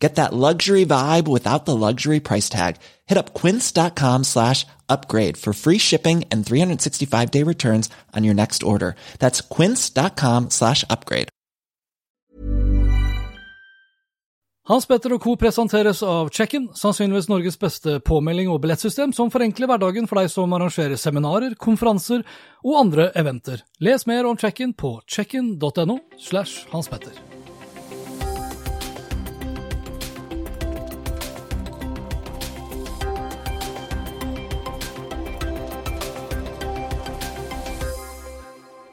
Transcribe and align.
Get 0.00 0.14
that 0.14 0.32
luxury 0.32 0.86
vibe 0.86 1.28
without 1.28 1.66
the 1.66 1.76
luxury 1.76 2.20
price 2.20 2.48
tag. 2.48 2.76
Hit 3.06 3.18
up 3.18 3.34
quince.com 3.34 4.24
slash 4.24 4.66
upgrade 4.88 5.36
for 5.36 5.52
free 5.52 5.78
shipping 5.78 6.24
and 6.30 6.44
365 6.44 7.30
day 7.30 7.42
returns 7.42 7.90
on 8.16 8.24
your 8.24 8.34
next 8.34 8.62
order. 8.62 8.96
That's 9.18 9.42
quince.com 9.42 10.50
slash 10.50 10.84
upgrade. 10.88 11.28
Hans 14.70 14.86
Petter 14.86 15.16
og 15.16 15.22
co. 15.24 15.32
presenteres 15.34 15.98
av 16.06 16.28
Check-in, 16.30 16.68
sannsynligvis 16.78 17.26
Norges 17.26 17.56
beste 17.58 17.96
påmelding 18.06 18.52
og 18.52 18.60
billettsystem 18.62 19.10
som 19.16 19.32
forenkler 19.32 19.66
hverdagen 19.66 20.06
for 20.06 20.20
deg 20.20 20.30
som 20.30 20.54
arrangerer 20.54 21.00
seminarer, 21.00 21.56
konferanser 21.58 22.22
og 22.62 22.78
andre 22.84 23.08
eventer. 23.18 23.64
Les 23.82 24.06
mer 24.06 24.30
om 24.30 24.38
Check-in 24.38 24.76
på 24.76 25.00
checkin.no 25.10 25.98
slash 26.22 26.70
Hans 26.70 26.92
Petter. 26.92 27.18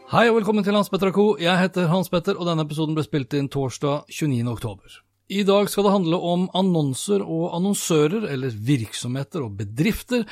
Hei 0.07 0.29
og 0.29 0.37
velkommen 0.37 0.63
til 0.63 0.71
Hans 0.71 0.87
Petter 0.87 1.09
og 1.09 1.17
co. 1.17 1.23
Jeg 1.35 1.59
heter 1.59 1.89
Hans 1.91 2.07
Petter, 2.07 2.37
og 2.39 2.47
denne 2.47 2.63
episoden 2.63 2.95
ble 2.95 3.03
spilt 3.03 3.33
inn 3.35 3.49
torsdag 3.51 4.05
29. 4.07 4.45
oktober. 4.47 4.93
I 5.27 5.41
dag 5.43 5.67
skal 5.67 5.83
det 5.83 5.91
handle 5.91 6.19
om 6.23 6.45
annonser 6.55 7.25
og 7.25 7.49
annonsører, 7.57 8.29
eller 8.31 8.55
virksomheter 8.69 9.43
og 9.43 9.57
bedrifter. 9.59 10.23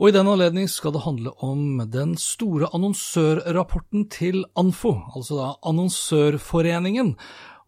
Og 0.00 0.08
i 0.08 0.14
den 0.16 0.24
anledning 0.32 0.72
skal 0.72 0.96
det 0.96 1.04
handle 1.04 1.34
om 1.44 1.82
den 1.92 2.16
store 2.16 2.72
annonsørrapporten 2.72 4.08
til 4.08 4.40
ANFO, 4.56 4.94
altså 5.12 5.36
da 5.36 5.52
Annonsørforeningen. 5.68 7.12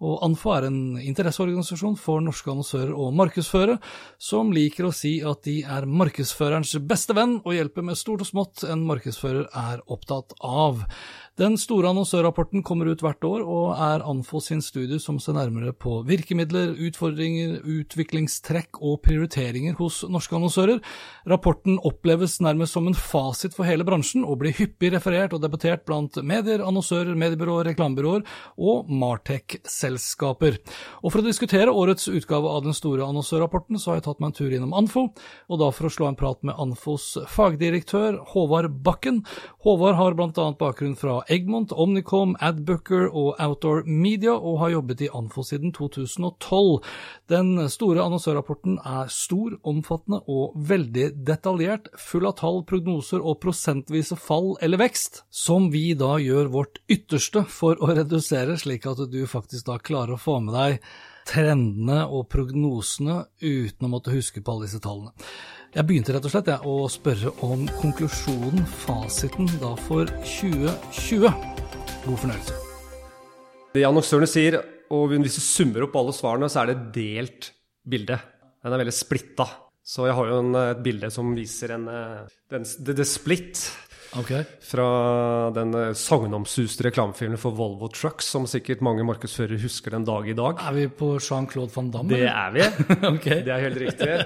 Og 0.02 0.18
ANFO 0.26 0.50
er 0.50 0.66
en 0.66 0.78
interesseorganisasjon 0.98 1.94
for 2.00 2.22
norske 2.24 2.50
annonsører 2.50 2.90
og 2.96 3.12
markedsførere, 3.14 3.76
som 4.18 4.50
liker 4.54 4.88
å 4.88 4.94
si 4.96 5.18
at 5.22 5.44
de 5.46 5.60
er 5.62 5.86
markedsførerens 5.86 6.74
beste 6.90 7.14
venn 7.14 7.36
og 7.44 7.54
hjelper 7.54 7.86
med 7.86 8.00
stort 8.00 8.24
og 8.24 8.30
smått 8.32 8.64
en 8.66 8.82
markedsfører 8.88 9.46
er 9.46 9.84
opptatt 9.86 10.34
av. 10.42 10.82
Den 11.40 11.54
store 11.56 11.88
annonsørrapporten 11.88 12.60
kommer 12.60 12.90
ut 12.92 13.00
hvert 13.00 13.24
år, 13.24 13.40
og 13.48 13.70
er 13.80 14.02
Anfo 14.04 14.36
sin 14.44 14.58
studie 14.60 14.98
som 15.00 15.16
ser 15.16 15.32
nærmere 15.32 15.70
på 15.72 16.02
virkemidler, 16.04 16.74
utfordringer, 16.76 17.54
utviklingstrekk 17.64 18.76
og 18.84 18.98
prioriteringer 19.06 19.78
hos 19.78 20.02
norske 20.12 20.36
annonsører. 20.36 20.82
Rapporten 21.32 21.78
oppleves 21.88 22.34
nærmest 22.44 22.76
som 22.76 22.90
en 22.90 22.98
fasit 22.98 23.56
for 23.56 23.64
hele 23.64 23.86
bransjen, 23.88 24.26
og 24.28 24.42
blir 24.42 24.52
hyppig 24.58 24.90
referert 24.92 25.32
og 25.32 25.40
debattert 25.40 25.86
blant 25.88 26.18
medier, 26.20 26.60
annonsører, 26.60 27.16
mediebyråer, 27.16 27.70
reklamebyråer 27.70 28.28
og 28.60 28.92
Martech-selskaper. 28.92 30.60
Og 31.00 31.14
For 31.14 31.22
å 31.22 31.26
diskutere 31.30 31.72
årets 31.72 32.12
utgave 32.12 32.52
av 32.52 32.68
den 32.68 32.76
store 32.76 33.08
annonsørrapporten, 33.08 33.80
så 33.80 33.94
har 33.94 34.02
jeg 34.02 34.08
tatt 34.10 34.20
meg 34.20 34.34
en 34.34 34.38
tur 34.42 34.52
innom 34.52 34.76
Anfo, 34.76 35.06
og 35.48 35.64
da 35.64 35.72
for 35.72 35.88
å 35.88 35.94
slå 35.96 36.12
en 36.12 36.20
prat 36.20 36.44
med 36.44 36.60
Anfos 36.60 37.14
fagdirektør 37.32 38.20
Håvard 38.36 38.68
Bakken. 38.84 39.24
Håvard 39.64 39.96
har 39.96 40.20
bl.a. 40.20 40.48
bakgrunn 40.60 41.00
fra 41.00 41.21
Egmont, 41.30 41.72
Omnicom, 41.72 42.34
Adbooker 42.40 43.08
og 43.08 43.36
Outdoor 43.42 43.84
Media, 43.86 44.32
og 44.32 44.58
har 44.62 44.72
jobbet 44.74 45.04
i 45.06 45.10
Anfo 45.14 45.44
siden 45.46 45.72
2012. 45.76 46.82
Den 47.32 47.54
store 47.72 48.04
annonsørrapporten 48.04 48.78
er 48.78 49.12
stor, 49.12 49.54
omfattende 49.68 50.22
og 50.30 50.56
veldig 50.56 51.10
detaljert, 51.26 51.88
full 51.98 52.26
av 52.30 52.38
tall, 52.40 52.62
prognoser 52.68 53.22
og 53.22 53.40
prosentvise 53.44 54.18
fall 54.18 54.54
eller 54.62 54.82
vekst, 54.82 55.22
som 55.30 55.70
vi 55.72 55.92
da 55.98 56.16
gjør 56.22 56.52
vårt 56.52 56.82
ytterste 56.90 57.46
for 57.48 57.80
å 57.80 57.94
redusere, 57.94 58.58
slik 58.60 58.86
at 58.90 59.06
du 59.12 59.22
faktisk 59.30 59.68
da 59.70 59.78
klarer 59.82 60.16
å 60.16 60.22
få 60.22 60.40
med 60.42 60.56
deg 60.56 60.92
trendene 61.28 62.02
og 62.10 62.28
prognosene 62.32 63.22
uten 63.42 63.86
å 63.86 63.90
måtte 63.92 64.14
huske 64.14 64.42
på 64.42 64.54
alle 64.54 64.66
disse 64.66 64.82
tallene. 64.82 65.14
Jeg 65.72 65.88
begynte 65.88 66.12
rett 66.12 66.26
og 66.28 66.32
slett 66.34 66.48
jeg, 66.50 66.68
å 66.68 66.84
spørre 66.92 67.30
om 67.46 67.62
konklusjonen, 67.78 68.66
fasiten, 68.82 69.46
da 69.56 69.70
for 69.86 70.10
2020. 70.20 71.30
God 72.02 72.18
fornøyelse. 72.20 72.56
Det 73.72 73.84
annonsørene 73.88 74.28
sier, 74.28 74.58
og 74.92 75.14
hvis 75.14 75.38
du 75.38 75.40
summer 75.40 75.86
opp 75.86 75.94
alle 75.96 76.12
svarene, 76.12 76.50
så 76.52 76.60
er 76.60 76.68
det 76.68 76.74
et 76.74 76.90
delt 76.98 77.48
bilde. 77.88 78.18
Den 78.60 78.76
er 78.76 78.82
veldig 78.82 78.94
splitta. 78.98 79.46
Så 79.80 80.04
jeg 80.10 80.16
har 80.18 80.28
jo 80.28 80.42
en, 80.42 80.58
et 80.60 80.82
bilde 80.84 81.08
som 81.14 81.30
viser 81.34 81.72
en 81.78 81.88
den, 81.88 82.68
det, 82.68 82.96
the 82.98 83.06
split. 83.08 83.62
Okay. 84.20 84.44
Fra 84.68 84.90
den 85.56 85.72
sagnomsuste 85.96 86.84
reklamefilmen 86.90 87.40
for 87.40 87.56
Volvo 87.56 87.88
Trucks, 87.88 88.28
som 88.34 88.44
sikkert 88.44 88.84
mange 88.84 89.08
markedsførere 89.08 89.56
husker 89.64 89.96
den 89.96 90.04
dag 90.04 90.28
i 90.28 90.36
dag. 90.36 90.60
Er 90.68 90.76
vi 90.76 90.84
på 91.00 91.14
Jean-Claude 91.16 91.72
van 91.72 91.88
Damme? 91.96 92.12
Det 92.12 92.28
er 92.28 92.52
vi. 92.58 92.68
okay. 93.14 93.40
Det 93.40 93.56
er 93.56 93.66
helt 93.70 93.82
riktig. 93.86 94.20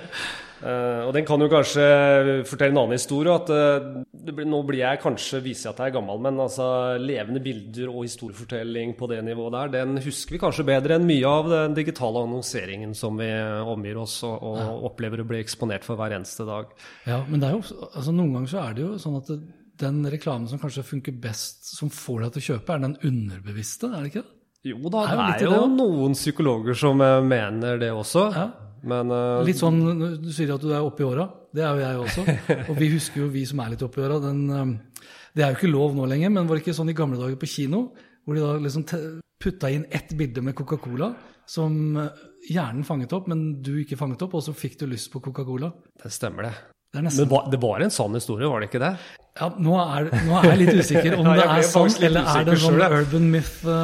Uh, 0.57 1.05
og 1.05 1.11
den 1.13 1.27
kan 1.29 1.43
jo 1.43 1.51
kanskje 1.53 1.85
fortelle 2.49 2.73
en 2.73 2.81
annen 2.81 2.97
historie. 2.97 3.35
at 3.35 3.51
uh, 3.53 4.31
blir, 4.31 4.49
Nå 4.49 4.63
blir 4.69 4.81
jeg 4.81 5.03
kanskje 5.03 5.43
viser 5.45 5.73
at 5.73 5.83
jeg 5.83 5.93
er 5.93 5.97
gammel, 5.99 6.23
men 6.25 6.41
altså 6.41 6.69
levende 7.01 7.43
bilder 7.45 7.91
og 7.93 8.07
historiefortelling 8.07 8.95
på 8.97 9.11
det 9.11 9.21
nivået 9.27 9.57
der, 9.57 9.75
den 9.77 10.01
husker 10.05 10.37
vi 10.37 10.41
kanskje 10.43 10.67
bedre 10.69 10.97
enn 10.97 11.07
mye 11.09 11.29
av 11.29 11.51
den 11.53 11.77
digitale 11.77 12.25
annonseringen 12.25 12.97
som 12.97 13.21
vi 13.21 13.29
omgir 13.67 14.01
oss 14.01 14.19
og, 14.27 14.37
og 14.41 14.59
ja. 14.63 14.71
opplever 14.89 15.23
å 15.23 15.29
bli 15.29 15.43
eksponert 15.45 15.85
for 15.87 16.01
hver 16.01 16.17
eneste 16.17 16.49
dag. 16.49 16.73
Ja, 17.05 17.21
men 17.29 17.43
det 17.43 17.51
er 17.51 17.59
jo, 17.59 17.87
altså 17.93 18.17
noen 18.17 18.35
ganger 18.39 18.55
så 18.55 18.65
er 18.65 18.77
det 18.77 18.87
jo 18.87 18.97
sånn 19.03 19.21
at 19.21 19.31
det, 19.33 19.41
den 19.81 20.01
reklamen 20.09 20.49
som 20.49 20.61
kanskje 20.63 20.87
funker 20.87 21.17
best, 21.21 21.69
som 21.77 21.93
får 21.93 22.25
deg 22.25 22.33
til 22.33 22.43
å 22.43 22.49
kjøpe, 22.51 22.73
er 22.73 22.85
den 22.87 22.97
underbevisste, 23.05 23.93
er 23.93 24.01
det 24.01 24.13
ikke 24.15 24.25
det? 24.25 24.33
Jo 24.67 24.91
da, 24.91 25.05
det 25.07 25.11
er 25.13 25.43
jo, 25.45 25.51
det 25.51 25.59
er 25.59 25.61
jo 25.61 25.75
noen 25.77 26.17
psykologer 26.17 26.75
som 26.79 27.03
eh, 27.05 27.21
mener 27.23 27.77
det 27.79 27.93
også. 27.95 28.25
Ja. 28.35 28.47
Men, 28.87 29.11
uh, 29.11 29.43
litt 29.47 29.59
sånn, 29.59 29.81
Du 30.23 30.31
sier 30.35 30.55
at 30.55 30.63
du 30.63 30.71
er 30.71 30.85
oppe 30.85 31.03
i 31.03 31.09
åra. 31.09 31.27
Det 31.55 31.65
er 31.65 31.75
jo 31.75 31.85
jeg 31.85 32.03
også. 32.05 32.27
Og 32.71 32.77
vi 32.79 32.91
husker 32.95 33.25
jo, 33.25 33.31
vi 33.33 33.47
som 33.49 33.63
er 33.65 33.75
litt 33.75 33.87
oppe 33.87 34.03
i 34.03 34.07
åra 34.07 34.21
Det 34.23 35.43
er 35.43 35.51
jo 35.51 35.59
ikke 35.59 35.73
lov 35.73 35.97
nå 35.97 36.07
lenger, 36.11 36.31
men 36.33 36.47
var 36.47 36.59
det 36.59 36.65
ikke 36.65 36.77
sånn 36.79 36.93
i 36.93 36.97
gamle 36.97 37.19
dager 37.21 37.41
på 37.41 37.51
kino? 37.51 37.89
Hvor 38.27 38.37
de 38.37 38.43
da 38.43 38.55
liksom 38.59 38.87
putta 39.43 39.71
inn 39.71 39.87
ett 39.95 40.15
bilde 40.19 40.43
med 40.43 40.57
Coca-Cola 40.59 41.13
som 41.47 41.97
eh, 42.01 42.25
hjernen 42.51 42.87
fanget 42.87 43.15
opp, 43.15 43.29
men 43.31 43.63
du 43.63 43.77
ikke 43.81 43.99
fanget 43.99 44.25
opp, 44.27 44.35
og 44.39 44.45
så 44.45 44.55
fikk 44.57 44.81
du 44.81 44.89
lyst 44.91 45.13
på 45.13 45.23
Coca-Cola. 45.23 45.71
Det 46.03 46.11
stemmer, 46.15 46.49
det. 46.49 46.76
Det 46.97 47.29
Men 47.29 47.53
det 47.53 47.61
var 47.63 47.85
en 47.85 47.93
sann 47.93 48.17
historie, 48.17 48.49
var 48.49 48.65
det 48.65 48.71
ikke 48.71 48.83
det? 48.83 48.97
Ja, 49.37 49.51
nå 49.61 49.75
er, 49.77 50.07
nå 50.25 50.37
er 50.39 50.47
jeg 50.49 50.59
litt 50.63 50.79
usikker 50.81 51.15
om 51.19 51.27
ja, 51.29 51.35
det 51.37 51.47
er 51.59 51.67
sant, 51.69 51.99
eller 52.07 52.29
er 52.33 52.47
det 52.49 52.55
sånn 52.63 52.79
urban 52.81 53.27
myth? 53.35 53.59
Uh... 53.67 53.75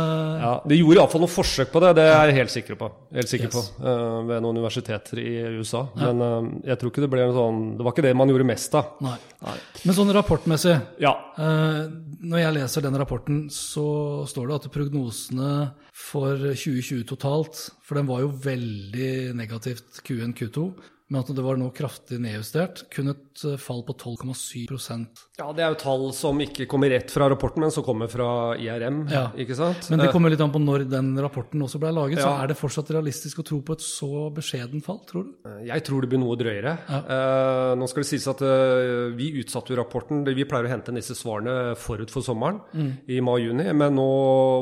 Ja, 0.40 0.52
De 0.68 0.78
gjorde 0.78 1.02
iallfall 1.02 1.22
noen 1.26 1.32
forsøk 1.32 1.72
på 1.74 1.82
det, 1.84 1.90
det 1.98 2.06
er 2.08 2.30
jeg 2.30 2.38
helt 2.38 2.54
sikker 2.54 2.78
på. 2.80 2.88
Helt 3.18 3.32
sikker 3.32 3.50
yes. 3.50 3.56
på 3.58 3.84
uh, 3.84 4.22
ved 4.30 4.40
noen 4.44 4.62
universiteter 4.62 5.20
i 5.20 5.34
USA. 5.58 5.84
Ja. 5.92 6.08
Men 6.08 6.24
uh, 6.24 6.70
jeg 6.70 6.80
tror 6.80 6.92
ikke 6.94 7.04
det 7.04 7.10
ble 7.12 7.26
en 7.26 7.36
sånn 7.36 7.60
Det 7.76 7.84
var 7.84 7.94
ikke 7.94 8.06
det 8.06 8.14
man 8.16 8.32
gjorde 8.32 8.48
mest 8.48 8.78
av. 8.80 8.94
Nei. 9.04 9.18
Nei. 9.44 9.58
Men 9.82 9.98
sånn 9.98 10.14
rapportmessig 10.14 10.74
ja. 11.02 11.12
Når 11.36 12.38
jeg 12.38 12.54
leser 12.54 12.84
den 12.84 12.96
rapporten, 13.00 13.38
så 13.52 13.84
står 14.30 14.48
det 14.48 14.58
at 14.60 14.68
prognosene 14.72 15.52
for 15.92 16.38
2020 16.38 17.04
totalt, 17.10 17.58
for 17.84 17.98
den 17.98 18.08
var 18.08 18.22
jo 18.22 18.30
veldig 18.44 19.34
negativt 19.36 20.00
Q1, 20.06 20.32
Q2 20.38 20.66
men 21.12 21.20
at 21.20 21.30
det 21.36 21.42
var 21.44 21.58
nå 21.60 21.68
kraftig 21.76 22.16
nedjustert. 22.22 22.86
Kun 22.92 23.12
et 23.12 23.42
eh, 23.44 23.58
fall 23.60 23.82
på 23.84 23.92
12,7% 24.00 25.20
Ja, 25.36 25.50
Det 25.52 25.64
er 25.64 25.74
jo 25.74 25.78
tall 25.82 26.06
som 26.16 26.38
ikke 26.40 26.64
kommer 26.70 26.88
rett 26.92 27.12
fra 27.12 27.28
rapporten, 27.28 27.60
men 27.60 27.74
som 27.74 27.84
kommer 27.84 28.08
fra 28.08 28.54
IRM. 28.56 29.02
Ja. 29.12 29.26
ikke 29.36 29.56
sant? 29.58 29.90
Men 29.92 30.00
det 30.00 30.08
kommer 30.14 30.32
litt 30.32 30.40
an 30.40 30.54
på 30.54 30.62
når 30.62 30.86
den 30.88 31.12
rapporten 31.20 31.60
også 31.66 31.80
ble 31.82 31.92
laget. 31.92 32.22
Ja. 32.22 32.24
Så 32.24 32.32
er 32.40 32.52
det 32.52 32.56
fortsatt 32.60 32.94
realistisk 32.96 33.42
å 33.42 33.46
tro 33.52 33.60
på 33.60 33.76
et 33.76 33.84
så 33.84 34.28
beskjeden 34.32 34.84
fall, 34.84 35.02
tror 35.08 35.28
du? 35.28 35.34
Eh, 35.50 35.60
jeg 35.68 35.84
tror 35.88 36.04
det 36.06 36.12
blir 36.14 36.22
noe 36.22 36.38
drøyere. 36.40 36.76
Ja. 36.88 37.02
Uh, 37.12 37.74
nå 37.76 37.90
skal 37.90 38.06
det 38.06 38.10
sies 38.14 38.30
at 38.32 38.40
uh, 38.40 39.12
vi 39.18 39.34
utsatte 39.42 39.74
jo 39.74 39.80
rapporten. 39.82 40.24
Vi 40.24 40.48
pleier 40.48 40.70
å 40.70 40.72
hente 40.72 40.96
disse 40.96 41.18
svarene 41.18 41.76
forut 41.76 42.12
for 42.14 42.24
sommeren, 42.24 42.62
mm. 42.72 42.90
i 43.12 43.20
mai-juni, 43.24 43.68
men 43.76 44.00
nå 44.00 44.08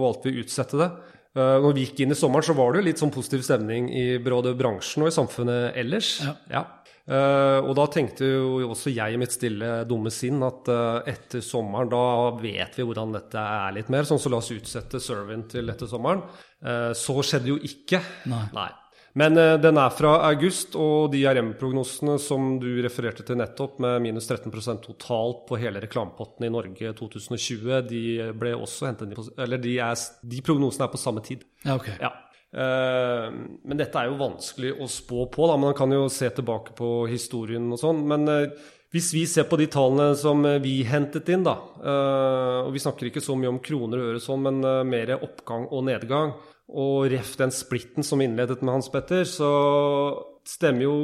valgte 0.03 0.31
vi 0.31 0.41
å 0.41 0.45
utsette 0.45 0.83
det. 0.83 0.91
Uh, 1.31 1.61
når 1.63 1.77
vi 1.77 1.85
gikk 1.85 2.03
inn 2.03 2.11
i 2.11 2.19
sommeren, 2.19 2.43
så 2.43 2.57
var 2.59 2.73
det 2.73 2.81
jo 2.81 2.87
litt 2.89 3.01
sånn 3.01 3.15
positiv 3.15 3.45
stemning 3.47 3.87
i 3.95 4.19
både 4.23 4.57
bransjen 4.59 5.05
og 5.05 5.13
i 5.13 5.15
samfunnet 5.15 5.79
ellers. 5.79 6.17
Ja. 6.27 6.35
ja. 6.51 6.63
Uh, 7.11 7.63
og 7.65 7.73
da 7.79 7.87
tenkte 7.91 8.27
jo 8.27 8.69
også 8.71 8.91
jeg 8.93 9.15
i 9.15 9.19
mitt 9.19 9.35
stille, 9.35 9.71
dumme 9.89 10.13
sinn 10.15 10.43
at 10.47 10.69
uh, 10.71 10.99
etter 11.11 11.43
sommeren, 11.43 11.91
da 11.91 12.03
vet 12.39 12.75
vi 12.79 12.87
hvordan 12.87 13.15
dette 13.15 13.47
er 13.63 13.79
litt 13.79 13.91
mer. 13.95 14.09
Sånn 14.09 14.23
så 14.23 14.33
la 14.33 14.43
oss 14.43 14.51
utsette 14.55 15.03
Servin 15.03 15.47
til 15.51 15.71
etter 15.71 15.91
sommeren. 15.91 16.23
så 16.99 17.23
skjedde 17.25 17.55
jo 17.55 17.57
ikke. 17.65 18.03
Nei. 18.31 18.45
Nei. 18.53 18.69
Men 19.19 19.37
eh, 19.37 19.57
den 19.59 19.79
er 19.81 19.91
fra 19.95 20.15
august, 20.29 20.77
og 20.79 21.11
de 21.15 21.25
RM-prognosene 21.27 22.17
som 22.23 22.55
du 22.63 22.69
refererte 22.85 23.25
til 23.27 23.41
nettopp, 23.41 23.81
med 23.83 23.99
minus 24.05 24.29
13% 24.31 24.85
totalt 24.87 25.45
på 25.49 25.59
hele 25.61 25.83
reklamepotten 25.83 26.47
i 26.47 26.53
Norge 26.53 26.95
2020, 26.99 27.81
de 27.91 28.03
ble 28.39 28.55
også 28.55 28.91
hentet 28.91 29.33
Eller 29.37 29.63
de, 29.63 29.77
er, 29.83 30.09
de 30.23 30.43
prognosene 30.47 30.87
er 30.87 30.93
på 30.93 31.03
samme 31.03 31.25
tid. 31.27 31.47
Ja, 31.65 31.77
ok. 31.77 31.91
Ja. 31.99 32.13
Eh, 32.51 33.27
men 33.31 33.81
dette 33.81 33.99
er 33.99 34.11
jo 34.11 34.21
vanskelig 34.21 34.77
å 34.79 34.91
spå 34.91 35.27
på, 35.35 35.49
da. 35.51 35.59
Man 35.59 35.75
kan 35.79 35.91
jo 35.95 36.07
se 36.13 36.31
tilbake 36.37 36.77
på 36.79 37.09
historien 37.11 37.67
og 37.75 37.83
sånn. 37.83 38.05
Men 38.11 38.31
eh, 38.31 38.47
hvis 38.95 39.11
vi 39.15 39.25
ser 39.31 39.51
på 39.51 39.59
de 39.59 39.67
tallene 39.71 40.15
som 40.19 40.47
vi 40.63 40.81
hentet 40.87 41.29
inn, 41.31 41.45
da, 41.47 41.53
og 42.67 42.73
vi 42.75 42.81
snakker 42.83 43.07
ikke 43.07 43.23
så 43.23 43.37
mye 43.39 43.53
om 43.53 43.61
kroner 43.63 44.01
og 44.01 44.09
øre 44.09 44.23
sånn, 44.25 44.43
men 44.49 44.89
mer 44.91 45.13
oppgang 45.15 45.69
og 45.71 45.85
nedgang, 45.87 46.33
og 46.71 47.09
ref 47.11 47.35
den 47.41 47.53
splitten 47.55 48.07
som 48.07 48.21
innledet 48.23 48.61
med 48.63 48.77
Hans 48.77 48.91
Petter, 48.93 49.25
så 49.27 49.51
stemmer 50.47 50.87
jo 50.87 50.95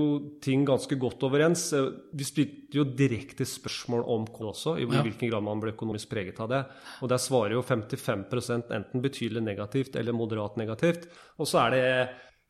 ting 0.43 0.65
ganske 0.67 0.97
godt 0.99 1.23
overens. 1.27 1.69
Vi 2.17 2.27
stilte 2.27 2.79
jo 2.81 2.87
direkte 2.99 3.47
spørsmål 3.47 4.05
om 4.15 4.29
kode 4.31 4.53
også, 4.53 4.77
i 4.81 4.87
hvilken 4.89 5.31
grad 5.31 5.45
man 5.45 5.61
ble 5.63 5.75
økonomisk 5.75 6.11
preget 6.13 6.39
av 6.43 6.51
det. 6.53 6.63
Og 7.05 7.11
der 7.13 7.23
svarer 7.23 7.57
jo 7.57 7.65
55% 7.67 8.73
enten 8.77 9.05
betydelig 9.05 9.43
negativt 9.45 9.99
eller 9.99 10.17
moderat 10.17 10.57
negativt. 10.61 11.09
Og 11.39 11.51
så 11.51 11.67
er 11.67 11.77
det 11.77 11.85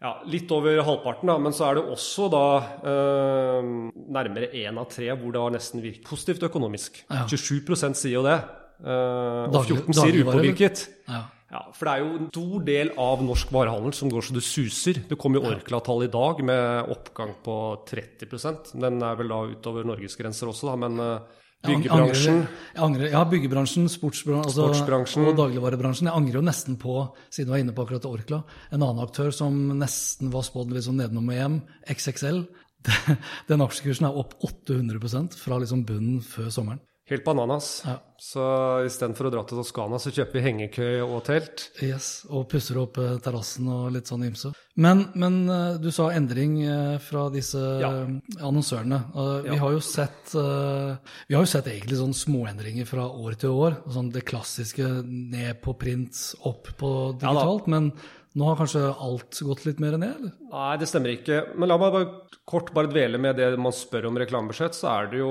ja, 0.04 0.12
litt 0.28 0.52
over 0.52 0.82
halvparten, 0.84 1.30
da, 1.32 1.38
men 1.40 1.56
så 1.56 1.70
er 1.70 1.78
det 1.78 1.86
også 1.96 2.28
da 2.32 2.46
eh, 2.92 3.70
nærmere 4.18 4.52
én 4.60 4.76
av 4.76 4.90
tre 4.92 5.08
hvor 5.16 5.32
det 5.32 5.42
har 5.42 5.56
nesten 5.56 5.84
virket 5.84 6.04
positivt 6.08 6.44
økonomisk. 6.48 7.00
Ja. 7.08 7.24
27 7.32 7.96
sier 7.96 8.18
jo 8.18 8.26
det. 8.26 8.36
Eh, 8.84 9.46
og 9.48 9.62
14 9.64 9.96
sier 9.96 10.20
upåvirket. 10.20 10.84
Ja. 11.08 11.24
Ja, 11.46 11.60
for 11.70 11.86
det 11.86 11.92
er 11.92 12.02
jo 12.02 12.18
en 12.18 12.28
stor 12.32 12.62
del 12.66 12.88
av 12.98 13.20
norsk 13.22 13.50
varehandel 13.54 13.94
som 13.94 14.10
går 14.10 14.24
så 14.26 14.34
det 14.34 14.42
suser. 14.42 14.98
Det 15.06 15.18
kom 15.20 15.36
jo 15.38 15.44
Orkla-tall 15.46 16.08
i 16.08 16.10
dag 16.10 16.42
med 16.46 16.90
oppgang 16.90 17.36
på 17.44 17.56
30% 17.86 18.72
Den 18.82 18.98
er 19.06 19.18
vel 19.20 19.30
da 19.30 19.42
utover 19.52 19.86
norgesgrenser 19.86 20.50
også, 20.50 20.72
da, 20.72 20.74
men 20.82 20.98
uh, 20.98 21.44
byggebransjen 21.68 22.40
jeg 22.40 22.82
angrer, 22.88 23.12
Ja, 23.14 23.22
byggebransjen, 23.30 23.86
sportsbransjen, 23.92 24.50
altså, 24.50 24.66
sportsbransjen 24.72 25.30
og 25.30 25.38
dagligvarebransjen. 25.38 26.10
Jeg 26.10 26.18
angrer 26.18 26.40
jo 26.40 26.44
nesten 26.48 26.80
på, 26.82 26.98
siden 27.30 27.52
du 27.52 27.54
var 27.54 27.62
inne 27.62 27.76
på 27.76 27.86
akkurat 27.86 28.10
Orkla, 28.10 28.42
en 28.72 28.82
annen 28.82 29.06
aktør 29.06 29.30
som 29.34 29.62
nesten 29.78 30.34
var 30.34 30.46
spådd 30.48 30.74
liksom 30.74 30.98
nedenom 30.98 31.30
EM, 31.30 31.60
XXL. 31.94 32.42
Den 33.50 33.62
aksjekursen 33.62 34.10
er 34.10 34.18
opp 34.18 34.34
800% 34.42 35.38
fra 35.38 35.62
liksom 35.62 35.86
bunnen 35.86 36.18
før 36.26 36.50
sommeren. 36.50 36.82
Helt 37.06 37.24
bananas. 37.24 37.82
Ja. 37.86 38.00
Så 38.18 38.42
istedenfor 38.82 39.28
å 39.28 39.30
dra 39.30 39.42
til 39.46 39.60
Toskana, 39.60 39.98
så 40.02 40.10
kjøper 40.10 40.40
vi 40.40 40.42
hengekøy 40.42 41.04
og 41.04 41.20
telt. 41.28 41.68
Yes, 41.84 42.24
Og 42.26 42.48
pusser 42.50 42.80
opp 42.80 42.98
eh, 42.98 43.12
terrassen 43.22 43.68
og 43.70 43.92
litt 43.94 44.10
sånn 44.10 44.24
ymse. 44.26 44.50
Men, 44.74 45.04
men, 45.14 45.36
eh, 45.46 45.76
du 45.78 45.86
sa 45.94 46.08
endring 46.16 46.56
eh, 46.64 46.96
fra 47.04 47.28
disse 47.30 47.60
ja. 47.78 47.92
annonsørene. 48.40 49.00
Vi 49.46 49.54
ja. 49.54 49.60
har 49.62 49.76
jo 49.76 49.84
sett 49.84 50.34
Vi 50.34 51.36
har 51.36 51.44
jo 51.44 51.48
sett 51.48 51.68
egentlig 51.70 52.00
sånn 52.00 52.16
småendringer 52.16 52.88
fra 52.90 53.06
år 53.06 53.38
til 53.38 53.54
år. 53.54 53.78
Sånn 53.94 54.10
det 54.10 54.26
klassiske 54.26 54.88
ned 55.06 55.62
på 55.62 55.76
print, 55.78 56.18
opp 56.48 56.74
på 56.80 56.92
digitalt. 57.20 57.70
men 57.70 57.92
nå 58.36 58.48
har 58.50 58.58
kanskje 58.58 58.82
alt 58.84 59.38
gått 59.48 59.64
litt 59.64 59.78
mer 59.80 59.96
ned? 59.96 60.16
eller? 60.18 60.32
Nei, 60.52 60.72
det 60.80 60.88
stemmer 60.90 61.14
ikke. 61.14 61.38
Men 61.56 61.70
la 61.70 61.78
meg 61.80 61.94
bare 61.94 62.40
kort 62.48 62.72
bare 62.76 62.90
dvele 62.92 63.20
med 63.22 63.38
det 63.40 63.48
man 63.60 63.74
spør 63.74 64.10
om 64.10 64.18
reklamebudsjett. 64.20 64.76
Så 64.76 64.90
er 64.92 65.08
det 65.12 65.22
jo 65.22 65.30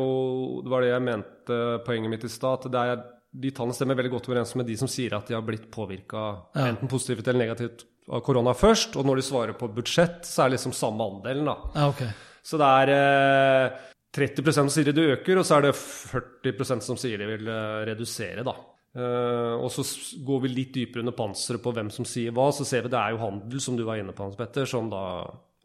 Det 0.65 0.71
var 0.73 0.81
det 0.81 0.89
jeg 0.89 1.05
mente, 1.05 1.59
poenget 1.85 2.13
mitt 2.15 2.25
i 2.25 2.31
stad. 2.33 2.65
at 2.65 3.05
De 3.35 3.51
tallene 3.51 3.77
stemmer 3.77 3.99
veldig 3.99 4.13
godt 4.15 4.29
overens 4.31 4.55
med 4.57 4.65
de 4.65 4.77
som 4.79 4.89
sier 4.89 5.13
at 5.13 5.27
de 5.29 5.37
har 5.37 5.45
blitt 5.45 5.69
påvirka 5.69 6.23
ja. 6.55 6.69
enten 6.71 6.89
positivt 6.89 7.27
eller 7.27 7.45
negativt 7.45 7.85
av 8.09 8.21
korona 8.25 8.53
først. 8.57 8.97
Og 8.97 9.05
når 9.05 9.21
de 9.21 9.29
svarer 9.29 9.57
på 9.59 9.69
budsjett, 9.69 10.25
så 10.25 10.43
er 10.43 10.49
det 10.49 10.57
liksom 10.57 10.73
samme 10.73 11.05
andelen, 11.05 11.45
da. 11.45 11.57
Ja, 11.75 11.89
okay. 11.93 12.09
Så 12.45 12.57
det 12.61 12.71
er 12.81 12.93
eh, 12.95 13.83
30% 14.17 14.65
som 14.65 14.69
sier 14.73 14.93
det 14.95 15.11
øker, 15.13 15.41
og 15.41 15.45
så 15.45 15.59
er 15.59 15.67
det 15.67 15.75
40% 15.77 16.85
som 16.85 16.97
sier 16.97 17.21
de 17.21 17.29
vil 17.29 17.49
eh, 17.51 17.83
redusere, 17.91 18.45
da. 18.45 18.55
Uh, 18.95 19.59
og 19.59 19.67
så 19.75 19.83
går 20.23 20.45
vi 20.45 20.53
litt 20.53 20.75
dypere 20.77 21.03
under 21.03 21.15
panseret 21.17 21.59
på 21.63 21.73
hvem 21.75 21.89
som 21.91 22.07
sier 22.07 22.35
hva. 22.35 22.47
Så 22.55 22.67
ser 22.67 22.85
vi 22.85 22.93
det 22.93 22.99
er 23.01 23.15
jo 23.15 23.23
handel, 23.25 23.61
som 23.63 23.75
du 23.75 23.83
var 23.87 23.99
inne 23.99 24.15
på, 24.15 24.23
Hans 24.23 24.39
Petter, 24.39 24.67
som 24.69 24.87
da 24.91 25.03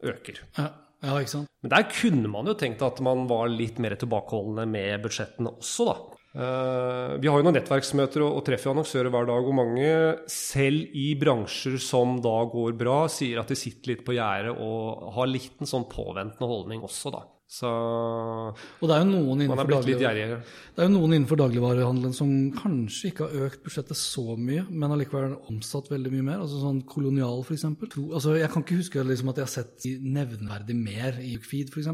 øker. 0.03 0.41
Ja, 0.57 0.67
ja, 1.01 1.17
ikke 1.17 1.35
sant? 1.37 1.51
Men 1.63 1.73
der 1.73 1.87
kunne 1.93 2.31
man 2.33 2.49
jo 2.49 2.57
tenkt 2.59 2.83
at 2.85 2.99
man 3.05 3.27
var 3.29 3.51
litt 3.51 3.79
mer 3.81 3.95
tilbakeholdne 3.99 4.67
med 4.69 5.05
budsjettene 5.05 5.55
også, 5.61 5.87
da. 5.91 5.99
Uh, 6.31 7.17
vi 7.19 7.27
har 7.27 7.41
jo 7.41 7.43
noen 7.43 7.57
nettverksmøter 7.59 8.23
og, 8.23 8.37
og 8.39 8.45
treffer 8.47 8.71
annonsører 8.71 9.11
hver 9.11 9.25
dag, 9.27 9.47
og 9.47 9.57
mange, 9.57 9.89
selv 10.31 10.93
i 10.95 11.09
bransjer 11.19 11.75
som 11.83 12.19
da 12.23 12.37
går 12.51 12.75
bra, 12.79 13.03
sier 13.11 13.41
at 13.41 13.51
de 13.51 13.57
sitter 13.59 13.93
litt 13.93 14.05
på 14.07 14.15
gjerdet 14.15 14.53
og 14.55 15.11
har 15.17 15.27
litt 15.31 15.59
en 15.59 15.71
sånn 15.71 15.87
påventende 15.91 16.47
holdning 16.51 16.83
også, 16.87 17.11
da. 17.15 17.25
Så 17.51 17.67
og 17.67 18.85
det 18.87 18.95
er, 18.95 19.01
jo 19.01 19.09
noen 19.09 19.43
innenfor 19.43 19.67
gjerrigere. 19.83 20.37
det 20.71 20.83
er 20.83 20.87
jo 20.87 20.93
noen 20.93 21.17
innenfor 21.17 21.39
dagligvarehandelen 21.41 22.15
som 22.15 22.31
kanskje 22.55 23.11
ikke 23.11 23.27
har 23.27 23.49
økt 23.49 23.65
budsjettet 23.65 23.99
så 23.99 24.37
mye, 24.39 24.63
men 24.69 24.95
allikevel 24.95 25.35
omsatt 25.51 25.91
veldig 25.91 26.13
mye 26.13 26.27
mer. 26.29 26.45
altså 26.45 26.61
Sånn 26.61 26.79
Kolonial, 26.87 27.43
f.eks. 27.43 27.67
Altså, 27.67 28.37
jeg 28.39 28.53
kan 28.53 28.63
ikke 28.63 28.79
huske 28.79 29.03
liksom, 29.03 29.33
at 29.33 29.41
jeg 29.41 29.49
har 29.49 29.53
sett 29.57 29.89
nevnverdig 30.15 30.79
mer 30.79 31.19
i 31.19 31.35
Feed, 31.43 31.75
f.eks. 31.75 31.91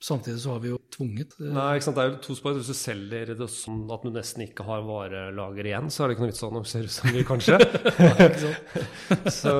Samtidig 0.00 0.40
så 0.40 0.54
har 0.54 0.60
vi 0.62 0.70
jo 0.70 0.78
tvunget 0.94 1.34
eh, 1.42 1.50
Nei, 1.52 1.66
ikke 1.76 1.86
sant. 1.90 1.98
Det 1.98 2.04
er 2.04 2.12
jo 2.14 2.20
to 2.24 2.36
spor. 2.38 2.54
Hvis 2.56 2.70
du 2.72 2.76
selger 2.76 3.34
det 3.36 3.48
sånn 3.52 3.82
at 3.92 4.06
du 4.06 4.08
nesten 4.14 4.46
ikke 4.46 4.64
har 4.64 4.86
varelager 4.86 5.68
igjen, 5.68 5.90
så 5.92 6.04
er 6.04 6.08
det 6.08 6.16
ikke 6.16 6.24
noe 6.24 6.32
vits 6.32 6.44
å 6.46 6.48
annonsere 6.48 6.92
så 6.94 7.10
mye, 7.10 7.26
kanskje. 7.28 7.58
så 9.40 9.52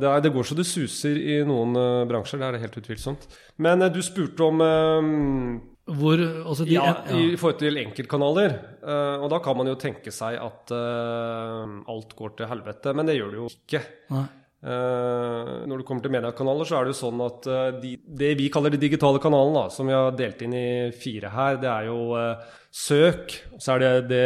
det, 0.00 0.08
er, 0.08 0.24
det, 0.24 0.32
går 0.32 0.48
så 0.48 0.56
det 0.56 0.68
suser 0.70 1.20
i 1.20 1.42
noen 1.48 1.76
uh, 1.76 2.06
bransjer, 2.08 2.40
det 2.40 2.48
er 2.48 2.56
det 2.56 2.64
helt 2.64 2.80
utvilsomt. 2.80 3.28
Men 3.60 3.84
uh, 3.84 3.90
du 3.92 4.00
spurte 4.06 4.48
om 4.48 4.64
uh, 4.64 5.60
hvor, 5.92 6.20
altså 6.22 6.64
de, 6.64 6.76
ja, 6.76 6.84
ja, 6.88 7.18
i 7.18 7.32
forhold 7.36 7.58
til 7.60 7.80
enkeltkanaler. 7.80 8.54
Uh, 8.80 9.24
og 9.24 9.28
da 9.32 9.40
kan 9.44 9.56
man 9.58 9.68
jo 9.68 9.76
tenke 9.80 10.14
seg 10.14 10.38
at 10.40 10.72
uh, 10.72 11.80
alt 11.90 12.14
går 12.16 12.38
til 12.38 12.48
helvete, 12.48 12.94
men 12.96 13.08
det 13.08 13.18
gjør 13.18 13.34
det 13.34 13.40
jo 13.42 13.48
ikke. 13.50 13.82
Nei. 14.14 14.28
Uh, 14.62 15.64
når 15.66 15.80
det 15.80 15.84
kommer 15.88 16.04
til 16.04 16.12
mediekanaler, 16.14 16.66
så 16.68 16.76
er 16.78 16.86
det 16.86 16.92
jo 16.92 16.98
sånn 17.00 17.22
at 17.24 17.46
uh, 17.50 17.80
de, 17.82 17.96
det 18.06 18.28
vi 18.38 18.44
kaller 18.52 18.70
de 18.70 18.78
digitale 18.78 19.18
kanalene, 19.18 19.64
da, 19.64 19.72
som 19.74 19.88
vi 19.90 19.96
har 19.96 20.14
delt 20.14 20.44
inn 20.46 20.54
i 20.54 20.68
fire 20.94 21.32
her, 21.34 21.58
det 21.58 21.66
er 21.66 21.88
jo 21.88 21.96
uh, 22.14 22.60
søk, 22.70 23.34
så 23.58 23.74
er 23.74 23.82
det, 23.82 23.90
det 24.12 24.20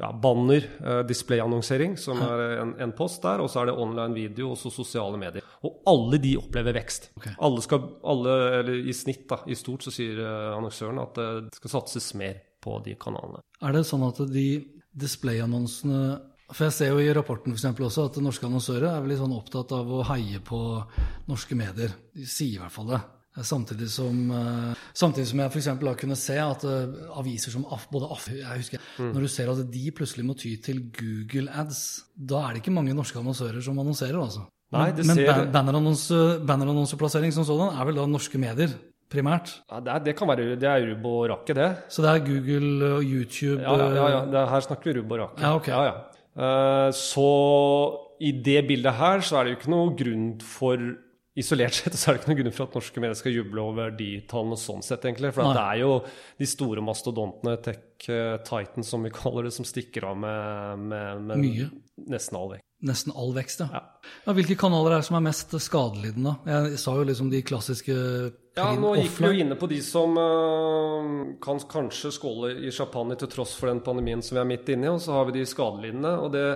ja, 0.00 0.08
banner, 0.16 0.64
displayannonsering, 1.06 1.98
som 2.00 2.22
er 2.24 2.56
en, 2.62 2.72
en, 2.86 2.94
post 2.96 3.20
der, 3.26 3.44
og 3.44 3.52
så 3.52 3.60
er 3.60 3.68
det 3.68 3.76
online 3.84 4.16
video 4.16 4.54
og 4.54 4.58
så 4.62 4.72
sosiale 4.72 5.20
medier. 5.20 5.44
Og 5.68 5.84
alle 5.92 6.18
de 6.24 6.32
opplever 6.40 6.74
vekst. 6.80 7.12
Okay. 7.20 7.36
Alle 7.44 7.62
skal, 7.62 7.84
alle, 8.00 8.40
eller 8.62 8.80
I 8.80 8.96
snitt, 8.96 9.26
da, 9.28 9.42
i 9.44 9.58
stort, 9.60 9.84
så 9.84 9.92
sier 9.94 10.24
annonsøren 10.56 11.04
at 11.04 11.20
det 11.20 11.60
skal 11.60 11.76
satses 11.76 12.10
mer 12.18 12.40
på 12.64 12.80
de 12.88 12.96
kanalene. 13.00 13.44
Er 13.60 13.76
det 13.76 13.84
sånn 13.86 14.08
at 14.08 14.24
de 14.32 14.48
displayannonsene 14.90 16.29
for 16.52 16.66
Jeg 16.68 16.76
ser 16.76 16.92
jo 16.92 17.00
i 17.02 17.12
rapporten 17.14 17.56
for 17.56 17.86
også 17.86 18.08
at 18.10 18.18
norske 18.22 18.46
annonsører 18.46 18.90
er 18.90 19.00
veldig 19.04 19.20
sånn 19.22 19.36
opptatt 19.36 19.72
av 19.76 19.88
å 19.90 20.04
heie 20.12 20.42
på 20.44 20.60
norske 21.30 21.56
medier. 21.58 21.94
De 22.14 22.26
sier 22.26 22.58
i 22.58 22.62
hvert 22.62 22.74
fall 22.74 22.92
det. 22.92 23.00
Samtidig 23.46 23.86
som, 23.88 24.16
uh, 24.34 24.72
samtidig 24.92 25.28
som 25.30 25.40
jeg 25.40 25.52
f.eks. 25.52 25.68
har 25.70 25.98
kunnet 26.00 26.18
se 26.18 26.34
at 26.42 26.64
uh, 26.66 26.96
aviser 27.20 27.54
som 27.54 27.62
Af, 27.70 27.86
både 27.92 28.08
Af 28.10 28.26
jeg 28.26 28.62
husker, 28.64 28.82
mm. 28.98 29.12
Når 29.14 29.22
du 29.22 29.28
ser 29.30 29.52
at 29.52 29.60
de 29.70 29.84
plutselig 29.94 30.26
må 30.26 30.34
ty 30.34 30.56
til 30.60 30.82
Google 30.90 31.46
ads, 31.62 31.84
da 32.14 32.42
er 32.42 32.56
det 32.56 32.64
ikke 32.64 32.74
mange 32.74 32.96
norske 32.96 33.18
annonsører 33.22 33.62
som 33.62 33.78
annonserer. 33.78 34.18
altså. 34.18 34.48
Nei, 34.74 34.90
det 34.94 35.06
men 35.06 35.18
ser... 35.18 35.46
bannerannonseplassering 35.54 37.32
som 37.34 37.46
sådan 37.46 37.78
er 37.78 37.86
vel 37.86 38.02
da 38.02 38.06
norske 38.10 38.38
medier? 38.38 38.74
primært? 39.10 39.56
Ja, 39.66 39.80
det, 39.82 39.92
er, 39.92 40.04
det, 40.06 40.14
kan 40.18 40.30
være 40.30 40.54
det 40.60 40.68
er 40.70 40.86
rubb 40.92 41.06
og 41.10 41.20
rakke, 41.32 41.56
det. 41.58 41.68
Så 41.90 42.04
det 42.04 42.12
er 42.12 42.24
Google 42.26 42.92
og 42.94 43.02
YouTube 43.02 43.58
Ja, 43.58 43.74
ja, 43.74 43.88
ja, 43.96 44.08
ja. 44.14 44.22
Er, 44.42 44.50
her 44.52 44.66
snakker 44.66 44.92
vi 44.92 45.00
rubb 45.00 45.14
og 45.16 45.22
rakke. 45.24 45.42
Ja, 45.42 45.54
okay. 45.58 45.72
ja, 45.72 45.82
ja. 45.90 46.19
Eh, 46.40 46.88
så 46.96 47.28
i 48.20 48.32
det 48.44 48.64
bildet 48.68 48.96
her 49.00 49.22
så 49.24 49.38
er 49.38 49.46
det 49.46 49.54
jo 49.54 49.60
ikke 49.60 49.72
noe 49.76 49.94
grunn 49.98 50.26
for 50.44 50.90
Isolert 51.38 51.76
sett 51.76 51.94
så 51.94 52.10
er 52.10 52.16
det 52.16 52.20
ikke 52.20 52.30
noen 52.32 52.38
grunn 52.40 52.54
for 52.56 52.66
at 52.66 52.74
norske 52.74 53.00
medier 53.00 53.16
skal 53.16 53.34
juble 53.36 53.62
over 53.62 53.92
de 53.94 54.08
tallene 54.28 54.56
sånn 54.58 54.82
sett, 54.82 55.04
egentlig. 55.06 55.30
For 55.36 55.54
det 55.54 55.62
er 55.62 55.78
jo 55.84 55.92
de 56.40 56.48
store 56.50 56.82
mastodontene, 56.84 57.54
Tech 57.62 58.08
eh, 58.10 58.34
Titan 58.44 58.86
som 58.86 59.06
vi 59.06 59.12
kaller 59.14 59.46
det, 59.46 59.52
som 59.54 59.68
stikker 59.68 60.08
av 60.10 60.18
med, 60.18 60.82
med, 60.90 61.22
med 61.28 61.44
Mye. 61.44 61.68
nesten 62.10 62.40
all 62.40 62.50
vekst. 62.56 62.66
Nesten 62.90 63.14
all 63.14 63.32
vekst, 63.36 63.62
ja. 63.62 63.68
ja. 63.78 64.10
ja. 64.26 64.34
Hvilke 64.36 64.58
kanaler 64.58 64.96
er 64.96 65.04
det 65.04 65.08
som 65.08 65.20
er 65.20 65.26
mest 65.28 65.54
skadelidende? 65.62 66.34
Jeg 66.50 66.82
sa 66.82 66.96
jo 66.98 67.06
liksom 67.06 67.30
de 67.30 67.44
klassiske 67.46 67.96
Ja, 68.58 68.72
nå 68.74 68.96
gikk 68.98 69.20
vi 69.20 69.28
jo 69.30 69.44
inne 69.44 69.56
på 69.56 69.68
de 69.70 69.78
som 69.84 70.16
uh, 70.18 71.36
kan 71.42 71.62
kanskje 71.70 72.10
skåle 72.14 72.50
i 72.66 72.72
champagne 72.74 73.16
til 73.18 73.30
tross 73.30 73.54
for 73.56 73.70
den 73.70 73.82
pandemien 73.84 74.22
som 74.26 74.36
vi 74.36 74.42
er 74.42 74.50
midt 74.50 74.72
inne 74.74 74.88
i, 74.88 74.92
og 74.92 75.02
så 75.02 75.14
har 75.16 75.28
vi 75.28 75.38
de 75.38 75.48
skadelidende. 75.48 76.16
og 76.18 76.32
det 76.34 76.46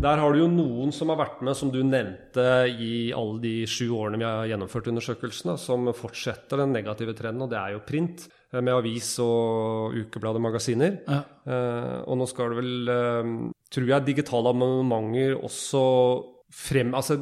der 0.00 0.16
har 0.16 0.32
du 0.32 0.38
jo 0.38 0.48
noen 0.48 0.94
som 0.96 1.10
har 1.12 1.18
vært 1.20 1.42
med, 1.44 1.52
som 1.58 1.68
du 1.68 1.82
nevnte, 1.84 2.44
i 2.72 3.10
alle 3.12 3.36
de 3.42 3.54
sju 3.68 3.90
årene 3.92 4.16
vi 4.22 4.24
har 4.24 4.46
gjennomført 4.48 4.88
undersøkelsene, 4.88 5.58
som 5.60 5.90
fortsetter 5.92 6.62
den 6.62 6.72
negative 6.72 7.12
trenden, 7.18 7.44
og 7.44 7.50
det 7.52 7.58
er 7.60 7.74
jo 7.74 7.82
print. 7.84 8.24
Eh, 8.50 8.58
med 8.58 8.74
avis 8.74 9.12
og 9.22 9.94
ukeblad 9.94 10.38
og 10.38 10.42
magasiner. 10.42 10.98
Ja. 11.06 11.22
Uh, 11.46 11.96
og 12.10 12.18
nå 12.18 12.26
skal 12.30 12.50
det 12.50 12.58
vel, 12.58 12.90
uh, 12.90 13.30
tror 13.70 13.92
jeg, 13.92 14.06
digitale 14.08 14.50
abonnementer 14.50 15.36
også 15.38 15.82
frem, 16.50 16.94
altså, 16.98 17.16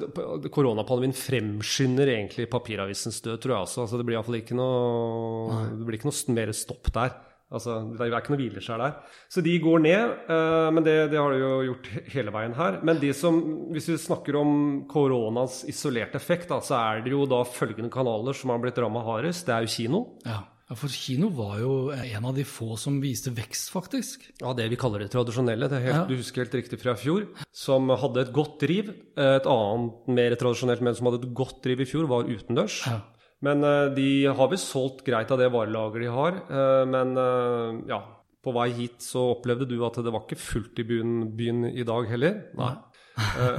Koronapandemien 0.53 1.15
fremskynder 1.17 2.11
egentlig 2.15 2.49
papiravisens 2.51 3.21
død, 3.25 3.39
tror 3.43 3.55
jeg 3.55 3.69
også. 3.69 3.81
Altså, 3.85 4.01
det 4.01 4.09
blir 4.09 4.19
iallfall 4.19 4.41
ikke 4.41 4.57
noe 4.59 5.65
Det 5.75 5.89
blir 5.89 5.99
ikke 5.99 6.11
noe 6.11 6.37
mer 6.39 6.53
stopp 6.57 6.93
der. 6.95 7.17
Altså, 7.49 7.79
Det 7.97 8.05
er 8.05 8.19
ikke 8.19 8.35
noe 8.35 8.43
hvileskjær 8.43 8.83
der. 8.83 8.97
Så 9.33 9.41
de 9.45 9.55
går 9.63 9.81
ned, 9.85 10.11
uh, 10.29 10.69
men 10.75 10.85
det, 10.85 10.97
det, 11.13 11.21
har 11.21 11.33
de 11.33 11.41
jo 11.41 11.53
gjort 11.71 11.89
hele 12.13 12.35
veien 12.35 12.57
her. 12.59 12.81
Men 12.85 13.01
de 13.01 13.13
som, 13.17 13.39
hvis 13.73 13.89
vi 13.89 13.97
snakker 14.01 14.37
om 14.37 14.53
koronas 14.91 15.63
isolerte 15.69 16.21
effekt, 16.21 16.51
da, 16.53 16.61
så 16.65 16.77
er 16.81 17.05
det 17.05 17.15
jo 17.15 17.25
da 17.29 17.41
følgende 17.49 17.93
kanaler 17.93 18.37
som 18.37 18.53
har 18.53 18.61
blitt 18.65 18.81
ramma 18.81 19.05
hardest. 19.07 19.47
Det 19.49 19.57
er 19.57 19.65
jo 19.65 19.75
kino. 19.79 20.05
Ja. 20.29 20.43
Ja, 20.69 20.77
For 20.77 20.93
kino 20.93 21.31
var 21.33 21.55
jo 21.63 21.75
en 21.97 22.27
av 22.29 22.35
de 22.37 22.45
få 22.45 22.75
som 22.77 22.99
viste 23.01 23.33
vekst, 23.33 23.71
faktisk. 23.73 24.27
Ja, 24.43 24.53
det 24.57 24.67
vi 24.69 24.77
kaller 24.81 25.01
det 25.01 25.09
tradisjonelle. 25.15 25.69
Det 25.71 25.79
er 25.79 25.87
helt, 25.87 25.97
ja. 25.97 26.03
Du 26.11 26.19
husker 26.21 26.45
helt 26.45 26.59
riktig 26.59 26.81
fra 26.83 26.93
i 26.93 27.01
fjor. 27.01 27.25
Som 27.57 27.89
hadde 27.89 28.27
et 28.27 28.35
godt 28.37 28.59
driv. 28.61 28.91
Et 29.17 29.49
annet 29.49 30.11
mer 30.13 30.37
tradisjonelt 30.37 30.85
men 30.85 30.99
som 30.99 31.09
hadde 31.09 31.23
et 31.25 31.33
godt 31.41 31.63
driv 31.65 31.81
i 31.81 31.89
fjor, 31.89 32.05
var 32.11 32.29
utendørs. 32.29 32.83
Ja. 32.85 33.01
Men 33.47 33.65
uh, 33.65 33.89
de 33.95 34.27
har 34.27 34.51
vel 34.51 34.61
solgt 34.61 35.05
greit 35.07 35.33
av 35.33 35.41
det 35.41 35.49
varelageret 35.55 36.05
de 36.05 36.13
har. 36.13 36.39
Uh, 36.53 36.85
men 36.91 37.17
uh, 37.17 37.81
ja, 37.89 38.03
på 38.45 38.53
vei 38.57 38.69
hit 38.77 39.01
så 39.05 39.25
opplevde 39.33 39.71
du 39.71 39.79
at 39.87 39.97
det 40.05 40.13
var 40.13 40.27
ikke 40.27 40.41
fullt 40.43 40.83
i 40.83 40.87
byen, 40.91 41.15
byen 41.39 41.65
i 41.71 41.87
dag 41.87 42.13
heller. 42.13 42.43
Nei. 42.59 42.75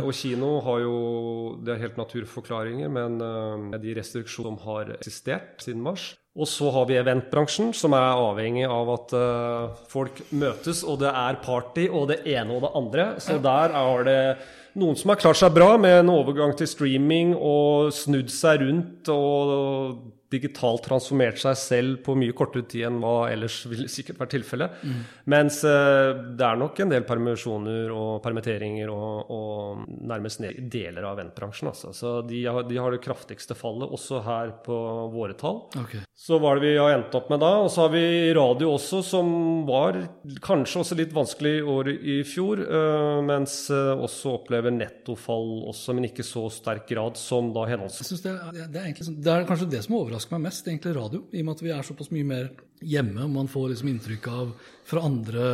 Og 0.06 0.14
kino 0.16 0.54
har 0.64 0.80
jo 0.86 0.96
Det 1.66 1.74
er 1.74 1.82
helt 1.82 1.98
naturforklaringer, 2.00 2.92
men 2.92 3.20
de 3.82 3.96
restriksjonene 3.98 4.56
som 4.56 4.68
har 4.68 4.94
eksistert 4.96 5.64
siden 5.66 5.84
mars, 5.84 6.14
og 6.40 6.48
så 6.48 6.70
har 6.72 6.86
vi 6.88 6.98
eventbransjen, 7.00 7.74
som 7.76 7.96
er 7.98 8.06
avhengig 8.06 8.68
av 8.70 8.92
at 8.94 9.16
uh, 9.18 9.80
folk 9.92 10.22
møtes, 10.30 10.86
og 10.88 11.02
det 11.02 11.10
er 11.10 11.42
party 11.44 11.90
og 11.90 12.08
det 12.14 12.22
ene 12.30 12.56
og 12.56 12.64
det 12.64 12.72
andre. 12.80 13.08
Så 13.20 13.40
der 13.44 13.74
er 13.76 14.06
det 14.08 14.22
noen 14.80 14.96
som 15.00 15.12
har 15.12 15.20
klart 15.20 15.40
seg 15.42 15.56
bra 15.56 15.74
med 15.82 16.04
en 16.04 16.14
overgang 16.14 16.54
til 16.58 16.70
streaming 16.70 17.34
og 17.36 17.90
snudd 17.96 18.32
seg 18.32 18.64
rundt 18.64 19.10
og 19.12 19.98
digitalt 20.30 20.84
transformert 20.86 21.40
seg 21.42 21.58
selv 21.58 22.02
på 22.06 22.14
mye 22.20 22.36
kortere 22.38 22.68
tid 22.70 22.86
enn 22.90 23.00
hva 23.02 23.30
ellers 23.32 23.64
ville 23.70 23.90
sikkert 23.90 24.20
vært 24.22 24.36
tilfellet. 24.36 24.82
Mm. 24.86 25.00
Mens 25.34 25.60
uh, 25.66 26.14
det 26.38 26.46
er 26.46 26.60
nok 26.62 26.82
en 26.84 26.94
del 26.94 27.06
permisjoner 27.08 27.90
og 27.94 28.20
permitteringer 28.26 28.92
og, 28.94 29.32
og 29.34 29.88
nærmest 30.10 30.44
deler 30.70 31.08
av 31.10 31.18
eventbransjen. 31.18 31.72
Altså. 31.72 31.94
Så 31.98 32.14
de 32.30 32.44
har, 32.46 32.62
de 32.70 32.78
har, 32.78 32.94
det 32.94 33.02
kraftigste 33.04 33.58
fallet, 33.58 33.90
også 33.90 34.22
her 34.26 34.54
på 34.66 34.78
våre 35.14 35.38
tall. 35.40 35.64
Okay. 35.82 36.04
Så 36.14 36.38
hva 36.38 36.54
er 36.54 36.62
det 36.62 36.68
vi 36.68 36.78
har 36.78 36.94
endt 36.94 37.18
opp 37.18 37.32
med 37.34 37.42
da? 37.42 37.52
Og 37.64 37.72
så 37.74 37.88
har 37.88 37.94
vi 37.96 38.06
radio 38.38 38.74
også, 38.76 39.02
som 39.06 39.34
var 39.70 39.98
kanskje 40.46 40.84
også 40.84 41.00
litt 41.00 41.16
vanskelig 41.16 41.56
i 41.58 41.66
år 41.74 41.92
i 41.98 42.20
fjor, 42.28 42.62
uh, 42.70 43.18
mens 43.26 43.64
uh, 43.74 43.96
også 43.98 44.38
opplever 44.38 44.74
nettofall 44.76 45.66
også, 45.74 45.98
men 45.98 46.10
ikke 46.12 46.26
så 46.28 46.46
sterk 46.54 46.86
grad 46.90 47.18
som 47.18 47.50
da 47.56 47.66
henholdsvis. 47.70 48.22
Det, 48.22 48.38
det, 48.70 48.86
er 48.86 48.94
sånn, 49.02 49.20
det 49.24 49.34
er 49.34 49.50
kanskje 49.50 49.72
det 49.74 49.84
som 49.86 49.98
overrasker 49.98 50.19
overrasker 50.20 50.36
meg 50.36 50.50
mest, 50.50 50.68
egentlig 50.68 50.96
radio. 50.98 51.22
I 51.32 51.40
og 51.42 51.46
med 51.48 51.56
at 51.56 51.62
vi 51.64 51.72
er 51.72 51.86
såpass 51.86 52.10
mye 52.12 52.28
mer 52.28 52.50
hjemme. 52.84 53.24
og 53.24 53.32
Man 53.32 53.48
får 53.48 53.70
liksom 53.72 53.90
inntrykk 53.92 54.28
av 54.28 54.50
fra 54.88 55.04
andre 55.06 55.46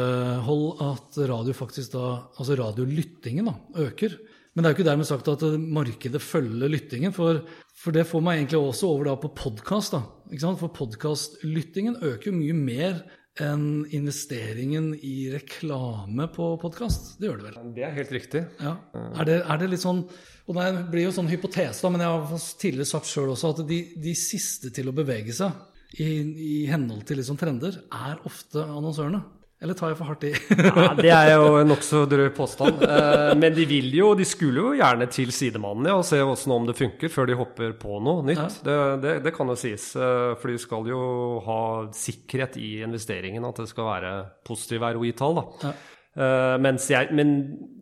hold 0.45 0.81
at 0.81 1.19
radio 1.29 1.53
faktisk 1.53 1.93
da, 1.93 2.07
altså 2.39 2.57
radiolyttingen 2.57 3.45
da, 3.45 3.53
øker. 3.85 4.17
Men 4.55 4.63
det 4.63 4.67
er 4.67 4.73
jo 4.73 4.77
ikke 4.79 4.89
dermed 4.89 5.07
sagt 5.09 5.27
at 5.29 5.43
markedet 5.59 6.21
følger 6.23 6.71
lyttingen. 6.71 7.13
For, 7.13 7.43
for 7.75 7.93
det 7.93 8.07
får 8.07 8.23
meg 8.23 8.39
egentlig 8.39 8.61
også 8.61 8.89
over 8.89 9.11
da 9.11 9.15
på 9.19 9.33
podkast. 9.35 9.97
For 10.41 10.71
podkastlyttingen 10.73 11.99
øker 12.01 12.31
jo 12.31 12.39
mye 12.39 12.57
mer 12.57 13.03
enn 13.43 13.83
investeringen 13.91 14.93
i 15.03 15.27
reklame 15.33 16.27
på 16.31 16.53
podkast. 16.61 17.15
Det 17.19 17.27
gjør 17.27 17.41
det 17.41 17.47
vel? 17.49 17.57
Det 17.75 17.83
er 17.83 17.95
helt 17.97 18.13
riktig. 18.15 18.45
Ja. 18.63 18.77
Er, 18.95 19.27
det, 19.27 19.37
er 19.43 19.59
det 19.59 19.69
litt 19.73 19.83
sånn 19.83 20.05
og 20.45 20.59
Det 20.59 20.83
blir 20.91 21.07
jo 21.07 21.13
sånn 21.15 21.29
hypotese, 21.31 21.81
da, 21.81 21.89
men 21.89 22.03
jeg 22.03 22.11
har 22.13 22.43
tidligere 22.61 22.85
sagt 22.85 23.09
sjøl 23.09 23.31
også 23.33 23.49
at 23.55 23.63
de, 23.65 23.79
de, 23.97 24.11
siste 24.13 24.69
til 24.69 24.91
å 24.91 24.93
bevege 24.93 25.33
seg 25.33 25.55
i, 25.97 26.05
i 26.21 26.57
henhold 26.69 27.01
til 27.09 27.17
liksom 27.17 27.39
trender, 27.41 27.79
er 27.89 28.21
ofte 28.29 28.61
annonsørene. 28.61 29.23
Eller 29.65 29.77
tar 29.77 29.89
jeg 29.89 29.97
for 29.97 30.11
hardt 30.11 30.25
i? 30.27 30.31
ja, 30.61 30.91
det 30.99 31.09
er 31.09 31.31
jo 31.33 31.55
en 31.57 31.71
nokså 31.71 32.03
drøy 32.09 32.27
påstand. 32.37 32.83
Eh, 32.85 33.31
men 33.39 33.55
de 33.55 33.65
vil 33.65 33.87
jo, 33.97 34.11
de 34.17 34.27
skulle 34.29 34.61
jo 34.61 34.75
gjerne 34.77 35.07
til 35.09 35.31
sidemannen 35.33 35.89
ja, 35.89 35.95
og 35.97 36.05
se 36.05 36.19
hvordan, 36.21 36.53
om 36.53 36.67
det 36.69 36.77
funker, 36.77 37.09
før 37.09 37.31
de 37.31 37.39
hopper 37.39 37.73
på 37.79 37.97
noe 38.05 38.21
nytt. 38.27 38.43
Ja. 38.43 38.51
Det, 38.67 38.77
det, 39.01 39.15
det, 39.25 39.33
kan 39.33 39.49
jo 39.49 39.57
sies. 39.57 39.87
Eh, 39.97 40.35
for 40.37 40.53
de 40.53 40.61
skal 40.61 40.91
jo 40.91 41.01
ha 41.47 41.59
sikkerhet 41.97 42.59
i 42.61 42.75
investeringen, 42.85 43.49
at 43.49 43.63
det 43.63 43.67
skal 43.73 43.89
være 43.89 44.15
positive 44.45 44.93
ROI-tall. 44.93 45.41
da. 45.41 45.49
Ja. 45.65 45.75
Uh, 46.15 46.55
jeg, 46.87 47.09
men 47.11 47.31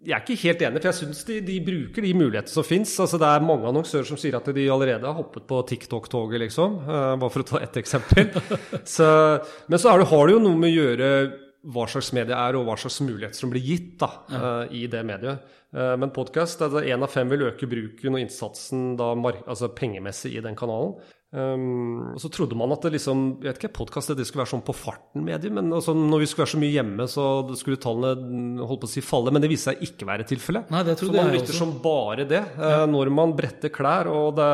jeg 0.02 0.16
er 0.16 0.24
ikke 0.24 0.40
helt 0.42 0.62
enig, 0.66 0.80
for 0.82 0.90
jeg 0.90 0.98
syns 1.04 1.20
de, 1.28 1.36
de, 1.46 1.60
bruker 1.62 2.02
de 2.02 2.16
mulighetene 2.18 2.50
som 2.50 2.66
fins. 2.66 2.96
Altså, 3.04 3.20
det 3.22 3.28
er 3.30 3.46
mange 3.46 3.68
annonsører 3.70 4.08
som 4.10 4.18
sier 4.18 4.40
at 4.40 4.48
de 4.56 4.66
allerede 4.74 5.06
har 5.06 5.20
hoppet 5.20 5.46
på 5.46 5.60
TikTok-toget, 5.70 6.42
liksom. 6.48 6.80
Uh, 6.88 7.14
bare 7.22 7.30
for 7.30 7.44
å 7.44 7.50
ta 7.52 7.62
ett 7.62 7.78
eksempel. 7.84 8.32
så, 8.96 9.10
men 9.68 9.78
så 9.78 9.94
det, 10.02 10.10
har 10.10 10.26
det 10.26 10.38
jo 10.40 10.42
noe 10.48 10.58
med 10.64 10.72
å 10.72 10.80
gjøre 10.80 11.12
hva 11.64 11.88
slags 11.88 12.12
medie 12.16 12.36
er, 12.36 12.58
og 12.60 12.68
hva 12.68 12.78
slags 12.80 13.00
muligheter 13.06 13.40
som 13.40 13.54
blir 13.54 13.64
gitt 13.64 13.96
da, 14.02 14.10
ja. 14.28 14.40
uh, 14.44 14.76
i 14.76 14.86
det 14.92 15.04
mediet. 15.08 15.60
men 15.74 16.12
podkast, 16.14 16.62
én 16.62 16.68
altså, 16.70 16.98
av 17.02 17.10
fem 17.10 17.30
vil 17.32 17.48
øke 17.48 17.66
bruken 17.66 18.14
og 18.14 18.22
innsatsen 18.22 18.92
da, 19.00 19.14
altså 19.48 19.72
pengemessig 19.74 20.36
i 20.38 20.44
den 20.44 20.58
kanalen. 20.60 21.00
Um, 21.34 22.12
og 22.14 22.20
så 22.22 22.30
trodde 22.30 22.54
man 22.54 22.70
at 22.76 22.84
det 22.86 22.92
liksom, 22.94 23.22
jeg 23.42 23.48
vet 23.48 23.58
ikke, 23.58 23.72
podkast 23.80 24.12
skulle 24.14 24.44
være 24.44 24.52
sånn 24.52 24.62
på 24.66 24.76
farten-medie. 24.78 25.50
men 25.50 25.72
altså, 25.74 25.96
Når 25.98 26.22
vi 26.22 26.28
skulle 26.30 26.46
være 26.46 26.52
så 26.52 26.60
mye 26.62 26.76
hjemme, 26.76 27.08
så 27.10 27.26
skulle 27.58 27.82
tallene 27.82 28.68
holdt 28.70 28.84
på 28.84 28.90
å 28.90 28.92
si 28.92 29.02
falle. 29.02 29.34
Men 29.34 29.42
det 29.42 29.50
viste 29.50 29.74
seg 29.74 29.82
ikke 29.88 30.08
være 30.12 30.28
tilfellet. 30.30 30.70
Så 30.70 31.10
man 31.10 31.34
lytter 31.34 31.58
som 31.58 31.74
bare 31.82 32.28
det. 32.30 32.44
Uh, 32.54 32.68
ja. 32.76 32.86
Når 32.90 33.10
man 33.18 33.34
bretter 33.38 33.74
klær, 33.74 34.12
og 34.14 34.38
det, 34.38 34.52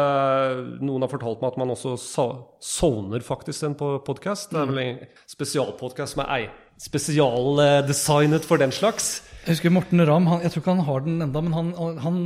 noen 0.79 1.03
har 1.03 1.11
fortalt 1.11 1.43
meg 1.43 1.51
at 1.51 1.59
man 1.59 1.75
også 1.75 1.97
sovner 1.99 3.27
faktisk 3.27 3.67
en 3.67 3.75
podkast. 3.75 4.55
Det 4.55 4.63
er 4.63 4.71
vel 4.71 4.83
en 4.85 5.03
spesialpodkast 5.35 6.15
som 6.15 6.23
er 6.29 6.47
spesialdesignet 6.79 8.45
for 8.47 8.61
den 8.61 8.71
slags. 8.75 9.19
Jeg 9.45 9.55
husker 9.55 9.73
Morten 9.73 10.03
Ramm, 10.05 10.27
han, 10.29 10.43
jeg 10.43 10.53
tror 10.53 10.63
ikke 10.63 10.75
han 10.75 10.87
har 10.87 11.05
den 11.05 11.23
enda, 11.25 11.41
men 11.41 11.55
han, 11.55 11.97
han 12.03 12.19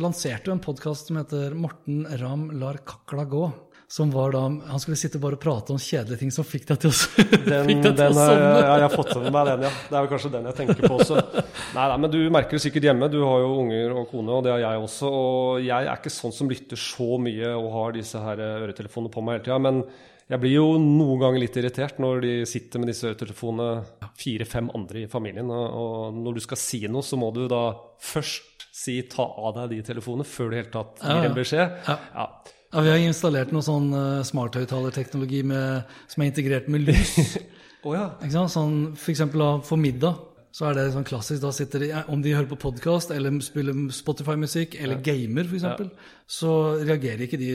lanserte 0.00 0.50
jo 0.50 0.54
en 0.54 0.62
podkast 0.62 1.10
som 1.10 1.18
heter 1.18 1.56
'Morten 1.56 2.04
Ramm 2.20 2.50
lar 2.60 2.78
kakla 2.86 3.24
gå' 3.24 3.50
som 3.90 4.10
var 4.10 4.30
da 4.30 4.40
Han 4.40 4.80
skulle 4.80 4.96
sitte 4.96 5.18
bare 5.18 5.34
og 5.34 5.40
prate 5.42 5.72
om 5.74 5.78
kjedelige 5.82 6.20
ting 6.20 6.30
som 6.30 6.46
fikk 6.46 6.68
deg 6.68 6.78
til 6.84 6.92
å, 6.92 7.24
den, 7.50 7.70
deg 7.82 7.96
til 7.98 8.04
å 8.06 8.12
sovne. 8.14 8.50
Ja, 8.62 8.76
jeg 8.78 8.84
har 8.84 8.92
fått 8.94 9.16
med 9.18 9.32
meg 9.34 9.48
den, 9.48 9.64
ja. 9.66 9.70
Det 9.88 9.96
er 9.96 10.04
vel 10.04 10.10
kanskje 10.12 10.30
den 10.36 10.46
jeg 10.46 10.58
tenker 10.60 10.84
på 10.84 10.92
også. 11.00 11.16
Nei, 11.74 11.86
nei, 11.90 11.96
men 12.04 12.12
du 12.12 12.20
merker 12.30 12.54
det 12.54 12.62
sikkert 12.62 12.86
hjemme. 12.86 13.08
Du 13.10 13.18
har 13.24 13.42
jo 13.42 13.48
unger 13.64 13.96
og 13.96 14.06
kone, 14.12 14.36
og 14.36 14.46
det 14.46 14.54
har 14.54 14.62
jeg 14.62 14.84
også. 14.84 15.10
Og 15.10 15.66
jeg 15.66 15.90
er 15.90 15.98
ikke 15.98 16.14
sånn 16.14 16.36
som 16.36 16.52
lytter 16.52 16.78
så 16.78 17.18
mye 17.24 17.50
og 17.56 17.68
har 17.80 17.98
disse 17.98 18.22
her 18.22 18.44
øretelefonene 18.46 19.10
på 19.10 19.26
meg 19.26 19.40
hele 19.40 19.46
tida. 19.48 19.58
Men 19.66 19.82
jeg 20.30 20.38
blir 20.38 20.52
jo 20.54 20.66
noen 20.78 21.18
ganger 21.18 21.42
litt 21.42 21.56
irritert 21.58 21.98
når 22.02 22.20
de 22.22 22.34
sitter 22.46 22.82
med 22.82 22.92
disse 22.92 23.08
øretelefonene, 23.08 23.82
fire-fem 24.20 24.70
andre 24.78 25.02
i 25.02 25.10
familien. 25.10 25.50
Og 25.50 26.14
når 26.14 26.38
du 26.38 26.44
skal 26.44 26.60
si 26.60 26.84
noe, 26.86 27.02
så 27.02 27.18
må 27.18 27.32
du 27.34 27.46
da 27.50 27.64
først 28.04 28.68
si 28.70 29.00
ta 29.10 29.26
av 29.26 29.56
deg 29.56 29.74
de 29.74 29.80
telefonene 29.90 30.28
før 30.28 30.52
du 30.52 30.56
i 30.56 30.60
hele 30.60 30.72
tatt 30.72 31.02
gir 31.02 31.26
en 31.26 31.36
beskjed. 31.36 31.76
Ja. 31.88 31.98
ja. 32.14 32.28
Ja, 32.70 32.84
Vi 32.86 32.92
har 32.92 33.02
installert 33.02 33.50
noe 33.50 33.66
sånn 33.66 33.88
uh, 33.90 34.22
smarthøyttalerteknologi 34.22 35.42
som 35.42 36.22
er 36.22 36.28
integrert 36.28 36.68
med 36.70 36.86
lys. 36.86 37.34
oh, 37.84 37.96
ja. 37.96 38.12
Sånn, 38.46 38.92
for 38.94 39.10
eksempel 39.10 39.42
for 39.66 39.82
middag 39.82 40.29
så 40.50 40.66
er 40.66 40.76
det 40.76 40.86
sånn 40.94 41.06
klassisk. 41.06 41.40
Da 41.44 41.52
sitter 41.54 41.84
de, 41.84 41.90
Om 42.10 42.22
de 42.24 42.34
hører 42.34 42.48
på 42.50 42.58
podkast 42.58 43.12
eller 43.14 43.36
spiller 43.44 43.76
Spotify-musikk 43.94 44.76
eller 44.80 44.98
ja. 44.98 45.04
gamer, 45.12 45.46
f.eks., 45.46 45.66
ja. 45.66 46.06
så 46.26 46.52
reagerer 46.82 47.26
ikke 47.26 47.40
de 47.40 47.50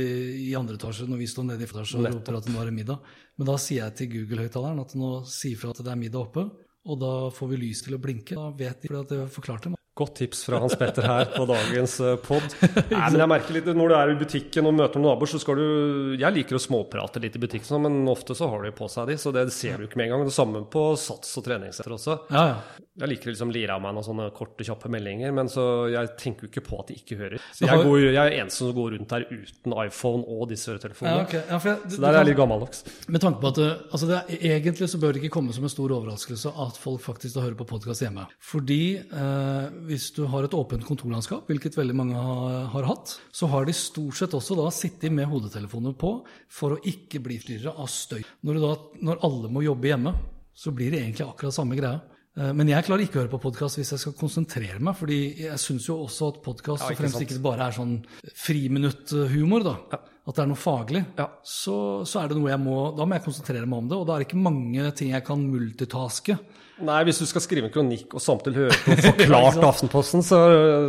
i 0.48 0.54
andre 0.58 0.80
etasje 0.80 1.08
når 1.10 1.24
vi 1.24 1.30
står 1.32 1.50
nede 1.52 1.66
i 1.66 1.70
etasje 1.70 2.00
og 2.00 2.08
roper 2.08 2.40
at 2.40 2.52
nå 2.52 2.62
er 2.62 2.72
det 2.72 2.78
middag. 2.80 3.16
Men 3.36 3.52
da 3.52 3.58
sier 3.60 3.84
jeg 3.84 4.00
til 4.00 4.14
Google-høyttaleren 4.16 4.84
at 4.86 4.96
nå 5.00 5.16
sier 5.28 5.60
fra 5.60 5.76
at 5.76 5.84
det 5.84 5.92
er 5.92 6.04
middag 6.06 6.24
oppe, 6.24 6.48
og 6.86 7.02
da 7.02 7.16
får 7.36 7.52
vi 7.52 7.64
lys 7.66 7.84
til 7.84 7.98
å 7.98 8.02
blinke. 8.02 8.38
Da 8.38 8.52
vet 8.56 8.86
de, 8.86 8.92
for 8.92 9.02
at 9.04 9.18
jeg 9.18 9.34
forklarte 9.36 9.72
dem. 9.72 9.75
Godt 9.96 10.18
tips 10.20 10.42
fra 10.44 10.60
Hans 10.60 10.74
Petter 10.76 11.06
her 11.08 11.30
på 11.32 11.46
dagens 11.48 11.94
eh, 12.04 12.18
pod. 12.20 12.44
Nei, 12.92 13.06
men 13.14 13.22
jeg 13.22 13.32
merker 13.32 13.56
litt, 13.56 13.70
Når 13.80 13.92
du 13.92 13.96
er 13.96 14.10
i 14.12 14.18
butikken 14.20 14.68
og 14.68 14.74
møter 14.76 15.00
noen 15.00 15.14
naboer, 15.14 15.30
så 15.32 15.40
skal 15.40 15.56
du 15.56 16.18
Jeg 16.20 16.36
liker 16.36 16.58
å 16.58 16.60
småprate 16.60 17.22
litt 17.24 17.38
i 17.38 17.40
butikken, 17.40 17.70
sånn, 17.70 17.86
men 17.86 18.12
ofte 18.12 18.36
så 18.36 18.50
har 18.52 18.66
de 18.68 18.74
på 18.76 18.90
seg 18.92 19.08
de, 19.08 19.16
så 19.22 19.32
det 19.32 19.46
ser 19.56 19.80
du 19.80 19.86
ikke 19.88 20.02
med 20.02 20.10
en 20.10 20.18
gang. 20.18 20.26
Det 20.28 20.36
samme 20.36 20.66
på 20.68 20.84
Sats 21.00 21.32
og 21.40 21.46
treningssenter 21.48 21.96
også. 21.96 22.18
Ja, 22.28 22.44
ja. 22.52 22.84
Jeg 22.96 23.12
liker 23.12 23.32
liksom 23.32 23.54
lire 23.56 23.76
av 23.76 23.82
meg 23.84 23.96
noen 23.96 24.08
sånne 24.08 24.26
korte, 24.36 24.68
kjappe 24.68 24.92
meldinger, 24.92 25.32
men 25.36 25.50
så 25.52 25.64
jeg 25.92 26.12
tenker 26.20 26.48
jo 26.48 26.52
ikke 26.52 26.66
på 26.68 26.78
at 26.80 26.92
de 26.92 27.00
ikke 27.00 27.18
hører. 27.20 27.48
Så 27.56 27.66
jeg, 27.68 27.88
går, 27.88 27.98
jeg 28.06 28.20
er 28.22 28.38
eneste 28.42 28.62
som 28.62 28.76
går 28.76 28.94
rundt 28.98 29.16
der 29.16 29.26
uten 29.32 29.78
iPhone 29.84 30.28
og 30.32 30.46
disse 30.52 30.72
øretelefonene. 30.72 31.24
Ja, 31.24 31.26
okay. 31.28 31.42
ja, 31.44 31.60
jeg, 31.72 31.96
så 31.96 32.04
der 32.04 32.12
er 32.12 32.20
jeg 32.22 32.30
litt 32.34 32.40
gammeldags. 32.40 32.84
Med 33.12 33.24
tanke 33.24 33.44
på 33.44 33.52
at 33.52 33.64
altså 33.64 34.12
det, 34.12 34.22
Egentlig 34.36 34.88
så 34.92 35.00
bør 35.00 35.16
det 35.16 35.24
ikke 35.24 35.36
komme 35.38 35.56
som 35.56 35.68
en 35.68 35.72
stor 35.72 35.92
overraskelse 35.96 36.52
at 36.66 36.80
folk 36.80 37.04
faktisk 37.04 37.40
hører 37.40 37.58
på 37.60 37.68
podkast 37.76 38.04
hjemme. 38.04 38.28
Fordi 38.44 38.82
eh, 39.04 39.85
hvis 39.88 40.10
du 40.16 40.24
har 40.32 40.46
et 40.48 40.56
åpent 40.58 40.84
kontorlandskap, 40.86 41.48
hvilket 41.50 41.78
veldig 41.78 41.96
mange 41.98 42.20
har, 42.20 42.66
har, 42.74 42.88
hatt, 42.90 43.16
så 43.36 43.50
har 43.52 43.68
de 43.68 43.76
stort 43.76 44.18
sett 44.20 44.34
også 44.38 44.58
da 44.60 44.66
sittet 44.74 45.14
med 45.14 45.30
hodetelefoner 45.32 45.96
på 45.98 46.18
for 46.52 46.76
å 46.76 46.82
ikke 46.84 47.22
bli 47.24 47.40
forstyrra 47.42 47.76
av 47.82 47.90
støy. 47.92 48.24
Når, 48.48 48.60
da, 48.64 48.74
når 49.10 49.24
alle 49.28 49.52
må 49.54 49.64
jobbe 49.66 49.92
hjemme, 49.92 50.14
så 50.56 50.72
blir 50.76 50.94
det 50.94 51.02
egentlig 51.04 51.28
akkurat 51.28 51.56
samme 51.56 51.78
greia. 51.78 52.00
Eh, 52.38 52.52
Men 52.56 52.72
jeg 52.72 52.88
klarer 52.88 53.06
ikke 53.06 53.20
å 53.20 53.24
høre 53.24 53.34
på 53.36 53.42
podkast 53.46 53.80
hvis 53.80 53.94
jeg 53.96 54.04
skal 54.04 54.18
konsentrere 54.20 54.80
meg, 54.80 54.98
fordi 55.00 55.20
jeg 55.46 55.62
syns 55.62 55.88
jo 55.90 56.02
også 56.06 56.34
at 56.34 56.42
podkast 56.46 56.86
Ja, 56.86 56.92
ja, 56.94 57.00
fremst 57.00 57.22
ikke 57.24 57.42
bare 57.44 57.70
er 57.70 57.78
sånn 57.78 57.98
friminutthumor, 58.34 59.66
da. 59.68 60.02
At 60.26 60.38
det 60.38 60.42
er 60.42 60.50
noe 60.50 60.58
faglig. 60.58 61.04
Ja. 61.20 61.30
Så, 61.46 61.78
så 62.10 62.24
er 62.24 62.32
det 62.32 62.40
noe 62.40 62.50
jeg 62.50 62.62
må 62.62 62.90
Da 62.98 63.06
må 63.06 63.18
jeg 63.18 63.26
konsentrere 63.28 63.68
meg 63.70 63.84
om 63.84 63.90
det, 63.92 63.98
og 64.00 64.08
da 64.08 64.16
er 64.16 64.24
det 64.24 64.30
ikke 64.32 64.42
mange 64.42 64.92
ting 64.98 65.14
jeg 65.14 65.26
kan 65.28 65.44
multitaske. 65.52 66.38
Nei, 66.84 66.98
hvis 67.08 67.22
du 67.22 67.26
skal 67.30 67.44
skrive 67.44 67.70
en 67.70 67.72
kronikk 67.72 68.18
og 68.18 68.24
samtidig 68.24 68.66
høre 68.66 68.80
på 68.84 68.96
forklart 69.00 69.62
Aftenposten, 69.64 70.24
så 70.26 70.40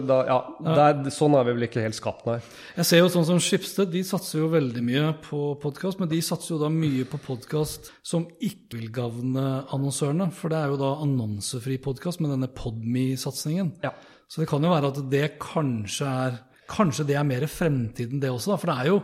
da, 0.03 0.17
ja, 0.27 0.39
ja. 0.65 0.73
er, 0.89 1.13
sånn 1.15 1.37
er 1.39 1.47
vi 1.47 1.55
vel 1.55 1.67
ikke 1.69 1.85
helt 1.85 1.99
skapt, 1.99 2.25
nei. 2.27 2.41
Jeg 2.75 2.89
ser 2.89 3.03
jo 3.05 3.13
sånn 3.13 3.29
som 3.29 3.39
Skipsted, 3.43 3.93
de 3.93 4.03
satser 4.07 4.41
jo 4.41 4.51
veldig 4.51 4.83
mye 4.83 5.13
på 5.23 5.53
podkast, 5.63 6.01
men 6.03 6.11
de 6.11 6.19
satser 6.27 6.57
jo 6.57 6.61
da 6.65 6.73
mye 6.73 7.07
på 7.07 7.21
podkast 7.23 7.93
som 8.03 8.27
ikke 8.35 8.81
vil 8.81 8.91
gagne 8.97 9.45
annonsørene. 9.63 10.33
For 10.35 10.51
det 10.51 10.59
er 10.59 10.75
jo 10.75 10.81
da 10.81 10.91
annonsefri 11.05 11.79
podkast 11.85 12.25
med 12.25 12.35
denne 12.35 12.51
Podme-satsingen. 12.51 13.77
Ja. 13.87 13.95
Så 14.27 14.43
det 14.43 14.51
kan 14.51 14.65
jo 14.67 14.75
være 14.75 14.91
at 14.91 14.99
det 15.13 15.27
kanskje 15.39 16.11
er 16.27 16.43
Kanskje 16.69 17.07
det 17.07 17.17
er 17.17 17.25
mer 17.29 17.47
fremtiden, 17.47 18.21
det 18.21 18.31
også, 18.31 18.53
da. 18.53 18.57
For 18.63 18.73
det 18.73 18.79
er 18.83 18.91
jo 18.91 19.03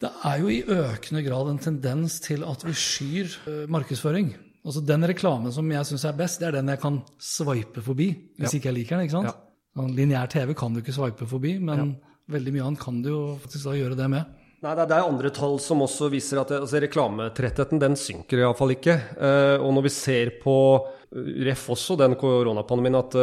Det 0.00 0.10
er 0.24 0.38
jo 0.38 0.48
i 0.54 0.60
økende 0.62 1.24
grad 1.26 1.48
en 1.50 1.58
tendens 1.58 2.20
til 2.22 2.44
at 2.46 2.62
vi 2.62 2.70
skyr 2.72 3.32
eh, 3.50 3.64
markedsføring. 3.68 4.28
Altså 4.64 4.82
Den 4.86 5.02
reklamen 5.08 5.50
som 5.54 5.70
jeg 5.72 5.86
syns 5.88 6.04
er 6.06 6.12
best, 6.18 6.38
det 6.40 6.48
er 6.48 6.58
den 6.60 6.68
jeg 6.68 6.78
kan 6.80 7.00
swipe 7.18 7.82
forbi 7.82 8.12
hvis 8.38 8.54
ikke 8.54 8.68
jeg 8.70 8.74
liker 8.82 8.96
den. 8.96 9.06
ikke 9.08 9.16
sant? 9.16 9.32
Ja. 9.32 9.34
Sånn 9.78 9.94
Lineær 9.96 10.28
TV 10.30 10.54
kan 10.58 10.74
du 10.74 10.80
ikke 10.82 10.94
swipe 10.94 11.26
forbi, 11.26 11.56
men 11.58 11.96
veldig 12.30 12.52
mye 12.54 12.66
annet 12.68 12.80
kan 12.82 13.00
du 13.02 13.08
jo 13.10 13.22
faktisk 13.42 13.64
da 13.70 13.74
gjøre 13.78 13.96
det 13.98 14.08
med. 14.10 14.24
Nei, 14.62 14.74
det 14.74 14.90
er- 14.90 15.06
andre 15.08 15.30
tall 15.30 15.58
som 15.62 15.78
også 15.82 16.08
viser 16.10 16.40
at 16.40 16.50
altså 16.50 16.80
reklametrettheten 16.82 17.78
den 17.78 17.94
synker 17.94 18.38
iallfall 18.42 18.74
ikke. 18.74 18.96
Eh, 19.18 19.56
og 19.62 19.70
når 19.74 19.82
vi 19.86 19.92
ser 19.94 20.30
på 20.42 20.54
eh, 21.14 21.44
ref 21.46 21.68
også 21.70 21.96
den 21.98 22.14
koronapandemien, 22.18 22.98
at 22.98 23.14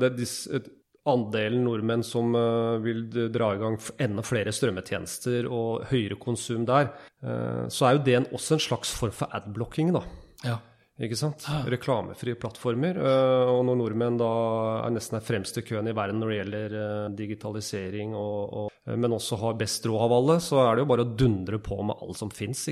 det, 0.00 0.12
et- 0.54 0.70
andelen 1.10 1.64
nordmenn 1.66 2.04
som 2.06 2.34
eh, 2.38 2.78
vil 2.84 3.04
dra 3.34 3.52
i 3.54 3.58
gang 3.60 3.76
enda 3.98 4.22
flere 4.26 4.52
strømmetjenester 4.54 5.48
og 5.50 5.86
høyere 5.90 6.18
konsum 6.20 6.64
der, 6.68 6.90
eh, 7.22 7.66
så 7.72 7.88
er 7.88 7.98
jo 7.98 8.04
det 8.08 8.18
også 8.32 8.58
en 8.58 8.66
slags 8.68 8.92
form 8.94 9.12
for 9.12 9.28
adblocking, 9.32 9.92
da. 9.96 10.02
Ja. 10.44 10.58
Ikke 10.98 11.14
sant? 11.14 11.44
Reklamefrie 11.70 12.34
plattformer. 12.34 12.96
eh, 12.98 13.50
Og 13.52 13.60
når 13.68 13.76
nordmenn 13.78 14.16
da 14.18 14.30
er 14.86 14.90
nesten 14.90 15.14
er 15.20 15.22
fremst 15.22 15.56
i 15.60 15.62
køen 15.62 15.86
i 15.86 15.94
verden 15.94 16.18
når 16.18 16.32
det 16.32 16.38
gjelder 16.40 16.72
digitalisering, 17.20 18.14
og, 18.18 18.52
og, 18.64 18.96
men 18.98 19.14
også 19.14 19.38
har 19.38 19.54
best 19.60 19.86
råd 19.86 20.00
av 20.08 20.14
alle, 20.16 20.36
så 20.42 20.58
er 20.64 20.74
det 20.74 20.82
jo 20.84 20.90
bare 20.90 21.04
å 21.06 21.12
dundre 21.20 21.60
på 21.62 21.78
med 21.86 22.02
alt 22.02 22.18
som 22.18 22.32
fins 22.34 22.64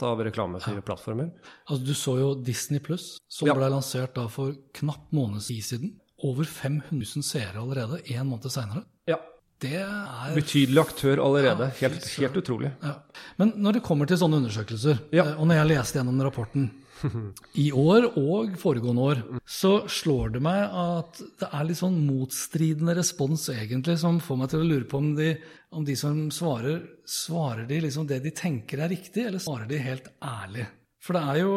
av 0.00 0.22
reklamefrie 0.24 0.80
plattformer. 0.86 1.28
Altså, 1.68 1.84
Du 1.84 1.92
så 1.92 2.16
jo 2.20 2.30
Disney 2.40 2.80
Pluss, 2.80 3.18
som 3.28 3.48
Ja. 3.48 3.54
ble 3.54 3.68
lansert 3.68 4.14
da 4.14 4.26
for 4.28 4.54
knapp 4.72 5.12
måned 5.12 5.42
siden. 5.44 6.00
Over 6.22 6.44
500 6.44 7.22
seere 7.26 7.58
allerede, 7.60 8.02
én 8.06 8.24
måned 8.28 8.50
seinere. 8.52 8.84
Ja. 9.10 9.16
Det 9.60 9.74
er 9.80 10.34
Betydelig 10.34 10.80
aktør 10.82 11.20
allerede. 11.24 11.70
Ja, 11.80 11.88
Helt, 11.88 12.04
helt 12.18 12.36
utrolig. 12.36 12.72
ja. 12.82 12.94
Men 13.38 13.52
når 13.56 13.72
det 13.78 13.82
kommer 13.86 14.06
til 14.06 14.18
sånne 14.18 14.36
undersøkelser, 14.42 14.98
Ja. 15.12 15.24
eh, 15.24 15.40
og 15.40 15.46
når 15.46 15.54
jeg 15.62 15.68
leste 15.70 15.98
gjennom 15.98 16.20
rapporten 16.22 16.70
i 17.54 17.70
år 17.72 18.10
og 18.18 18.56
foregående 18.58 19.02
år, 19.02 19.22
så 19.46 19.86
slår 19.88 20.32
det 20.34 20.42
meg 20.42 20.62
at 20.70 21.18
det 21.40 21.48
er 21.52 21.64
litt 21.64 21.78
sånn 21.80 21.96
motstridende 22.06 22.94
respons 22.96 23.48
egentlig, 23.48 23.96
som 23.98 24.20
får 24.20 24.36
meg 24.38 24.50
til 24.50 24.60
å 24.60 24.68
lure 24.68 24.84
på 24.90 24.98
om 24.98 25.14
de, 25.16 25.30
om 25.72 25.84
de 25.84 25.96
som 25.96 26.30
svarer, 26.34 26.82
svarer 27.06 27.66
de 27.66 27.80
liksom 27.86 28.06
det 28.10 28.22
de 28.24 28.30
tenker 28.30 28.78
er 28.84 28.88
riktig, 28.94 29.26
eller 29.26 29.38
svarer 29.42 29.66
de 29.70 29.78
helt 29.78 30.08
ærlig? 30.22 30.66
For 31.04 31.16
det 31.16 31.22
er 31.28 31.42
jo 31.42 31.52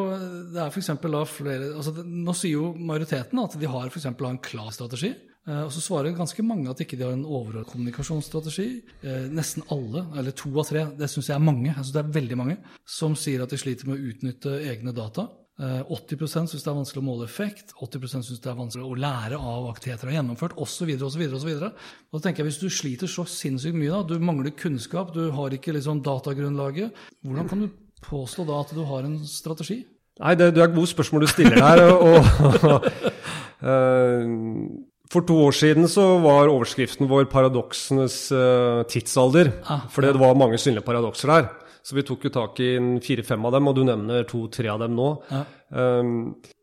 det 0.52 0.60
er 0.60 0.74
for 0.74 1.14
da 1.14 1.24
flere 1.30 1.72
altså 1.78 1.94
det, 1.96 2.04
Nå 2.04 2.36
sier 2.36 2.58
jo 2.58 2.74
majoriteten 2.76 3.40
at 3.40 3.56
de 3.60 3.70
har 3.72 3.88
for 3.88 4.02
eksempel 4.02 4.28
en 4.28 4.42
klar 4.44 4.74
strategi. 4.76 5.14
Eh, 5.48 5.64
Og 5.64 5.72
så 5.72 5.84
svarer 5.84 6.16
ganske 6.18 6.44
mange 6.44 6.70
at 6.70 6.84
ikke 6.84 7.00
de 7.00 7.08
har 7.08 7.16
en 7.16 7.26
overordnet 7.26 7.72
kommunikasjonsstrategi. 7.72 8.68
Eh, 9.04 9.28
Nesten 9.32 9.64
alle, 9.72 10.04
eller 10.20 10.36
to 10.36 10.52
av 10.60 10.68
tre, 10.68 10.84
det 11.00 11.10
syns 11.12 11.32
jeg 11.32 11.40
er 11.40 11.48
mange, 11.48 11.72
jeg 11.72 11.80
synes 11.80 11.96
det 11.96 12.04
er 12.04 12.16
veldig 12.20 12.40
mange, 12.44 12.58
som 12.84 13.16
sier 13.16 13.44
at 13.44 13.54
de 13.54 13.60
sliter 13.62 13.88
med 13.88 13.98
å 13.98 14.12
utnytte 14.12 14.58
egne 14.68 14.96
data. 14.96 15.30
Eh, 15.58 15.80
80% 15.90 16.52
syns 16.52 16.62
det 16.62 16.70
er 16.70 16.78
vanskelig 16.78 17.02
å 17.02 17.08
måle 17.08 17.26
effekt, 17.26 17.72
80% 17.82 18.28
syns 18.28 18.44
det 18.44 18.52
er 18.52 18.60
vanskelig 18.60 18.86
å 18.86 19.00
lære 19.00 19.40
av 19.40 19.72
aktiviteter 19.72 20.06
de 20.06 20.12
har 20.12 20.20
gjennomført, 20.20 20.60
osv. 20.60 20.92
osv. 21.08 21.24
Da 21.64 22.20
tenker 22.20 22.44
jeg, 22.44 22.52
Hvis 22.52 22.60
du 22.62 22.70
sliter 22.70 23.08
så 23.08 23.24
sinnssykt 23.26 23.80
mye, 23.80 23.96
da, 23.96 24.04
du 24.04 24.20
mangler 24.20 24.52
kunnskap, 24.52 25.16
du 25.16 25.32
har 25.32 25.56
ikke 25.56 25.74
liksom 25.74 26.04
datagrunnlaget, 26.04 26.92
hvordan 27.24 27.50
kan 27.50 27.64
du 27.64 27.70
påstå 28.06 28.46
da 28.48 28.62
at 28.64 28.74
du 28.76 28.84
har 28.88 29.06
en 29.08 29.20
strategi? 29.28 29.82
Nei, 30.18 30.34
det, 30.38 30.56
det 30.56 30.64
er 30.64 30.74
gode 30.74 30.90
spørsmål 30.90 31.26
du 31.26 31.30
stiller 31.30 31.58
der. 31.62 31.84
Og, 31.94 32.18
uh, 33.62 34.24
for 35.14 35.28
to 35.28 35.38
år 35.46 35.54
siden 35.56 35.88
så 35.92 36.18
var 36.24 36.50
overskriften 36.52 37.10
vår 37.10 37.30
'Paradoksenes 37.30 38.32
uh, 38.34 38.82
tidsalder'. 38.90 39.52
Ah, 39.70 39.86
for 39.90 40.02
det 40.02 40.18
var 40.20 40.34
mange 40.34 40.58
synlige 40.58 40.86
paradokser 40.86 41.28
der. 41.32 41.67
Så 41.88 41.96
vi 41.96 42.04
tok 42.04 42.26
jo 42.28 42.34
tak 42.36 42.58
i 42.60 42.74
fire-fem 43.00 43.46
av 43.48 43.54
dem, 43.56 43.68
og 43.70 43.78
du 43.78 43.86
nevner 43.88 44.26
to-tre 44.28 44.68
av 44.68 44.82
dem 44.82 44.98
nå. 44.98 45.06
Ja. 45.32 45.46
Um, 45.68 46.10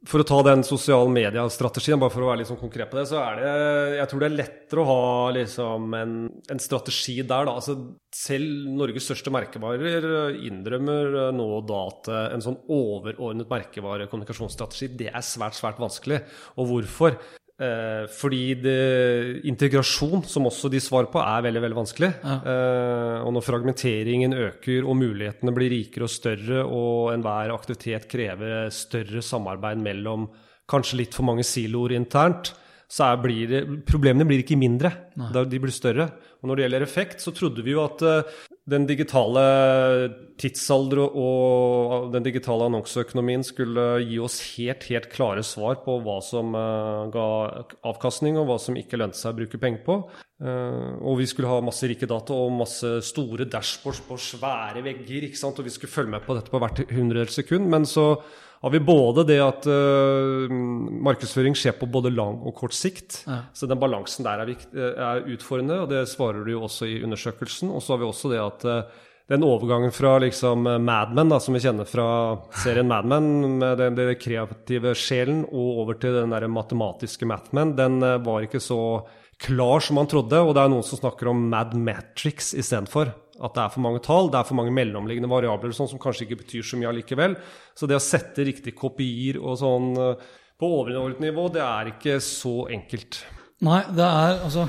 for 0.09 0.21
å 0.21 0.27
ta 0.29 0.43
den 0.45 0.65
sosiale 0.65 1.09
mediestrategien, 1.13 1.97
bare 2.01 2.13
for 2.13 2.25
å 2.25 2.29
være 2.29 2.43
litt 2.43 2.51
sånn 2.51 2.61
konkret 2.61 2.91
på 2.91 2.99
det, 2.99 3.07
så 3.09 3.23
er 3.23 3.41
det 3.41 3.53
Jeg 3.99 4.11
tror 4.11 4.21
det 4.21 4.29
er 4.29 4.37
lettere 4.37 4.83
å 4.83 4.89
ha 4.89 5.31
liksom 5.37 5.97
en, 5.97 6.15
en 6.53 6.61
strategi 6.61 7.17
der, 7.23 7.49
da. 7.49 7.55
Altså, 7.57 7.79
selv 8.13 8.69
Norges 8.77 9.09
største 9.09 9.33
merkevarer 9.33 10.09
eh, 10.11 10.43
innrømmer 10.51 11.17
eh, 11.23 11.31
nå 11.41 11.49
da 11.71 11.81
at 11.89 12.13
eh, 12.13 12.27
en 12.37 12.45
sånn 12.45 12.61
overordnet 12.77 13.49
merkevarekommunikasjonsstrategi, 13.49 14.93
det 15.01 15.09
er 15.09 15.25
svært, 15.25 15.57
svært 15.57 15.81
vanskelig. 15.81 16.21
Og 16.61 16.69
hvorfor? 16.69 17.17
Eh, 17.55 18.09
fordi 18.11 18.57
det, 18.59 18.79
integrasjon, 19.47 20.25
som 20.27 20.49
også 20.49 20.67
de 20.73 20.81
svarer 20.83 21.07
på, 21.13 21.21
er 21.23 21.45
veldig 21.47 21.63
veldig 21.63 21.79
vanskelig. 21.79 22.11
Eh, 22.27 23.19
og 23.23 23.31
når 23.37 23.47
fragmenteringen 23.47 24.35
øker 24.35 24.89
og 24.89 24.99
mulighetene 24.99 25.55
blir 25.55 25.71
rikere 25.71 26.09
og 26.09 26.13
større, 26.13 26.65
og 26.67 27.13
enhver 27.15 27.55
aktivitet 27.55 28.09
krever 28.11 28.73
større 28.75 29.23
samarbeid 29.23 29.83
mellom 29.85 30.27
kanskje 30.71 31.03
litt 31.05 31.15
for 31.15 31.29
mange 31.29 31.47
siloer 31.47 31.95
internt, 31.95 32.55
så 32.91 33.13
er, 33.13 33.23
blir 33.23 33.49
det, 33.51 33.63
problemene 33.87 34.27
blir 34.29 34.43
ikke 34.43 34.59
mindre, 34.59 34.91
Nei. 35.19 35.31
de 35.33 35.61
blir 35.63 35.75
større. 35.75 36.11
Og 36.43 36.51
når 36.51 36.59
det 36.59 36.67
gjelder 36.67 36.85
effekt, 36.85 37.23
så 37.23 37.33
trodde 37.35 37.63
vi 37.65 37.75
jo 37.75 37.85
at 37.87 38.03
eh, 38.05 38.35
den 38.71 38.87
digitale 38.89 39.43
tidsalder 40.41 41.03
og, 41.05 42.09
den 42.15 42.25
digitale 42.25 42.69
annonseøkonomien 42.71 43.45
skulle 43.45 43.85
gi 44.07 44.19
oss 44.25 44.39
helt, 44.55 44.87
helt 44.89 45.11
klare 45.13 45.45
svar 45.45 45.83
på 45.85 45.99
hva 46.05 46.17
som 46.25 46.57
eh, 46.57 47.03
ga 47.13 47.27
avkastning, 47.85 48.39
og 48.41 48.49
hva 48.49 48.59
som 48.63 48.79
ikke 48.81 49.01
lønte 49.01 49.21
seg 49.21 49.35
å 49.35 49.39
bruke 49.43 49.61
penger 49.61 49.85
på. 49.85 49.99
Eh, 50.45 50.95
og 51.01 51.19
vi 51.23 51.27
skulle 51.29 51.49
ha 51.49 51.61
masse 51.65 51.89
rike 51.89 52.09
data 52.09 52.37
og 52.37 52.53
masse 52.53 52.89
store 53.09 53.47
dashboards 53.49 54.03
på 54.05 54.19
svære 54.21 54.83
vegger, 54.85 55.29
ikke 55.31 55.41
sant? 55.41 55.61
og 55.61 55.69
vi 55.69 55.73
skulle 55.73 55.93
følge 55.93 56.13
med 56.17 56.25
på 56.27 56.37
dette 56.37 56.53
på 56.53 56.61
hvert 56.61 56.83
hundredels 56.93 57.39
sekund. 57.41 57.71
Men 57.73 57.89
så 57.89 58.11
har 58.65 58.73
vi 58.73 58.81
både 58.81 59.27
det 59.29 59.39
at 59.45 59.67
uh, 59.69 60.53
markedsføring 61.05 61.57
skjer 61.57 61.75
på 61.77 61.89
både 61.93 62.13
lang 62.15 62.39
og 62.49 62.55
kort 62.57 62.77
sikt. 62.77 63.19
Så 63.53 63.69
den 63.69 63.81
balansen 63.81 64.25
der 64.25 64.41
er, 64.41 64.53
eh, 64.53 65.01
er 65.09 65.27
utfordrende, 65.35 65.83
og 65.85 65.91
det 65.93 66.07
svarer 66.09 66.45
du 66.45 66.55
jo 66.55 66.63
også 66.65 66.89
i 66.89 67.03
undersøkelsen. 67.05 67.73
Og 67.73 67.85
så 67.85 67.93
har 67.93 68.01
vi 68.01 68.09
også 68.09 68.33
det 68.33 68.41
at 68.41 68.65
uh, 68.69 69.03
den 69.33 69.45
overgangen 69.45 69.93
fra 69.93 70.19
liksom 70.21 70.69
Mad 70.85 71.13
Men, 71.17 71.33
da, 71.33 71.41
som 71.41 71.57
vi 71.57 71.61
kjenner 71.65 71.89
fra 71.89 72.07
serien 72.61 72.89
Mad 72.89 73.09
Men, 73.09 73.29
med 73.61 73.81
den, 73.81 73.97
den 74.01 74.17
kreative 74.21 74.93
sjelen, 74.97 75.45
og 75.49 75.85
over 75.85 76.01
til 76.01 76.17
den 76.21 76.33
der 76.33 76.49
matematiske 76.49 77.29
Mad 77.29 77.53
Men, 77.57 77.77
den 77.77 78.01
uh, 78.05 78.17
var 78.25 78.45
ikke 78.45 78.61
så 78.65 78.81
klar 79.43 79.85
som 79.85 79.99
man 79.99 80.09
trodde. 80.11 80.41
Og 80.41 80.55
det 80.57 80.63
er 80.63 80.73
noen 80.73 80.87
som 80.87 81.01
snakker 81.01 81.31
om 81.33 81.45
Mad 81.51 81.75
Matrix 81.79 82.53
istedenfor. 82.55 83.13
At 83.43 83.57
det 83.57 83.65
er 83.65 83.75
for 83.75 83.83
mange 83.83 84.03
tall, 84.05 84.31
det 84.31 84.39
er 84.39 84.47
for 84.47 84.59
mange 84.59 84.75
mellomliggende 84.75 85.31
variabler 85.31 85.75
sånn 85.75 85.91
som 85.91 86.01
kanskje 86.03 86.29
ikke 86.29 86.43
betyr 86.45 86.67
så 86.67 86.79
mye 86.79 86.93
allikevel. 86.93 87.35
Så 87.75 87.89
det 87.91 87.99
å 87.99 88.03
sette 88.03 88.47
riktige 88.47 88.79
kopier 88.79 89.41
og 89.43 89.59
sånn 89.59 89.91
eh, 89.99 90.27
på 90.61 90.71
overordnet 90.79 91.23
nivå, 91.25 91.49
det 91.55 91.65
er 91.65 91.91
ikke 91.97 92.21
så 92.23 92.69
enkelt. 92.71 93.25
Nei, 93.67 93.81
det 93.91 94.07
er 94.07 94.45
altså 94.47 94.69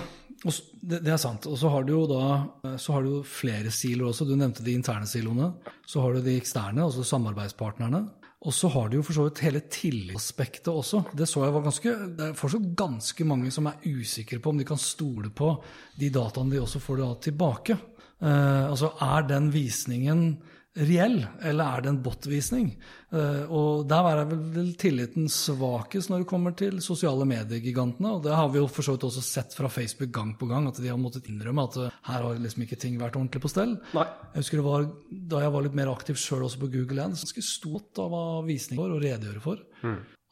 det, 0.85 1.01
er 1.09 1.17
sant. 1.21 1.45
Og 1.49 1.57
så 1.57 1.69
har 1.73 1.85
du 1.85 1.93
jo 1.95 2.03
da 2.09 2.25
eh, 2.65 2.77
så 2.81 2.97
har 2.97 3.05
du 3.05 3.21
flere 3.27 3.73
siloer 3.73 4.11
også. 4.11 4.27
Du 4.29 4.35
nevnte 4.37 4.65
de 4.65 4.75
interne 4.77 5.07
siloene. 5.09 5.51
Så 5.85 6.01
har 6.03 6.15
du 6.15 6.25
de 6.25 6.37
eksterne, 6.39 6.85
altså 6.85 7.05
samarbeidspartnerne. 7.05 8.05
Og 8.45 8.53
så 8.53 8.69
har 8.69 8.89
du 8.89 8.99
jo 8.99 9.05
for 9.05 9.17
så 9.17 9.25
vidt 9.25 9.41
hele 9.41 9.63
tillitsaspektet 9.73 10.69
også. 10.69 11.01
Det 11.17 11.25
så 11.29 11.47
jeg 11.47 11.53
var 11.55 11.63
ganske, 11.65 11.93
det 12.17 12.27
er 12.27 12.37
fortsatt 12.37 12.67
ganske 12.77 13.25
mange 13.25 13.49
som 13.53 13.69
er 13.71 13.81
usikre 13.89 14.37
på 14.39 14.53
om 14.53 14.59
de 14.61 14.67
kan 14.67 14.81
stole 14.81 15.31
på 15.33 15.49
de 15.97 16.11
dataene 16.13 16.53
de 16.53 16.61
også 16.61 16.81
får 16.83 17.01
da 17.01 17.07
tilbake. 17.25 17.77
Eh, 18.21 18.65
altså, 18.69 18.91
er 19.01 19.25
den 19.31 19.49
visningen 19.53 20.27
reell, 20.75 21.21
eller 21.41 21.65
er 21.77 21.83
det 21.83 21.89
en 21.91 21.99
bot-visning? 22.03 22.69
Eh, 23.15 23.43
og 23.53 23.85
der 23.87 24.09
er 24.09 24.23
vel 24.27 24.73
tilliten 24.79 25.29
svakest 25.31 26.11
når 26.11 26.23
det 26.23 26.29
kommer 26.29 26.55
til 26.57 26.81
sosiale 26.83 27.27
mediegigantene. 27.29 28.15
Og 28.17 28.25
det 28.25 28.33
har 28.35 28.49
vi 28.51 28.59
jo 28.59 28.67
for 28.71 28.85
så 28.85 28.95
vidt 28.95 29.07
også 29.07 29.23
sett 29.23 29.55
fra 29.55 29.71
Facebook 29.71 30.11
gang 30.15 30.33
på 30.39 30.49
gang, 30.51 30.67
at 30.67 30.81
de 30.81 30.91
har 30.91 30.99
måttet 30.99 31.29
innrømme 31.31 31.67
at 31.69 31.79
eh, 31.79 32.01
her 32.09 32.27
har 32.27 32.41
liksom 32.41 32.65
ikke 32.65 32.79
ting 32.81 32.99
vært 33.01 33.15
ordentlig 33.19 33.43
på 33.45 33.53
stell. 33.53 33.77
Nei. 33.95 34.07
Jeg 34.33 34.43
husker 34.43 34.61
det 34.61 34.67
var, 34.67 34.89
Da 35.35 35.45
jeg 35.45 35.55
var 35.55 35.65
litt 35.67 35.79
mer 35.79 35.93
aktiv 35.93 36.19
sjøl 36.19 36.45
også 36.49 36.65
på 36.65 36.71
Google 36.75 37.07
Ads, 37.07 37.23
ganske 37.29 37.45
stort 37.45 38.03
av 38.03 38.11
hva 38.11 38.25
visning 38.47 38.81
for 38.81 38.97
og 38.97 39.03
redegjøre 39.05 39.43
for. 39.43 39.63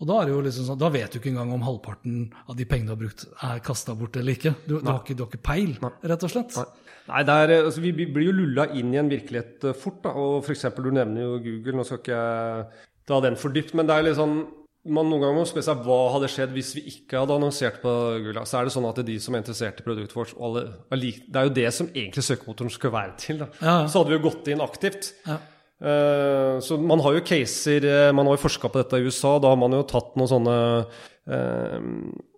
Og 0.03 0.07
da, 0.09 0.19
er 0.19 0.27
det 0.27 0.33
jo 0.33 0.39
liksom 0.43 0.65
sånn, 0.67 0.79
da 0.81 0.89
vet 0.91 1.13
du 1.13 1.21
ikke 1.21 1.31
engang 1.31 1.53
om 1.55 1.61
halvparten 1.63 2.23
av 2.51 2.57
de 2.59 2.65
pengene 2.67 2.91
du 2.91 2.93
har 2.93 2.99
brukt, 2.99 3.21
er 3.47 3.61
kasta 3.63 3.93
bort 3.95 4.17
eller 4.19 4.35
ikke. 4.35 4.51
Du, 4.65 4.73
du, 4.75 4.89
har 4.89 4.97
ikke. 4.99 5.15
du, 5.15 5.21
har 5.23 5.29
ikke. 5.31 5.45
peil, 5.47 5.77
rett 6.11 6.25
og 6.27 6.33
slett. 6.33 6.57
Nei. 6.59 6.65
Nei, 7.07 7.21
er, 7.23 7.53
altså, 7.61 7.83
Vi 7.83 7.91
blir 7.95 8.27
jo 8.27 8.33
lulla 8.35 8.65
inn 8.75 8.91
i 8.91 8.99
en 8.99 9.11
virkelighet 9.11 9.63
uh, 9.67 9.75
fort. 9.75 10.01
da, 10.03 10.11
og 10.11 10.41
for 10.43 10.55
eksempel, 10.55 10.89
Du 10.89 10.95
nevner 10.95 11.23
jo 11.23 11.39
Google. 11.45 11.77
Nå 11.79 11.87
skal 11.87 12.01
ikke 12.01 12.19
jeg 12.19 12.83
ta 13.07 13.21
den 13.23 13.39
for 13.39 13.55
dypt, 13.55 13.73
men 13.79 13.87
det 13.87 13.95
er 13.95 14.05
litt 14.09 14.19
sånn 14.19 14.43
man 14.83 15.07
noen 15.07 15.21
ganger 15.23 15.37
må 15.37 15.43
spørre 15.47 15.63
seg 15.63 15.83
hva 15.85 15.97
hadde 16.11 16.27
skjedd 16.27 16.51
hvis 16.57 16.73
vi 16.75 16.81
ikke 16.91 17.21
hadde 17.21 17.35
annonsert 17.37 17.77
på 17.79 17.91
Google. 18.25 18.41
Så 18.43 18.57
er 18.59 18.67
det 18.67 18.73
sånn 18.75 18.87
at 18.89 18.97
det 18.99 19.05
er 19.05 19.09
de 19.13 19.15
som 19.23 19.35
er 19.35 19.39
interessert 19.39 19.79
i 19.79 19.85
produktet 19.85 20.17
vårt 20.17 20.33
alle, 20.35 20.65
Det 20.91 21.39
er 21.39 21.47
jo 21.47 21.53
det 21.55 21.69
som 21.71 21.87
egentlig 21.93 22.23
søkemotoren 22.27 22.73
skal 22.73 22.91
være 22.91 23.13
til. 23.15 23.39
da. 23.39 23.47
Ja, 23.61 23.75
ja. 23.79 23.87
Så 23.87 24.01
hadde 24.01 24.11
vi 24.11 24.17
jo 24.19 24.25
gått 24.27 24.51
inn 24.51 24.63
aktivt. 24.63 25.13
Ja. 25.23 25.39
Uh, 25.81 26.59
så 26.63 26.77
man 26.79 27.01
har 27.03 27.17
jo 27.17 27.23
caser 27.27 27.83
eh, 27.83 28.11
Man 28.15 28.27
har 28.29 28.37
jo 28.37 28.43
forska 28.45 28.69
på 28.71 28.79
dette 28.79 29.01
i 29.01 29.07
USA. 29.07 29.35
Da 29.41 29.49
har 29.51 29.57
man 29.59 29.73
jo 29.75 29.81
tatt 29.89 30.13
noen 30.15 30.29
sånne 30.31 30.53
uh, 30.85 31.87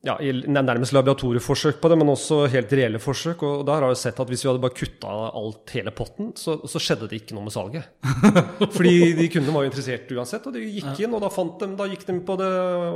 ja, 0.06 0.16
nærmest 0.22 0.96
laboratorieforsøk 0.96 1.78
på 1.82 1.92
det, 1.92 1.98
men 2.00 2.10
også 2.14 2.44
helt 2.54 2.74
reelle 2.78 3.02
forsøk. 3.02 3.44
Og 3.46 3.66
der 3.68 3.84
har 3.84 3.94
jeg 3.94 4.02
sett 4.02 4.22
at 4.22 4.32
hvis 4.32 4.46
vi 4.46 4.50
hadde 4.50 4.64
bare 4.64 4.78
kutta 4.78 5.18
alt 5.42 5.74
hele 5.78 5.94
potten, 5.96 6.32
så, 6.40 6.58
så, 6.66 6.82
skjedde 6.82 7.10
det 7.12 7.20
ikke 7.22 7.38
noe 7.38 7.48
med 7.48 7.54
salget. 7.54 7.90
Fordi 8.78 8.96
de 9.20 9.28
kundene 9.34 9.58
var 9.58 9.66
jo 9.66 9.72
interessert 9.72 10.16
uansett, 10.16 10.48
og 10.50 10.56
de 10.56 10.64
gikk 10.66 11.04
inn, 11.06 11.18
og 11.18 11.26
da, 11.26 11.32
de, 11.66 11.70
da 11.82 11.90
gikk 11.92 12.08
de 12.08 12.16
på 12.26 12.38
det 12.42 12.54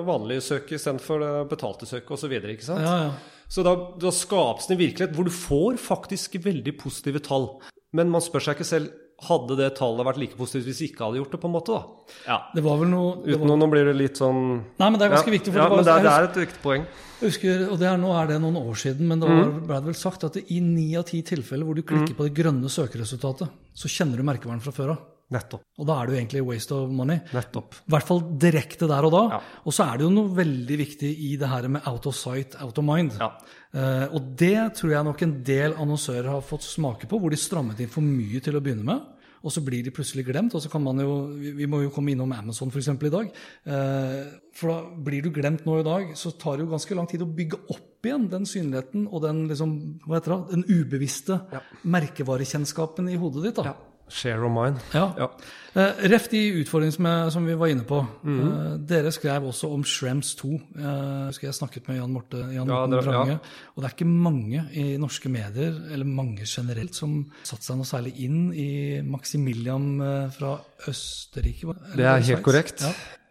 vanlige 0.08 0.46
søket 0.46 0.80
istedenfor 0.80 1.26
det 1.26 1.34
betalte 1.52 1.90
søket 1.90 2.16
osv. 2.16 2.38
Så, 2.70 2.80
ja, 2.80 2.96
ja. 3.10 3.44
så 3.50 3.66
da, 3.66 3.76
da 4.02 4.14
skapes 4.16 4.70
det 4.70 4.78
en 4.78 4.82
virkelighet 4.86 5.18
hvor 5.18 5.30
du 5.30 5.36
får 5.36 5.78
faktisk 5.84 6.40
veldig 6.46 6.78
positive 6.80 7.22
tall. 7.26 7.52
Men 7.98 8.10
man 8.14 8.22
spør 8.22 8.46
seg 8.46 8.58
ikke 8.58 8.70
selv 8.70 8.98
hadde 9.28 9.58
det 9.60 9.70
tallet 9.78 10.08
vært 10.08 10.20
like 10.22 10.38
positivt 10.40 10.70
hvis 10.70 10.82
vi 10.84 10.88
ikke 10.92 11.06
hadde 11.06 11.20
gjort 11.20 11.36
det, 11.36 11.42
på 11.42 11.50
en 11.50 11.56
måte, 11.56 11.76
da? 11.76 12.16
Ja. 12.26 12.38
Det 12.56 12.64
var 12.66 12.80
vel 12.82 12.92
noe 12.94 13.12
Uten 13.26 13.44
var... 13.44 13.60
Nå 13.60 13.68
blir 13.74 13.92
det 13.92 13.96
litt 14.00 14.22
sånn 14.22 14.42
Nei, 14.80 14.88
men 14.88 14.98
det 14.98 15.08
er 15.08 15.14
ganske 15.16 15.32
ja. 15.32 15.36
viktig. 15.36 15.54
ja, 15.54 15.60
det, 15.60 15.68
var, 15.68 15.76
men 15.78 15.88
det, 15.88 15.96
er, 15.96 16.08
det 16.08 16.16
er 16.16 16.28
et 16.30 16.42
viktig 16.46 16.64
poeng. 16.64 16.88
Jeg 17.20 17.34
husker, 17.34 17.64
og 17.68 17.84
er, 17.84 18.00
Nå 18.00 18.16
er 18.16 18.32
det 18.32 18.40
noen 18.40 18.60
år 18.62 18.80
siden, 18.80 19.10
men 19.12 19.22
da 19.22 19.30
mm. 19.30 19.54
ble 19.68 19.80
det 19.84 19.92
vel 19.92 20.00
sagt 20.00 20.26
at 20.30 20.40
i 20.40 20.60
ni 20.64 20.90
av 21.00 21.08
ti 21.10 21.22
tilfeller 21.28 21.68
hvor 21.68 21.76
du 21.76 21.84
klikker 21.84 22.14
mm. 22.16 22.18
på 22.18 22.28
det 22.30 22.36
grønne 22.38 22.72
søkeresultatet, 22.72 23.56
så 23.76 23.92
kjenner 23.92 24.22
du 24.22 24.28
merkevaren 24.28 24.64
fra 24.64 24.76
før 24.76 24.96
av. 24.96 25.08
Nettopp. 25.30 25.62
Og 25.78 25.86
da 25.86 25.96
er 26.00 26.08
det 26.08 26.14
jo 26.14 26.20
egentlig 26.24 26.42
waste 26.48 26.74
of 26.74 26.94
money. 26.94 27.20
Nettopp. 27.36 27.76
I 27.86 27.94
hvert 27.94 28.08
fall 28.08 28.22
direkte 28.42 28.88
der 28.90 29.06
og 29.06 29.12
da. 29.14 29.22
Ja. 29.36 29.40
Og 29.70 29.76
så 29.76 29.86
er 29.86 30.00
det 30.00 30.08
jo 30.08 30.14
noe 30.16 30.32
veldig 30.34 30.78
viktig 30.80 31.12
i 31.28 31.36
det 31.38 31.50
her 31.52 31.68
med 31.70 31.86
out 31.90 32.08
of 32.10 32.18
sight, 32.18 32.58
out 32.64 32.82
of 32.82 32.88
mind. 32.88 33.14
Ja. 33.22 33.30
Uh, 33.70 34.08
og 34.18 34.34
det 34.40 34.58
tror 34.80 34.96
jeg 34.96 35.06
nok 35.06 35.22
en 35.22 35.38
del 35.46 35.76
annonsører 35.78 36.32
har 36.32 36.46
fått 36.46 36.66
smake 36.66 37.10
på, 37.10 37.20
hvor 37.22 37.30
de 37.30 37.38
strammet 37.38 37.82
inn 37.84 37.92
for 37.92 38.06
mye 38.06 38.42
til 38.42 38.58
å 38.58 38.64
begynne 38.66 38.88
med 38.88 39.08
og 39.40 39.54
så 39.54 39.64
blir 39.64 39.84
de 39.86 39.94
plutselig 39.96 40.26
glemt. 40.28 40.56
og 40.56 40.62
så 40.64 40.70
kan 40.72 40.84
man 40.84 41.00
jo, 41.00 41.28
Vi 41.40 41.66
må 41.66 41.82
jo 41.84 41.90
komme 41.90 42.12
innom 42.12 42.32
Amazon 42.32 42.70
eksempel, 42.70 43.08
i 43.08 43.16
dag. 43.16 43.32
Eh, 43.66 44.26
for 44.54 44.68
da 44.68 44.80
blir 44.96 45.24
du 45.24 45.32
glemt 45.32 45.66
nå 45.66 45.80
i 45.80 45.84
dag, 45.84 46.16
så 46.16 46.32
tar 46.32 46.58
det 46.58 46.66
jo 46.66 46.74
ganske 46.74 46.96
lang 46.96 47.08
tid 47.08 47.22
å 47.22 47.30
bygge 47.30 47.62
opp 47.70 48.06
igjen 48.06 48.30
den 48.30 48.46
synligheten 48.46 49.08
og 49.08 49.24
den, 49.24 49.48
liksom, 49.48 50.00
hva 50.06 50.20
heter 50.20 50.36
det, 50.36 50.56
den 50.56 50.66
ubevisste 50.68 51.40
ja. 51.52 51.62
merkevarekjennskapen 51.84 53.10
i 53.10 53.20
hodet 53.20 53.44
ditt. 53.48 53.56
da. 53.56 53.72
Ja. 53.72 53.89
Share 54.10 54.46
of 54.46 54.54
mine. 54.54 54.82
Ja. 54.94 55.12
ja. 55.18 55.30
Uh, 55.70 56.00
ref 56.10 56.26
de 56.32 56.40
utfordringene 56.64 57.30
som, 57.32 57.46
vi 57.46 57.56
var 57.58 57.70
inne 57.70 57.86
på. 57.88 58.00
Mm 58.24 58.40
-hmm. 58.40 58.74
uh, 58.74 58.80
dere 58.90 59.12
skrev 59.12 59.44
også 59.44 59.68
om 59.74 59.84
Shrems 59.84 60.36
2. 60.36 60.48
Uh, 60.48 61.32
jeg 61.42 61.54
snakket 61.54 61.88
med 61.88 61.98
Jan 61.98 62.12
Morte 62.12 62.38
Jan 62.38 62.68
ja, 62.68 62.88
det, 62.88 63.04
Frange. 63.04 63.32
Ja. 63.32 63.38
Og 63.76 63.84
det 63.84 63.86
er 63.86 63.96
ikke 63.96 64.06
mange 64.06 64.66
i 64.74 64.98
norske 64.98 65.30
medier, 65.30 65.74
eller 65.92 66.06
mange 66.06 66.42
generelt, 66.46 66.96
som 66.96 67.32
satte 67.44 67.66
seg 67.66 67.78
noe 67.78 67.86
særlig 67.86 68.14
inn 68.18 68.54
i 68.54 69.02
Maximilian 69.02 70.02
fra 70.32 70.60
Østerrike. 70.88 71.68
Det 71.96 72.06
er 72.06 72.18
helt 72.18 72.44
korrekt. 72.44 72.84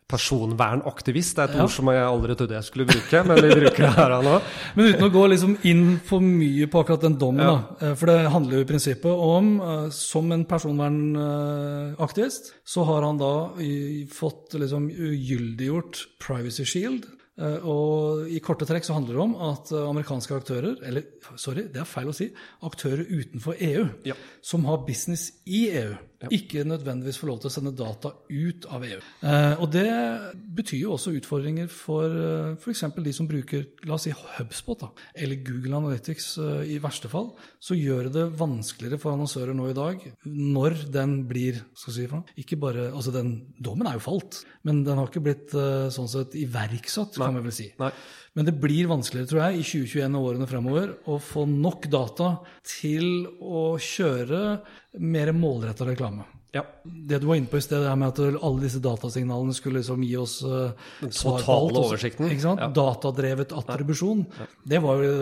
Personvernaktivist. 0.09 1.35
Det 1.37 1.43
er 1.43 1.51
et 1.51 1.59
ja. 1.59 1.65
ord 1.67 1.73
som 1.75 1.89
jeg 1.93 2.01
aldri 2.01 2.33
trodde 2.39 2.55
jeg 2.57 2.65
skulle 2.65 2.87
bruke, 2.89 3.21
men 3.29 3.41
vi 3.45 3.59
bruker 3.59 3.85
det 3.85 3.91
her 3.93 4.15
nå. 4.25 4.39
Men 4.79 4.89
uten 4.89 5.05
å 5.05 5.11
gå 5.13 5.25
liksom 5.35 5.53
inn 5.69 5.83
for 6.09 6.25
mye 6.25 6.65
på 6.71 6.81
akkurat 6.81 7.05
den 7.05 7.19
dommen, 7.21 7.45
ja. 7.45 7.53
da. 7.53 7.91
Eh, 7.91 7.95
for 8.01 8.09
det 8.09 8.33
handler 8.33 8.57
jo 8.57 8.65
i 8.65 8.71
prinsippet 8.71 9.23
om, 9.29 9.53
eh, 9.61 9.85
som 9.93 10.33
en 10.33 10.47
personvernaktivist, 10.49 12.55
så 12.65 12.89
har 12.89 13.05
han 13.05 13.21
da 13.21 13.35
fått 14.17 14.57
liksom 14.57 14.89
ugyldiggjort 14.89 16.07
Privacy 16.25 16.65
Shield. 16.65 17.05
Eh, 17.39 17.69
og 17.69 18.33
i 18.33 18.41
korte 18.43 18.67
trekk 18.67 18.89
så 18.89 18.97
handler 18.97 19.15
det 19.15 19.25
om 19.29 19.37
at 19.53 19.71
amerikanske 19.77 20.41
aktører, 20.41 20.81
eller 20.89 21.05
sorry, 21.37 21.69
det 21.69 21.85
er 21.85 21.93
feil 21.93 22.11
å 22.11 22.17
si, 22.17 22.33
aktører 22.67 23.05
utenfor 23.05 23.61
EU, 23.61 23.85
ja. 24.09 24.17
som 24.41 24.65
har 24.73 24.87
business 24.89 25.35
i 25.45 25.69
EU. 25.85 25.93
Ikke 26.27 26.65
nødvendigvis 26.67 27.19
får 27.21 27.31
lov 27.31 27.39
til 27.43 27.51
å 27.51 27.53
sende 27.53 27.73
data 27.79 28.11
ut 28.27 28.67
av 28.75 28.85
EU. 28.89 28.99
Eh, 29.23 29.61
og 29.63 29.69
det 29.71 29.87
betyr 30.59 30.81
jo 30.81 30.95
også 30.97 31.15
utfordringer 31.19 31.71
for 31.71 32.11
eh, 32.11 32.57
f.eks. 32.59 32.85
de 32.97 33.15
som 33.15 33.29
bruker 33.31 33.69
la 33.87 33.95
oss 33.95 34.09
si 34.09 34.15
HubSpot 34.15 34.83
da, 34.83 34.91
eller 35.15 35.43
Google 35.47 35.79
Analytics 35.79 36.29
uh, 36.43 36.63
i 36.67 36.81
verste 36.83 37.11
fall. 37.13 37.31
Så 37.63 37.77
gjør 37.79 38.11
det 38.15 38.27
vanskeligere 38.39 38.99
for 39.01 39.15
annonsører 39.15 39.55
nå 39.57 39.71
i 39.71 39.77
dag 39.79 40.03
når 40.27 40.81
den 40.95 41.21
blir 41.31 41.63
skal 41.79 41.95
si 41.95 42.07
for 42.11 42.39
ikke 42.39 42.59
bare, 42.61 42.89
altså 42.91 43.13
den 43.15 43.37
Dommen 43.63 43.87
er 43.91 43.99
jo 43.99 44.03
falt, 44.03 44.41
men 44.67 44.83
den 44.87 44.99
har 44.99 45.09
ikke 45.09 45.23
blitt 45.25 45.53
sånn 45.95 46.09
sett 46.11 46.35
iverksatt, 46.39 47.17
kan 47.19 47.37
vi 47.37 47.43
vel 47.45 47.55
si. 47.55 47.67
Nei. 47.81 47.91
Men 48.39 48.47
det 48.47 48.55
blir 48.63 48.87
vanskeligere, 48.87 49.27
tror 49.33 49.41
jeg, 49.43 49.59
i 49.59 49.65
2021 49.67 50.15
og 50.15 50.27
årene 50.31 50.47
fremover 50.47 50.91
å 51.11 51.17
få 51.19 51.43
nok 51.51 51.89
data 51.91 52.37
til 52.63 53.25
å 53.43 53.73
kjøre 53.83 54.43
mer 55.03 55.33
målretta 55.35 55.89
reklame. 55.89 56.23
Ja. 56.55 56.63
Det 56.85 57.19
du 57.19 57.27
var 57.27 57.41
inne 57.41 57.51
på 57.51 57.59
i 57.59 57.65
sted, 57.65 57.83
det 57.83 57.97
med 57.99 58.15
at 58.15 58.39
alle 58.47 58.63
disse 58.63 58.79
datasignalene 58.85 59.57
skulle 59.59 59.83
liksom 59.83 60.07
gi 60.07 60.15
oss 60.23 60.39
uh, 60.47 60.71
svar 61.11 61.43
på 61.43 61.57
alt. 61.57 61.81
oversikten. 61.83 62.31
Ikke 62.31 62.47
sant? 62.47 62.63
Ja. 62.63 62.71
Datadrevet 62.79 63.53
attribusjon. 63.59 64.23
Ja. 64.39 64.47
Det 64.75 64.81
var 64.87 65.03
jo 65.03 65.13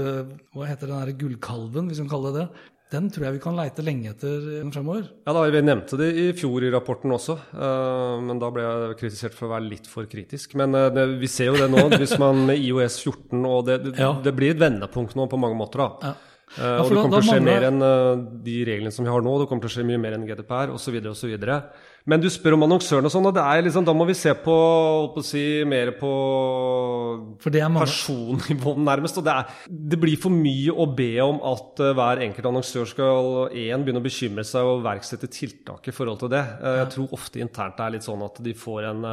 Hva 0.53 0.69
heter 0.69 0.93
den 0.93 1.01
derre 1.01 1.17
gullkalven, 1.17 1.89
hvis 1.89 2.03
vi 2.03 2.07
kan 2.07 2.13
kalle 2.19 2.35
det 2.37 2.45
det? 2.45 2.67
Den 2.93 3.09
tror 3.11 3.27
jeg 3.27 3.35
vi 3.35 3.41
kan 3.43 3.57
leite 3.59 3.83
lenge 3.83 4.13
etter 4.13 4.45
fremover. 4.71 5.09
Ja, 5.27 5.33
da, 5.35 5.43
Vi 5.51 5.63
nevnte 5.65 5.99
det 5.99 6.11
i 6.23 6.27
fjor 6.39 6.63
i 6.63 6.71
rapporten 6.71 7.11
også, 7.17 7.35
uh, 7.59 8.23
men 8.23 8.39
da 8.39 8.51
ble 8.55 8.63
jeg 8.63 8.99
kritisert 9.01 9.35
for 9.35 9.49
å 9.49 9.57
være 9.57 9.67
litt 9.67 9.91
for 9.91 10.07
kritisk. 10.11 10.55
Men 10.61 10.77
uh, 10.79 11.03
vi 11.19 11.31
ser 11.31 11.51
jo 11.51 11.59
det 11.59 11.67
nå, 11.73 11.83
hvis 11.97 12.15
man 12.23 12.45
med 12.47 12.63
IOS 12.63 13.01
14 13.03 13.43
og 13.43 13.67
det, 13.67 13.81
det, 13.89 13.97
ja. 13.99 14.13
det 14.23 14.35
blir 14.39 14.55
et 14.55 14.63
vendepunkt 14.63 15.19
nå 15.19 15.27
på 15.27 15.41
mange 15.41 15.59
måter. 15.59 15.83
da. 15.83 16.13
Ja. 16.13 16.26
Uh, 16.55 16.79
og 16.79 16.89
det 16.89 17.01
kommer 17.03 17.19
til 17.19 17.25
å 17.25 17.35
skje 17.35 17.43
mer 17.43 17.65
enn 17.67 17.83
uh, 17.83 18.21
de 18.47 18.61
reglene 18.69 18.95
som 18.95 19.05
vi 19.05 19.11
har 19.11 19.25
nå. 19.25 19.33
Det 19.41 19.49
kommer 19.51 19.67
til 19.67 19.73
å 19.73 19.75
skje 19.75 19.87
mye 19.89 19.99
mer 20.01 20.15
enn 20.15 20.27
GDPR 20.29 20.71
osv. 20.73 20.95
Men 22.07 22.23
du 22.23 22.29
spør 22.31 22.55
om 22.55 22.65
annonsørene 22.69 23.11
og 23.11 23.13
sånn, 23.13 23.27
og 23.27 23.35
det 23.35 23.43
er 23.43 23.65
liksom, 23.67 23.85
da 23.89 23.95
må 23.97 24.07
vi 24.07 24.15
se 24.15 24.31
på, 24.39 24.55
på 25.11 25.25
si, 25.27 25.43
mer 25.67 25.91
på 25.99 26.13
personnivå, 27.43 28.77
nærmest. 28.79 29.19
og 29.19 29.27
det, 29.27 29.35
er, 29.35 29.67
det, 29.67 29.99
blir 30.01 30.15
for 30.23 30.31
mye 30.31 30.71
å 30.71 30.87
be 30.87 31.11
om 31.25 31.43
at 31.51 31.83
uh, 31.83 31.91
hver 31.99 32.23
enkelt 32.29 32.51
annonsør 32.53 32.89
skal 32.95 33.33
en, 33.51 33.83
begynne 33.83 34.05
å 34.05 34.07
bekymre 34.07 34.47
seg 34.47 34.71
og 34.71 34.85
iverksette 34.85 35.33
tiltak 35.35 35.91
i 35.91 35.97
forhold 35.99 36.23
til 36.23 36.33
det. 36.37 36.45
Jeg 36.79 36.91
tror 36.95 37.19
ofte 37.19 37.43
internt 37.43 37.77
det 37.77 37.89
er 37.89 37.97
litt 37.99 38.07
sånn 38.07 38.23
at 38.25 38.39
de 38.47 38.55
får 38.57 38.91
en 38.95 39.07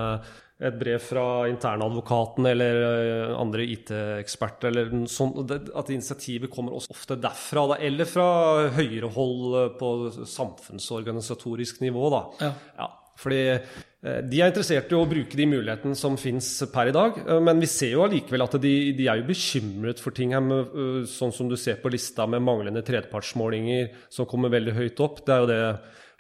et 0.62 0.76
brev 0.78 1.02
fra 1.02 1.26
internadvokaten 1.50 2.46
eller 2.46 2.82
eh, 2.86 3.32
andre 3.36 3.66
IT-eksperter, 3.74 4.70
eller 4.70 5.08
sånn, 5.10 5.34
at 5.50 5.94
initiativet 5.94 6.52
kommer 6.54 6.78
også 6.78 6.94
ofte 6.94 7.18
derfra, 7.20 7.66
da, 7.74 7.80
eller 7.84 8.10
fra 8.10 8.28
høyere 8.76 9.10
hold 9.16 9.48
eh, 9.60 9.72
på 9.80 9.94
samfunnsorganisatorisk 10.30 11.82
nivå. 11.84 12.06
Da. 12.14 12.22
Ja. 12.46 12.52
Ja, 12.78 12.88
fordi 13.20 13.42
eh, 13.50 14.22
de 14.30 14.44
er 14.44 14.54
interessert 14.54 14.94
i 14.94 15.00
å 15.00 15.10
bruke 15.10 15.40
de 15.42 15.50
mulighetene 15.50 15.98
som 15.98 16.20
finnes 16.22 16.52
per 16.72 16.94
i 16.94 16.96
dag, 16.96 17.18
men 17.44 17.64
vi 17.64 17.72
ser 17.74 17.96
jo 17.96 18.06
allikevel 18.06 18.46
at 18.46 18.60
de, 18.62 18.76
de, 18.94 19.10
er 19.10 19.24
jo 19.24 19.28
bekymret 19.34 20.06
for 20.06 20.16
ting 20.16 20.38
her, 20.38 20.46
med, 20.46 21.10
sånn 21.10 21.34
som 21.34 21.50
du 21.50 21.58
ser 21.58 21.82
på 21.82 21.92
lista 21.92 22.30
med 22.30 22.46
manglende 22.46 22.86
tredjepartsmålinger 22.86 23.90
som 24.14 24.30
kommer 24.30 24.54
veldig 24.54 24.78
høyt 24.78 25.04
opp. 25.04 25.26
Det 25.26 25.34
er 25.34 25.44
jo 25.44 25.52
det 25.52 25.62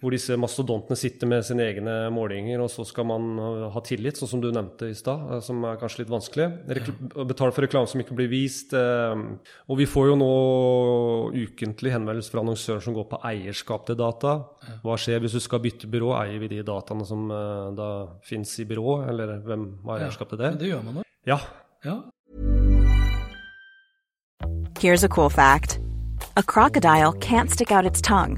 hvor 0.03 0.11
disse 0.11 0.35
mastodontene 0.35 0.97
sitter 0.99 1.29
med 1.31 1.45
sine 1.47 1.63
egne 1.63 1.93
målinger, 2.11 2.59
og 2.59 2.67
så 2.71 2.83
skal 2.83 3.05
man 3.07 3.27
uh, 3.39 3.69
ha 3.71 3.81
tillit, 3.87 4.17
sånn 4.19 4.33
som 4.33 4.41
du 4.43 4.49
nevnte 4.51 4.89
i 4.91 4.97
stad, 4.97 5.21
uh, 5.29 5.37
som 5.43 5.63
er 5.69 5.77
kanskje 5.79 6.01
litt 6.01 6.11
vanskelig. 6.11 6.47
Rekl 6.75 7.23
betale 7.29 7.55
for 7.55 7.63
reklame 7.63 7.87
som 7.87 8.03
ikke 8.03 8.17
blir 8.17 8.27
vist. 8.27 8.75
Uh, 8.75 9.39
og 9.71 9.79
vi 9.79 9.87
får 9.87 10.09
jo 10.11 10.17
nå 10.19 10.31
ukentlig 11.45 11.93
henvendelse 11.95 12.33
fra 12.33 12.43
annonsører 12.43 12.83
som 12.83 12.97
går 12.97 13.07
på 13.13 13.21
eierskap 13.31 13.87
til 13.87 13.99
data. 14.01 14.35
Hva 14.83 14.97
skjer 14.99 15.23
hvis 15.23 15.37
du 15.37 15.43
skal 15.43 15.63
bytte 15.63 15.87
byrå? 15.87 16.11
Eier 16.19 16.43
vi 16.43 16.51
de 16.51 16.59
dataene 16.67 17.07
som 17.07 17.31
da 17.77 17.89
fins 18.27 18.51
i 18.59 18.67
byrået, 18.67 19.07
eller 19.13 19.37
hvem 19.47 19.65
har 19.87 20.03
eierskap 20.09 20.33
til 20.33 20.43
det? 20.43 20.51
Det 20.59 20.73
gjør 20.73 20.83
man 20.83 20.99
da. 20.99 21.07
Ja. 21.29 21.39
ja. 21.87 22.01
Here's 24.83 25.07
a 25.07 25.09
cool 25.09 25.31
fact. 25.31 25.79
A 26.35 26.43
crocodile 26.43 27.13
can't 27.13 27.49
stick 27.49 27.71
out 27.71 27.85
its 27.85 28.01
tongue. 28.01 28.37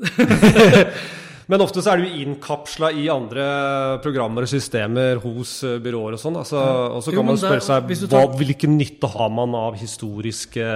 Men 1.50 1.64
ofte 1.64 1.82
så 1.82 1.90
er 1.96 2.04
du 2.04 2.12
innkapsla 2.22 2.92
i 2.94 3.08
andre 3.10 3.44
programmer 4.04 4.44
og 4.46 4.50
systemer 4.52 5.18
hos 5.18 5.56
eh, 5.66 5.80
byråer 5.82 6.14
og 6.14 6.20
sånn. 6.22 6.36
Altså, 6.38 6.60
og 6.94 7.00
så 7.02 7.10
kan 7.10 7.18
jo, 7.18 7.24
man 7.26 7.40
spørre 7.42 7.64
seg 7.66 7.88
hva, 7.88 7.96
tar- 8.12 8.36
hvilken 8.38 8.76
nytte 8.78 9.10
har 9.10 9.32
man 9.34 9.56
av 9.58 9.74
historiske 9.80 10.68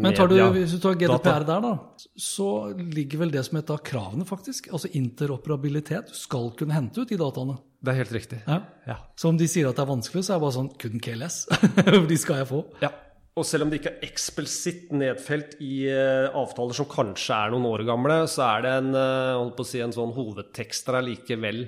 Men 0.00 0.16
tar 0.16 0.32
du, 0.32 0.38
hvis 0.56 0.72
du 0.72 0.80
tar? 0.80 0.96
GDPR 1.02 1.44
der, 1.50 1.60
da, 1.66 1.74
så 2.16 2.48
ligger 2.72 3.20
vel 3.26 3.34
det 3.36 3.44
som 3.50 3.60
et 3.60 3.74
av 3.76 3.82
kravene, 3.84 4.24
faktisk. 4.24 4.70
Altså 4.72 4.88
interoperabilitet. 4.96 6.08
Du 6.14 6.16
skal 6.16 6.48
kunne 6.56 6.72
hente 6.78 7.04
ut 7.04 7.12
de 7.12 7.20
dataene. 7.20 7.58
Det 7.84 7.92
er 7.92 8.00
helt 8.00 8.16
riktig. 8.16 8.40
Ja. 8.48 8.62
Ja. 8.88 8.96
Så 9.20 9.28
om 9.28 9.36
de 9.36 9.44
sier 9.50 9.68
at 9.68 9.76
det 9.76 9.84
er 9.84 9.92
vanskelig, 9.92 10.24
så 10.24 10.32
er 10.32 10.40
det 10.40 10.46
bare 10.46 10.56
sånn 10.56 10.72
couldn't 10.80 11.04
care 11.04 11.20
less. 11.20 11.42
de 12.08 12.16
skal 12.16 12.40
jeg 12.40 12.48
få. 12.48 12.64
Ja. 12.80 12.94
Og 13.34 13.46
selv 13.46 13.64
om 13.64 13.70
det 13.70 13.80
ikke 13.80 13.90
er 13.96 14.04
eksplisitt 14.06 14.92
nedfelt 14.94 15.56
i 15.64 15.88
eh, 15.90 16.28
avtaler 16.38 16.76
som 16.78 16.86
kanskje 16.86 17.34
er 17.34 17.50
noen 17.50 17.66
år 17.66 17.82
gamle, 17.88 18.20
så 18.30 18.44
er 18.46 18.62
det 18.62 18.74
en, 18.78 18.90
eh, 18.94 19.64
si, 19.66 19.80
en 19.82 19.94
sånn 19.94 20.14
hovedtekst 20.14 20.86
der 20.86 21.00
allikevel. 21.00 21.64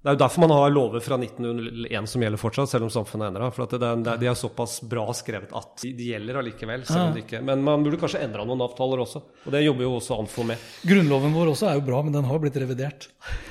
Det 0.00 0.08
er 0.08 0.14
jo 0.16 0.20
derfor 0.22 0.40
man 0.46 0.52
har 0.56 0.70
lover 0.72 1.02
fra 1.04 1.16
1901 1.20 2.06
som 2.08 2.22
gjelder 2.24 2.40
fortsatt, 2.40 2.70
selv 2.70 2.86
om 2.86 2.92
samfunnet 2.92 3.26
er 3.26 3.32
endra. 3.34 3.48
For 3.52 3.66
at 3.66 3.74
det, 3.76 3.88
det, 4.06 4.14
de 4.22 4.28
er 4.30 4.38
såpass 4.38 4.78
bra 4.88 5.02
skrevet 5.16 5.50
at 5.52 5.82
de, 5.82 5.90
de 5.98 6.06
gjelder 6.14 6.38
allikevel. 6.40 6.86
Selv 6.88 7.10
om 7.10 7.18
de 7.18 7.20
ikke, 7.20 7.42
men 7.44 7.60
man 7.66 7.84
burde 7.84 7.98
kanskje 8.00 8.22
endra 8.24 8.46
noen 8.48 8.64
avtaler 8.64 9.02
også. 9.04 9.20
Og 9.44 9.52
det 9.52 9.60
jobber 9.66 9.84
jo 9.84 9.90
også 9.98 10.16
Anfo 10.22 10.46
med. 10.48 10.62
Grunnloven 10.88 11.34
vår 11.36 11.50
også 11.52 11.68
er 11.68 11.76
jo 11.76 11.84
bra, 11.90 12.00
men 12.06 12.16
den 12.16 12.28
har 12.30 12.40
blitt 12.40 12.56
revidert. 12.62 13.10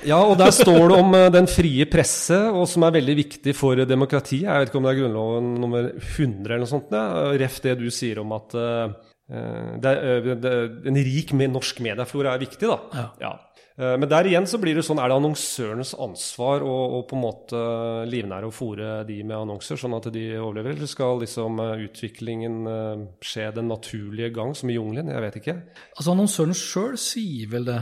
Ja, 0.09 0.17
og 0.23 0.39
der 0.41 0.49
står 0.55 0.88
det 0.89 0.97
om 0.97 1.13
eh, 1.19 1.27
den 1.38 1.49
frie 1.51 1.85
presse, 1.91 2.39
og 2.49 2.65
som 2.71 2.88
er 2.88 2.97
veldig 2.97 3.17
viktig 3.21 3.53
for 3.57 3.85
demokratiet. 3.85 4.47
Jeg 4.47 4.63
vet 4.63 4.71
ikke 4.71 4.81
om 4.81 4.89
det 4.89 4.95
er 4.95 5.01
Grunnloven 5.03 5.51
nummer 5.62 5.91
100 5.91 6.49
eller 6.49 6.65
noe 6.65 6.71
sånt. 6.71 6.89
Ja. 6.97 7.29
Ref 7.43 7.62
det 7.62 7.77
du 7.77 7.91
sier 7.93 8.23
om 8.23 8.33
at 8.33 8.57
uh, 8.57 8.97
det 9.29 9.91
er, 9.93 10.31
det, 10.41 10.51
en 10.89 10.97
rik 11.05 11.35
med 11.38 11.53
norsk 11.53 11.83
medieflora 11.85 12.33
er 12.33 12.41
viktig, 12.41 12.65
da. 12.65 12.79
Ja. 12.97 13.05
Eh, 13.29 13.48
Men 13.80 14.10
der 14.12 14.28
igjen 14.28 14.44
så 14.50 14.58
blir 14.60 14.76
det 14.76 14.84
sånn, 14.84 15.00
er 15.00 15.08
det 15.08 15.15
annonsørens 15.22 15.94
ansvar 16.04 16.65
å, 16.68 16.74
å 16.98 17.04
på 17.08 17.15
en 17.15 17.22
måte 17.24 17.60
livnære 18.12 18.50
og 18.50 18.56
fòre 18.58 18.89
de 19.08 19.22
med 19.24 19.38
annonser, 19.38 19.80
sånn 19.80 19.96
at 19.96 20.10
de 20.12 20.26
overlever? 20.36 20.74
Eller 20.76 20.89
skal 20.92 21.22
liksom 21.22 21.62
eh, 21.63 21.86
utviklingen 21.86 22.58
eh, 22.68 23.06
skje 23.24 23.46
den 23.56 23.70
naturlige 23.72 24.34
gang, 24.36 24.52
som 24.58 24.68
i 24.68 24.76
jungelen? 24.76 25.13
Jeg 25.13 25.24
vet 25.24 25.39
ikke. 25.39 25.56
Altså 25.96 26.12
Annonsøren 26.12 26.58
sjøl 26.60 27.00
sier 27.00 27.48
vel 27.54 27.70
det. 27.70 27.78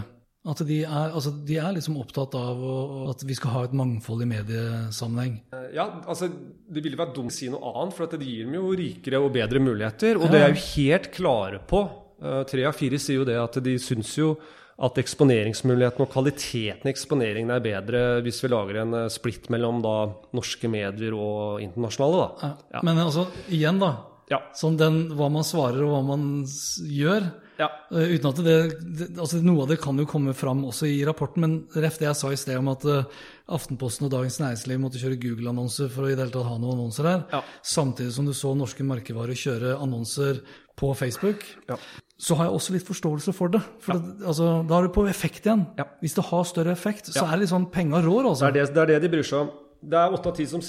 At 0.48 0.62
de 0.64 0.78
er, 0.86 1.10
altså, 1.18 1.34
de 1.44 1.58
er 1.60 1.74
liksom 1.76 1.98
opptatt 2.00 2.38
av 2.40 2.62
å, 2.64 2.76
at 3.12 3.26
vi 3.28 3.36
skal 3.36 3.52
ha 3.56 3.64
et 3.68 3.74
mangfold 3.76 4.22
i 4.24 4.30
mediesammenheng. 4.30 5.40
Eh, 5.52 5.66
Ja, 5.76 5.88
altså, 6.06 6.30
Det 6.30 6.84
ville 6.86 7.00
vært 7.00 7.16
dumt 7.18 7.34
å 7.34 7.36
si 7.36 7.50
noe 7.52 7.74
annet, 7.74 7.96
for 7.98 8.06
at 8.06 8.14
det 8.16 8.28
gir 8.30 8.46
dem 8.46 8.54
jo 8.60 8.70
rikere 8.78 9.20
og 9.24 9.34
bedre 9.36 9.60
muligheter. 9.64 10.22
Og 10.22 10.30
det 10.32 10.44
er 10.46 10.54
jo 10.54 10.62
helt 10.76 11.10
klare 11.18 11.60
på. 11.68 11.82
Eh, 12.22 12.44
Tre 12.54 12.70
av 12.70 12.78
fire 12.78 13.02
sier 13.02 13.24
jo 13.24 13.28
det 13.28 13.36
at 13.42 13.60
de 13.66 13.76
syns 13.82 14.14
jo 14.22 14.36
at 14.78 15.00
eksponeringsmuligheten 15.02 16.04
og 16.06 16.12
kvaliteten 16.14 16.86
i 16.86 16.94
eksponeringen 16.94 17.50
er 17.54 17.64
bedre 17.66 18.04
hvis 18.26 18.44
vi 18.44 18.52
lager 18.54 18.84
en 18.84 18.94
eh, 18.94 19.10
splitt 19.14 19.50
mellom 19.54 19.82
da 19.82 19.96
norske 20.38 20.70
medier 20.70 21.16
og 21.18 21.64
internasjonale. 21.66 22.28
da. 22.44 22.52
Ja. 22.76 22.84
Men 22.86 23.02
altså, 23.08 23.26
igjen, 23.50 23.82
da. 23.82 23.96
Ja. 24.30 24.42
Som 24.54 24.76
den, 24.78 25.06
hva 25.16 25.32
man 25.32 25.46
svarer 25.48 25.82
og 25.86 25.94
hva 25.96 26.04
man 26.04 26.24
gjør. 26.92 27.30
Ja. 27.58 27.72
Uh, 27.90 28.04
uten 28.12 28.28
at 28.30 28.40
det, 28.46 28.56
det 29.00 29.08
altså 29.18 29.40
Noe 29.42 29.64
av 29.64 29.72
det 29.72 29.80
kan 29.82 29.98
jo 29.98 30.06
komme 30.06 30.36
fram 30.38 30.62
også 30.68 30.86
i 30.92 31.00
rapporten, 31.08 31.42
men 31.42 31.56
ref 31.82 31.98
det 31.98 32.06
jeg 32.06 32.20
sa 32.20 32.30
i 32.30 32.38
sted 32.38 32.60
om 32.60 32.70
at 32.70 32.86
uh, 32.86 33.08
Aftenposten 33.56 34.06
og 34.06 34.12
Dagens 34.14 34.38
Næringsliv 34.44 34.82
måtte 34.84 35.02
kjøre 35.02 35.18
Google-annonser 35.24 35.90
for 35.90 36.06
å 36.06 36.12
i 36.12 36.14
det 36.14 36.22
hele 36.22 36.36
tatt 36.36 36.52
ha 36.52 36.60
noen 36.60 36.76
annonser 36.76 37.10
her, 37.10 37.26
Ja. 37.34 37.42
samtidig 37.66 38.14
som 38.14 38.30
du 38.30 38.36
så 38.38 38.54
norske 38.54 38.86
merkevarer 38.86 39.42
kjøre 39.42 39.74
annonser 39.82 40.44
på 40.78 40.94
Facebook, 40.96 41.44
Ja. 41.68 41.76
så 42.22 42.36
har 42.38 42.46
jeg 42.48 42.54
også 42.54 42.74
litt 42.76 42.88
forståelse 42.88 43.34
for 43.34 43.50
det. 43.50 43.62
For 43.82 43.94
det, 43.98 44.22
altså, 44.26 44.50
Da 44.68 44.78
er 44.80 44.88
du 44.88 44.94
på 44.94 45.08
effekt 45.10 45.44
igjen. 45.46 45.66
Ja. 45.78 45.86
Hvis 46.02 46.14
det 46.16 46.26
har 46.26 46.44
større 46.46 46.72
effekt, 46.72 47.06
så 47.10 47.24
Ja. 47.24 47.28
er 47.28 47.32
det 47.38 47.40
litt 47.48 47.50
sånn 47.56 47.72
penga 47.72 48.02
rår, 48.02 48.24
Det 48.24 48.30
altså. 48.32 48.48
er 48.48 48.52
det, 48.52 48.74
det 48.74 48.78
er 48.78 48.86
det 48.86 49.02
de 49.02 49.10
bryr 49.18 49.24
seg 49.26 49.40
om. 49.42 49.50
Det 49.84 49.94
er 49.94 50.10
åtte 50.12 50.26
av 50.28 50.36
ti 50.36 50.46
som 50.46 50.60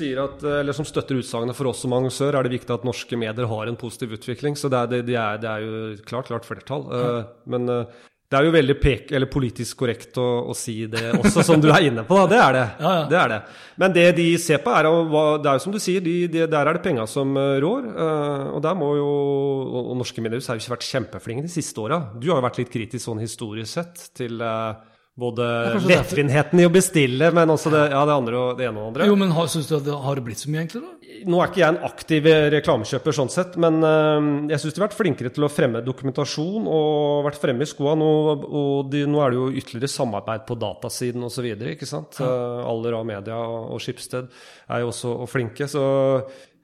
som 0.74 0.84
støtter 0.84 1.16
utsagnet 1.16 1.54
for 1.56 1.66
oss 1.68 1.80
som 1.80 1.90
annonsør, 1.92 2.34
er 2.36 2.42
det 2.42 2.52
viktig 2.60 2.74
at 2.74 2.84
norske 2.84 3.16
medier 3.16 3.46
har 3.48 3.66
en 3.66 3.76
positiv 3.76 4.10
utvikling. 4.12 4.52
Så 4.54 4.68
det 4.68 4.76
er, 4.76 4.86
det, 4.86 5.06
det 5.06 5.16
er, 5.16 5.38
det 5.38 5.48
er 5.48 5.60
jo 5.64 5.96
klart, 6.04 6.26
klart 6.28 6.44
flertall. 6.44 6.84
Uh, 6.92 7.24
Men 7.46 7.68
eh, 7.68 7.84
det 8.28 8.36
er 8.36 8.44
jo 8.44 8.50
veldig 8.52 8.74
pek, 8.76 9.12
eller 9.16 9.30
politisk 9.32 9.78
korrekt 9.80 10.18
å, 10.20 10.24
å 10.52 10.54
si 10.56 10.74
det 10.92 11.00
også, 11.16 11.40
som 11.46 11.62
du 11.64 11.70
er 11.72 11.86
inne 11.86 12.02
på. 12.04 12.18
Da. 12.20 12.26
Det 12.28 12.40
er 12.44 12.52
det. 12.58 12.64
Ja, 12.84 12.90
ja. 12.98 13.06
det 13.08 13.16
er 13.22 13.32
det. 13.32 13.38
Men 13.80 13.94
det 13.94 14.04
de 14.18 14.26
ser 14.42 14.60
på, 14.60 14.74
er 14.76 14.84
jo 14.90 14.98
hva 15.08 15.22
Det 15.40 15.48
er 15.48 15.56
jo 15.56 15.62
som 15.64 15.72
du 15.72 15.78
sier, 15.80 16.04
de, 16.04 16.14
de, 16.28 16.42
der 16.50 16.68
er 16.68 16.76
det 16.76 16.82
penga 16.84 17.06
som 17.08 17.32
eh, 17.40 17.56
rår. 17.64 17.88
eh, 17.88 18.44
Og 18.58 18.60
der 18.66 18.76
må 18.76 18.90
jo 18.98 19.08
Og, 19.08 19.80
og 19.94 19.96
norske 20.02 20.20
mediehus 20.24 20.50
har 20.50 20.58
jo 20.58 20.64
ikke 20.66 20.74
vært 20.76 20.88
kjempeflinke 20.90 21.46
de 21.48 21.52
siste 21.56 21.80
åra. 21.80 22.02
Du 22.20 22.28
har 22.28 22.42
jo 22.42 22.46
vært 22.50 22.60
litt 22.60 22.72
kritisk 22.74 23.06
sånn 23.08 23.24
historisk 23.24 23.72
sett 23.78 24.10
til 24.20 24.44
eh, 24.44 24.76
både 25.18 25.46
kanskje 25.74 25.90
lettvintheten 25.90 26.60
i 26.62 26.66
å 26.68 26.70
bestille, 26.70 27.30
men 27.34 27.50
også 27.50 27.72
det, 27.74 27.80
ja, 27.90 28.02
det 28.06 28.14
andre 28.14 28.38
og 28.38 28.58
det 28.58 28.68
ene 28.68 28.78
og 28.78 28.84
det 28.84 28.88
andre. 28.92 29.08
Jo, 29.10 29.16
men 29.18 29.32
har, 29.34 29.48
synes 29.50 29.66
du 29.66 29.74
at 29.80 29.86
det 29.88 29.96
har 30.04 30.18
det 30.18 30.24
blitt 30.28 30.42
så 30.42 30.52
mye 30.52 30.62
enklere? 30.62 30.92
da? 30.92 31.16
Nå 31.28 31.40
er 31.42 31.50
ikke 31.50 31.62
jeg 31.64 31.74
en 31.74 31.80
aktiv 31.88 32.28
reklamekjøper 32.54 33.16
sånn 33.16 33.32
sett, 33.34 33.56
men 33.58 33.80
øh, 33.82 34.28
jeg 34.52 34.62
syns 34.62 34.76
de 34.76 34.82
har 34.82 34.86
vært 34.86 34.98
flinkere 35.00 35.32
til 35.34 35.46
å 35.46 35.50
fremme 35.50 35.82
dokumentasjon 35.82 36.68
og 36.70 37.26
vært 37.26 37.40
fremme 37.42 37.66
i 37.66 37.70
skoa. 37.70 37.96
Nå, 37.98 38.10
og 38.46 38.92
de, 38.92 39.02
nå 39.10 39.24
er 39.24 39.34
det 39.34 39.40
jo 39.40 39.48
ytterligere 39.50 39.90
samarbeid 39.96 40.46
på 40.46 40.58
datasiden 40.62 41.26
osv. 41.26 41.50
Ja. 41.50 42.02
Uh, 42.20 42.62
Aller 42.68 43.00
av 43.00 43.08
media 43.08 43.40
og, 43.42 43.80
Skipsted 43.82 44.30
er 44.30 44.84
jo 44.84 44.92
også 44.92 45.16
og 45.24 45.30
flinke, 45.30 45.66
så 45.70 45.82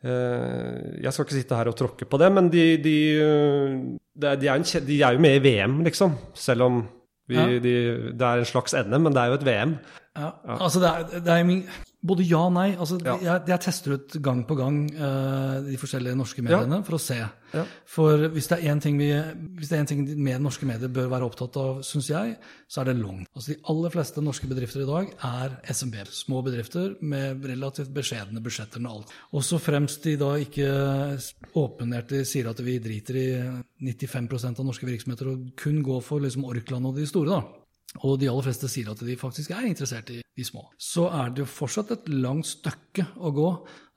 jeg 0.04 1.08
skal 1.16 1.24
ikke 1.24 1.32
sitte 1.32 1.56
her 1.56 1.70
og 1.70 1.76
tråkke 1.78 2.04
på 2.04 2.18
det, 2.20 2.26
men 2.36 2.50
de, 2.52 2.64
de, 2.84 2.96
det 4.12 4.34
de, 4.42 4.50
er, 4.52 4.58
en, 4.58 4.84
de 4.84 4.98
er 5.00 5.16
jo 5.16 5.22
med 5.24 5.38
i 5.38 5.40
VM, 5.46 5.78
liksom. 5.86 6.12
Selv 6.36 6.66
om 6.66 6.82
vi, 7.28 7.34
Ja. 7.34 7.46
de, 7.46 7.74
det 8.12 8.22
er 8.22 8.42
en 8.42 8.44
slags 8.44 8.74
NM, 8.74 9.00
men 9.00 9.12
det 9.12 9.20
er 9.22 9.26
jo 9.32 9.34
et 9.40 9.46
VM. 9.46 9.76
Ja, 10.18 10.28
altså 10.46 10.80
det 10.80 10.88
er, 10.88 11.20
det 11.20 11.32
er 11.32 11.44
min, 11.44 11.62
Både 12.04 12.24
ja 12.28 12.42
og 12.44 12.52
nei. 12.52 12.74
altså 12.76 12.98
Ja. 13.00 13.16
jeg, 13.22 13.46
jeg 13.48 13.60
tester 13.64 13.94
ut 13.96 14.16
gang 14.20 14.42
på 14.44 14.56
gang 14.58 14.82
uh, 14.92 15.62
de 15.64 15.78
forskjellige 15.80 16.18
norske 16.18 16.42
mediene 16.44 16.82
for 16.84 16.98
å 16.98 17.00
se. 17.00 17.16
Ja. 17.54 17.62
For 17.88 18.26
hvis 18.34 18.48
det 18.50 18.58
vi, 18.98 19.08
hvis 19.56 19.70
det 19.70 19.76
er 19.76 19.80
en 19.80 19.88
ting 19.88 20.02
med 20.18 20.42
norske 20.42 20.66
medier 20.66 20.90
bør 20.92 21.08
være 21.08 21.24
opptatt 21.24 21.56
av, 21.56 21.80
syns 21.86 22.10
jeg, 22.10 22.36
så 22.68 22.82
er 22.82 22.90
det 22.90 22.96
long. 22.98 23.24
Altså 23.32 23.54
De 23.54 23.58
aller 23.72 23.94
fleste 23.94 24.20
norske 24.20 24.50
bedrifter 24.50 24.82
i 24.82 24.88
dag 24.90 25.12
er 25.30 25.56
SMB. 25.72 25.96
Små 26.12 26.42
bedrifter 26.44 26.94
med 27.00 27.44
relativt 27.46 27.94
beskjedne 27.94 28.42
budsjetter 28.44 28.84
med 28.84 28.90
alt. 28.90 29.16
Også 29.32 29.60
fremst 29.62 30.04
de 30.04 30.16
da 30.20 30.34
ikke 30.36 30.68
åpenhjertig 31.56 32.24
sier 32.28 32.50
at 32.50 32.60
vi 32.60 32.78
driter 32.84 33.16
i 33.16 33.28
95% 33.80 34.60
av 34.60 34.66
norske 34.66 34.88
virksomheter 34.88 35.30
og 35.32 35.52
kun 35.56 35.80
går 35.86 36.02
for 36.04 36.20
liksom 36.20 36.44
Orkland 36.50 36.90
og 36.90 36.98
de 36.98 37.06
store. 37.08 37.38
da. 37.38 37.63
Og 38.02 38.18
de 38.18 38.26
aller 38.30 38.46
fleste 38.48 38.68
sier 38.70 38.90
at 38.90 39.02
de 39.06 39.14
faktisk 39.18 39.52
er 39.54 39.68
interessert 39.68 40.10
i 40.10 40.18
de 40.34 40.46
små. 40.46 40.64
Så 40.80 41.06
er 41.14 41.30
det 41.30 41.44
jo 41.44 41.50
fortsatt 41.50 41.92
et 41.94 42.08
langt 42.10 42.48
stykke 42.48 43.06
å 43.22 43.30
gå 43.34 43.50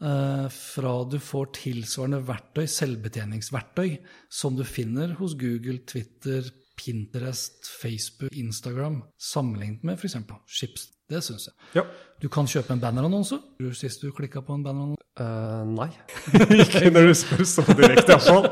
eh, 0.06 0.46
fra 0.54 0.94
du 1.10 1.18
får 1.24 1.50
tilsvarende 1.58 2.22
verktøy, 2.28 2.68
selvbetjeningsverktøy, 2.76 3.98
som 4.30 4.58
du 4.58 4.64
finner 4.68 5.16
hos 5.18 5.34
Google, 5.40 5.82
Twitter, 5.90 6.46
Pinterest, 6.78 7.66
Facebook, 7.82 8.36
Instagram, 8.38 9.02
sammenlignet 9.18 9.88
med 9.88 9.98
f.eks. 9.98 10.20
Chips. 10.46 10.92
Det 11.08 11.22
syns 11.24 11.48
jeg. 11.48 11.56
Ja. 11.78 11.84
Du 12.20 12.28
kan 12.34 12.48
kjøpe 12.50 12.74
en 12.76 12.82
bannerannonse. 12.82 13.38
Sist 13.78 14.02
du 14.04 14.10
klikka 14.16 14.42
på 14.44 14.58
en 14.58 14.64
bannerannonse? 14.66 15.04
Uh, 15.18 15.64
nei. 15.72 15.88
ikke 16.66 16.92
når 16.94 17.08
du 17.10 17.14
spør 17.18 17.46
så 17.48 17.64
direkte, 17.72 18.18
iallfall. 18.18 18.50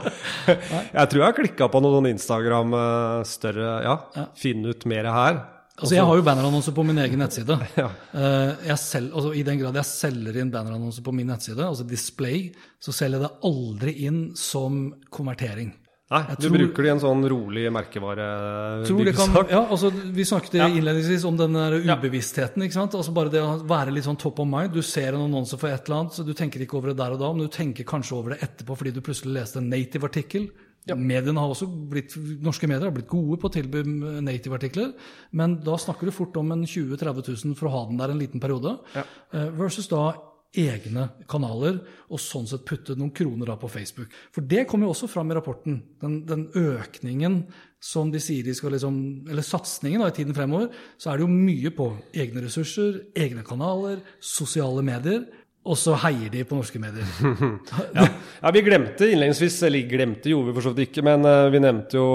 jeg 0.47 1.09
tror 1.11 1.19
jeg 1.19 1.25
har 1.25 1.35
klikka 1.37 1.67
på 1.69 1.81
noen 1.83 2.07
Instagram 2.09 2.73
eh, 2.73 3.19
større 3.29 3.75
Ja, 3.85 3.97
finne 4.39 4.73
ut 4.73 4.87
mer 4.89 5.11
her. 5.11 5.43
Altså, 5.75 5.91
Jeg 5.97 6.07
har 6.07 6.17
jo 6.17 6.23
bannerannonser 6.23 6.71
på 6.71 6.85
min 6.87 7.01
egen 7.03 7.19
nettside. 7.19 7.57
Ja. 7.81 7.89
Uh, 8.15 8.55
jeg 8.63 8.79
selv, 8.79 9.11
altså, 9.11 9.33
I 9.35 9.43
den 9.43 9.59
grad 9.59 9.75
jeg 9.81 9.91
selger 9.91 10.39
inn 10.39 10.53
bannerannonser 10.53 11.03
på 11.03 11.13
min 11.13 11.27
nettside, 11.27 11.65
altså 11.67 11.85
display, 11.89 12.47
så 12.79 12.95
selger 12.95 13.19
jeg 13.19 13.27
det 13.27 13.49
aldri 13.51 13.97
inn 14.07 14.21
som 14.39 14.87
konvertering. 15.13 15.73
Nei, 16.11 16.19
Jeg 16.29 16.37
du 16.37 16.47
tror- 16.49 16.57
bruker 16.59 16.83
det 16.83 16.85
i 16.85 16.93
en 16.93 16.99
sånn 17.01 17.23
rolig 17.27 17.63
merkevare 17.73 18.85
Tror 18.85 19.05
det 19.05 19.15
kan, 19.15 19.33
ja, 19.49 19.65
altså, 19.65 19.89
vi 19.91 20.21
snakket 20.23 20.53
Ja. 20.53 20.67
innledningsvis 20.69 21.25
om 21.25 21.35
den 21.35 21.53
der 21.53 21.79
ubevisstheten. 21.81 22.61
ikke 22.61 22.73
sant? 22.73 22.91
Altså 22.93 23.11
Bare 23.11 23.29
det 23.31 23.41
å 23.41 23.65
være 23.65 23.91
litt 23.91 24.03
sånn 24.05 24.17
top 24.19 24.39
of 24.39 24.47
mind. 24.47 24.71
Du 24.71 24.81
ser 24.83 25.15
en 25.15 25.21
annonse 25.31 25.57
for 25.57 25.67
et 25.67 25.83
eller 25.89 26.01
annet, 26.01 26.11
så 26.13 26.23
du 26.23 26.33
tenker 26.35 26.59
ikke 26.61 26.75
over 26.77 26.89
det 26.93 26.97
der 26.97 27.11
og 27.13 27.19
da, 27.19 27.33
men 27.33 27.47
du 27.47 27.49
tenker 27.49 27.83
kanskje 27.83 28.13
over 28.13 28.29
det 28.35 28.41
etterpå 28.41 28.77
fordi 28.77 28.93
du 28.93 29.01
plutselig 29.01 29.33
leste 29.33 29.57
en 29.57 29.67
native-artikkel. 29.69 30.49
Mediene 30.95 31.39
har 31.39 31.49
også 31.49 31.65
blitt, 31.89 32.13
Norske 32.39 32.67
medier 32.67 32.83
har 32.85 32.91
blitt 32.91 33.07
gode 33.09 33.39
på 33.41 33.49
å 33.49 33.51
tilby 33.51 33.81
native-artikler, 34.21 34.93
men 35.33 35.55
da 35.63 35.75
snakker 35.75 36.01
du 36.05 36.11
fort 36.11 36.37
om 36.37 36.51
en 36.51 36.63
20 36.63 36.95
000-30 36.97 37.45
000 37.45 37.55
for 37.55 37.67
å 37.67 37.71
ha 37.71 37.85
den 37.87 37.97
der 37.97 38.11
en 38.11 38.19
liten 38.19 38.39
periode, 38.39 38.77
Ja. 38.93 39.01
versus 39.33 39.87
da 39.87 40.13
egne 40.57 41.09
kanaler, 41.29 41.79
og 42.09 42.21
sånn 42.21 42.47
sett 42.49 42.65
putte 42.67 42.95
noen 42.97 43.13
kroner 43.15 43.51
da 43.51 43.55
på 43.59 43.69
Facebook. 43.71 44.11
For 44.35 44.45
det 44.45 44.65
kommer 44.69 44.87
jo 44.87 44.95
også 44.95 45.09
fram 45.11 45.31
i 45.31 45.37
rapporten. 45.37 45.79
Den, 46.01 46.19
den 46.27 46.47
økningen 46.55 47.43
som 47.85 48.09
de 48.13 48.21
sier 48.23 48.45
de 48.45 48.53
skal 48.57 48.73
liksom 48.73 48.95
Eller 49.29 49.45
satsingen 49.45 50.01
i 50.05 50.13
tiden 50.15 50.35
fremover, 50.37 50.71
så 50.97 51.11
er 51.11 51.19
det 51.19 51.25
jo 51.27 51.33
mye 51.33 51.71
på 51.75 51.89
egne 52.17 52.45
ressurser, 52.45 53.03
egne 53.17 53.45
kanaler, 53.45 54.01
sosiale 54.19 54.81
medier, 54.85 55.25
og 55.65 55.77
så 55.81 55.95
heier 56.03 56.29
de 56.29 56.43
på 56.45 56.57
norske 56.59 56.79
medier. 56.81 57.07
Ja. 57.95 58.05
ja, 58.41 58.51
vi 58.53 58.61
glemte 58.65 59.07
innledningsvis, 59.09 59.57
eller 59.65 59.87
glemte 59.89 60.29
gjorde 60.29 60.51
vi 60.51 60.55
for 60.57 60.67
så 60.67 60.73
vidt 60.75 60.89
ikke, 60.91 61.03
men 61.07 61.25
eh, 61.25 61.47
vi 61.53 61.61
nevnte 61.63 61.97
jo 61.97 62.07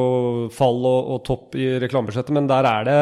fall 0.54 0.80
og, 0.86 1.14
og 1.16 1.22
topp 1.26 1.56
i 1.58 1.72
reklamebudsjettet. 1.82 2.34
Men 2.36 2.50
der 2.50 2.68
er 2.70 2.86
det 2.88 3.00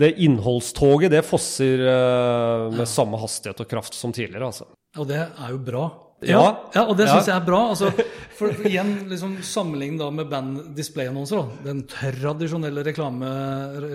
det 0.00 0.12
innholdstoget, 0.22 1.10
det 1.12 1.24
fosser 1.26 1.82
med 1.82 2.78
med 2.78 2.88
samme 2.88 3.18
hastighet 3.20 3.58
og 3.64 3.68
kraft 3.68 3.96
som 3.98 4.12
tidligere, 4.14 4.46
altså. 4.46 4.68
Og 4.98 5.08
det 5.10 5.18
er 5.18 5.50
jo 5.50 5.58
bra. 5.66 5.88
Ja. 6.26 6.40
ja 6.74 6.84
og 6.84 6.96
det 6.98 7.06
Ja. 7.08 7.16
jeg 7.18 7.34
er 7.34 7.44
bra. 7.46 7.60
Altså, 7.72 7.90
for, 8.36 8.52
for 8.52 8.68
igjen, 8.68 8.92
liksom, 9.10 9.38
sammenlign 9.42 9.98
da 10.00 10.10
med 10.14 10.28
band 10.30 10.76
display-annonser. 10.76 11.48
Den 11.64 11.82
tradisjonelle 11.88 12.84
reklame, 12.86 13.30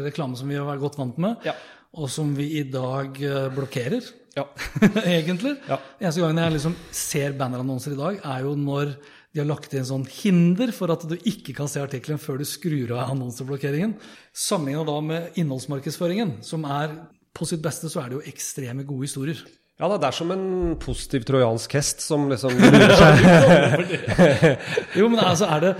reklame 0.07 0.37
som 0.37 0.49
vi 0.49 0.57
har 0.59 0.67
vært 0.67 0.83
godt 0.83 0.97
vant 0.99 1.17
med, 1.21 1.45
Ja. 1.47 1.53
og 1.95 2.09
som 2.11 2.33
vi 2.35 2.49
i 2.59 2.63
dag 2.69 3.15
eh, 3.21 3.49
blokkerer, 3.55 4.01
Ja. 4.35 4.45
egentlig. 5.17 5.55
Ja. 5.69 5.79
Eneste 5.99 6.23
gangen 6.23 6.41
jeg 6.43 6.55
liksom 6.57 6.75
ser 6.91 7.35
bannerannonser 7.39 7.95
i 7.95 7.99
dag, 7.99 8.19
er 8.23 8.45
jo 8.47 8.55
når 8.59 8.95
de 9.35 9.41
har 9.41 9.49
lagt 9.49 9.73
inn 9.75 9.87
sånn 9.87 10.05
hinder 10.07 10.71
for 10.75 10.91
at 10.93 11.03
du 11.09 11.17
ikke 11.27 11.55
kan 11.57 11.67
se 11.71 11.81
artikkelen 11.83 12.19
før 12.21 12.39
du 12.39 12.45
skrur 12.47 12.93
av 12.95 13.11
annonseblokkeringen. 13.15 13.97
Sammenligna 14.31 14.85
da 14.87 14.95
med 15.03 15.39
innholdsmarkedsføringen, 15.41 16.37
som 16.45 16.63
er 16.67 16.93
på 17.35 17.47
sitt 17.47 17.63
beste 17.63 17.91
så 17.91 18.03
er 18.03 18.11
det 18.11 18.19
jo 18.19 18.25
ekstreme 18.31 18.85
gode 18.87 19.09
historier. 19.09 19.41
Ja, 19.75 19.89
det 19.91 20.07
er 20.07 20.15
som 20.15 20.29
en 20.31 20.77
positiv 20.79 21.25
trojansk 21.27 21.73
hest 21.75 21.99
som 21.99 22.29
liksom 22.31 22.53
lurer 22.61 22.93
seg 22.95 24.53
Jo, 24.95 25.09
men 25.11 25.19
altså 25.19 25.49
er 25.51 25.65
det 25.65 25.71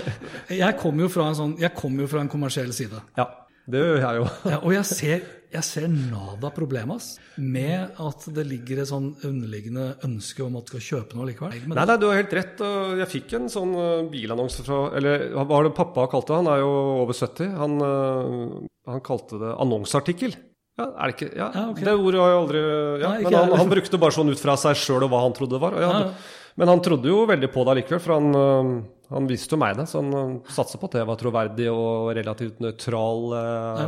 Jeg 0.58 0.76
kommer 0.82 1.06
jo 1.06 1.14
fra 1.14 1.30
en 1.32 1.38
sånn 1.40 1.54
Jeg 1.62 1.72
kommer 1.78 2.04
jo 2.04 2.10
fra 2.12 2.26
en 2.26 2.32
kommersiell 2.34 2.74
side. 2.76 3.00
Ja, 3.16 3.30
det 3.72 3.86
gjør 3.86 4.02
jeg 4.04 4.20
jo. 4.20 4.26
Ja, 4.52 4.60
og 4.60 4.76
jeg 4.76 4.90
ser, 4.90 5.24
jeg 5.56 5.66
ser 5.68 5.88
nada 5.92 6.50
problemas 6.56 7.14
med 7.42 7.96
at 8.02 8.26
det 8.36 8.46
ligger 8.48 8.82
et 8.84 8.90
sånn 8.92 9.10
underliggende 9.26 9.88
ønske 10.08 10.44
om 10.46 10.58
at 10.60 10.68
du 10.70 10.76
skal 10.76 10.86
kjøpe 10.90 11.18
noe 11.20 11.30
likevel. 11.32 11.56
Nei, 11.74 11.86
nei, 11.90 11.98
du 12.02 12.08
har 12.10 12.20
helt 12.20 12.36
rett. 12.38 12.64
Jeg 13.02 13.10
fikk 13.12 13.36
en 13.40 13.48
sånn 13.52 13.74
eh, 13.80 14.06
bilannonse 14.12 14.64
fra 14.68 14.82
Eller 15.00 15.30
hva 15.36 15.46
var 15.50 15.68
det 15.70 15.76
pappa 15.78 16.06
kalte 16.12 16.34
det? 16.34 16.42
Han 16.44 16.52
er 16.54 16.64
jo 16.64 16.72
over 17.06 17.18
70. 17.18 17.54
Han, 17.60 17.78
eh, 17.88 18.68
han 18.92 19.04
kalte 19.06 19.40
det 19.42 19.54
annonseartikkel. 19.66 20.36
Ja, 20.76 20.90
er 21.00 21.08
det 21.08 21.14
ikke 21.16 21.30
Ja, 21.40 21.46
Ja, 21.56 21.62
ok. 21.72 21.78
det 21.88 21.92
ordet 21.96 22.20
har 22.20 22.34
jeg 22.34 22.40
aldri 22.42 22.62
ja, 23.00 23.10
Nei, 23.14 23.20
Men 23.24 23.36
han, 23.40 23.54
han 23.62 23.70
brukte 23.72 24.00
bare 24.02 24.12
sånn 24.12 24.32
ut 24.34 24.42
fra 24.42 24.58
seg 24.60 24.76
sjøl 24.76 25.06
og 25.08 25.14
hva 25.14 25.22
han 25.24 25.36
trodde 25.38 25.56
det 25.56 25.62
var. 25.64 25.78
og 25.78 25.86
Ja, 25.86 25.92
Ja, 25.94 26.02
ja. 26.10 26.42
Men 26.56 26.70
han 26.72 26.80
trodde 26.84 27.10
jo 27.12 27.26
veldig 27.28 27.50
på 27.52 27.64
det 27.68 27.72
allikevel, 27.74 28.00
for 28.00 28.14
han, 28.16 28.28
eh, 28.40 28.68
han 29.12 29.26
visste 29.28 29.56
jo 29.56 29.60
meg 29.60 29.76
det. 29.80 29.86
Så 29.92 30.00
han 30.04 30.38
satser 30.48 30.80
på 30.80 30.88
at 30.88 30.94
det 31.00 31.06
var 31.08 31.18
troverdig 31.20 31.66
og 31.72 32.14
relativt 32.16 32.62
nøytral 32.64 33.34
eh, 33.40 33.82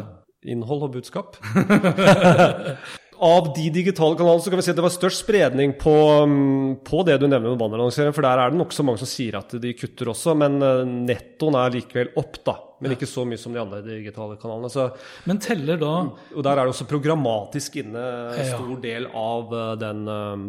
innhold 0.46 0.88
og 0.88 0.96
budskap. 0.98 1.38
Av 3.18 3.48
de 3.56 3.70
digitale 3.74 4.14
kanalene 4.14 4.44
så 4.46 4.52
kan 4.54 4.60
vi 4.60 4.66
si 4.68 4.70
at 4.70 4.78
det 4.78 4.86
var 4.86 4.94
størst 4.94 5.24
spredning 5.24 5.72
på, 5.82 5.94
um, 6.22 6.76
på 6.86 7.02
det 7.08 7.16
du 7.18 7.26
nevner 7.26 7.50
med 7.50 7.58
bannerannonsering, 7.58 8.14
for 8.14 8.28
der 8.28 8.44
er 8.44 8.54
det 8.54 8.60
nokså 8.60 8.86
mange 8.86 9.02
som 9.02 9.10
sier 9.10 9.40
at 9.40 9.56
de 9.58 9.74
kutter 9.74 10.12
også, 10.14 10.36
men 10.38 10.60
uh, 10.62 10.84
nettoen 10.86 11.58
er 11.58 11.74
likevel 11.80 12.12
opp, 12.22 12.38
da. 12.46 12.54
Men 12.82 12.92
ikke 12.94 13.08
så 13.10 13.24
mye 13.26 13.38
som 13.42 13.54
de 13.54 13.60
andre 13.60 13.82
digitale 13.82 14.36
kanalene. 14.38 14.70
Så, 14.70 14.92
Men 15.26 15.40
teller 15.42 15.78
da 15.82 15.94
og 16.36 16.44
der 16.46 16.52
er 16.60 16.66
det 16.68 16.74
også 16.76 16.86
programmatisk 16.88 17.76
inne 17.82 18.04
en 18.36 18.38
Ja. 18.46 18.58
stor 18.58 18.82
del 18.84 19.08
av 19.18 19.54
uh, 19.54 19.76
den 19.82 20.04
um, 20.08 20.44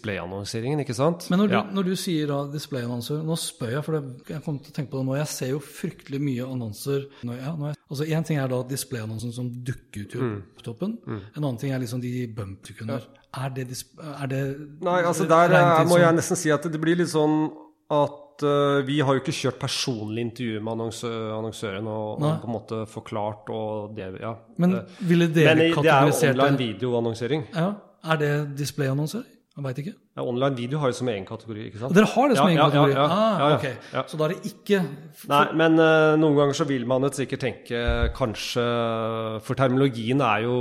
displayannonseringen, 0.00 0.80
ikke 0.84 0.94
sant? 0.96 1.26
Men 1.30 1.40
når 1.42 1.48
du, 1.48 1.54
Ja. 1.54 1.62
når 1.72 1.84
du 1.90 1.94
sier 1.96 2.26
da 2.30 2.38
displayannonser, 2.52 3.22
nå 3.24 3.36
spør 3.36 3.70
jeg, 3.76 3.84
for 3.84 3.98
jeg 4.28 4.42
kom 4.44 4.58
til 4.58 4.72
å 4.72 4.76
tenke 4.76 4.90
på 4.90 4.98
det 5.02 5.06
nå, 5.06 5.16
jeg 5.18 5.26
ser 5.32 5.48
jo 5.52 5.60
fryktelig 5.60 6.20
mye 6.20 6.46
annonser. 6.48 7.06
Når, 7.24 7.38
ja, 7.42 7.52
når 7.56 7.66
jeg, 7.72 7.76
altså 7.90 8.04
Én 8.16 8.24
ting 8.24 8.38
er 8.38 8.48
da 8.48 8.62
displayannonsen 8.62 9.32
som 9.32 9.50
dukker 9.50 10.06
ut 10.06 10.14
Mm. 10.16 10.42
toppen. 10.62 10.98
En 11.36 11.44
annen 11.44 11.58
ting 11.58 11.72
er 11.72 11.78
liksom 11.78 12.00
de 12.00 12.26
bump-sekunder. 12.26 13.02
Er 13.36 13.50
det, 13.50 13.66
er 13.68 14.26
det 14.26 14.42
Nei, 14.80 15.02
altså 15.02 15.26
der 15.28 15.48
regnet 15.52 15.80
eh, 15.84 15.88
må 15.90 15.98
jeg 15.98 16.14
nesten 16.16 16.36
si 16.36 16.50
at 16.50 16.62
det 16.62 16.80
blir 16.80 16.96
litt 16.96 17.08
sånn 17.12 17.50
at 17.90 18.10
eh, 18.42 18.82
vi 18.86 18.98
har 19.00 19.14
jo 19.14 19.20
ikke 19.22 19.32
kjørt 19.32 19.58
personlig 19.60 20.24
intervju 20.26 20.60
med 20.60 20.72
annonsø 20.74 21.12
annonsøren 21.38 21.86
og, 21.86 22.20
og 22.22 22.42
på 22.42 22.50
en 22.50 22.54
måte 22.56 22.82
forklart 22.90 23.48
og 23.54 23.94
det, 23.96 24.10
ja. 24.20 24.34
Men 24.58 24.80
ville 25.00 25.28
dere 25.32 25.54
Men 25.54 25.64
det 25.82 25.92
er 25.92 26.10
jo 26.10 26.34
online 26.34 26.58
videoannonsering. 26.58 27.46
ja, 27.54 27.72
Er 28.04 28.16
det 28.20 28.34
displayannonser? 28.58 29.24
Jeg 29.56 29.64
veit 29.64 29.78
ikke. 29.80 29.92
Ja, 30.16 30.20
online 30.28 30.52
video 30.58 30.78
har 30.82 30.90
jo 30.90 30.96
som 30.98 31.08
egen 31.08 31.24
kategori, 31.24 31.62
ikke 31.70 31.78
sant? 31.80 31.88
Og 31.88 31.96
dere 31.96 32.08
har 32.12 32.28
det 32.28 32.36
som 32.36 32.44
Ja, 32.44 32.50
egen 32.50 32.58
ja, 32.58 32.64
kategori? 32.68 32.92
ja, 32.92 33.04
ja, 33.08 33.46
ah, 33.46 33.54
ok. 33.54 34.02
Så 34.10 34.18
da 34.20 34.26
er 34.26 34.34
det 34.34 34.50
ikke 34.50 34.80
Nei, 35.32 35.38
men 35.56 35.78
uh, 35.80 36.12
noen 36.20 36.36
ganger 36.36 36.58
så 36.58 36.66
vil 36.68 36.84
man 36.84 37.06
sikkert 37.08 37.40
tenke 37.40 37.80
kanskje 38.18 38.66
For 39.46 39.56
terminologien 39.56 40.20
er 40.20 40.44
jo 40.44 40.58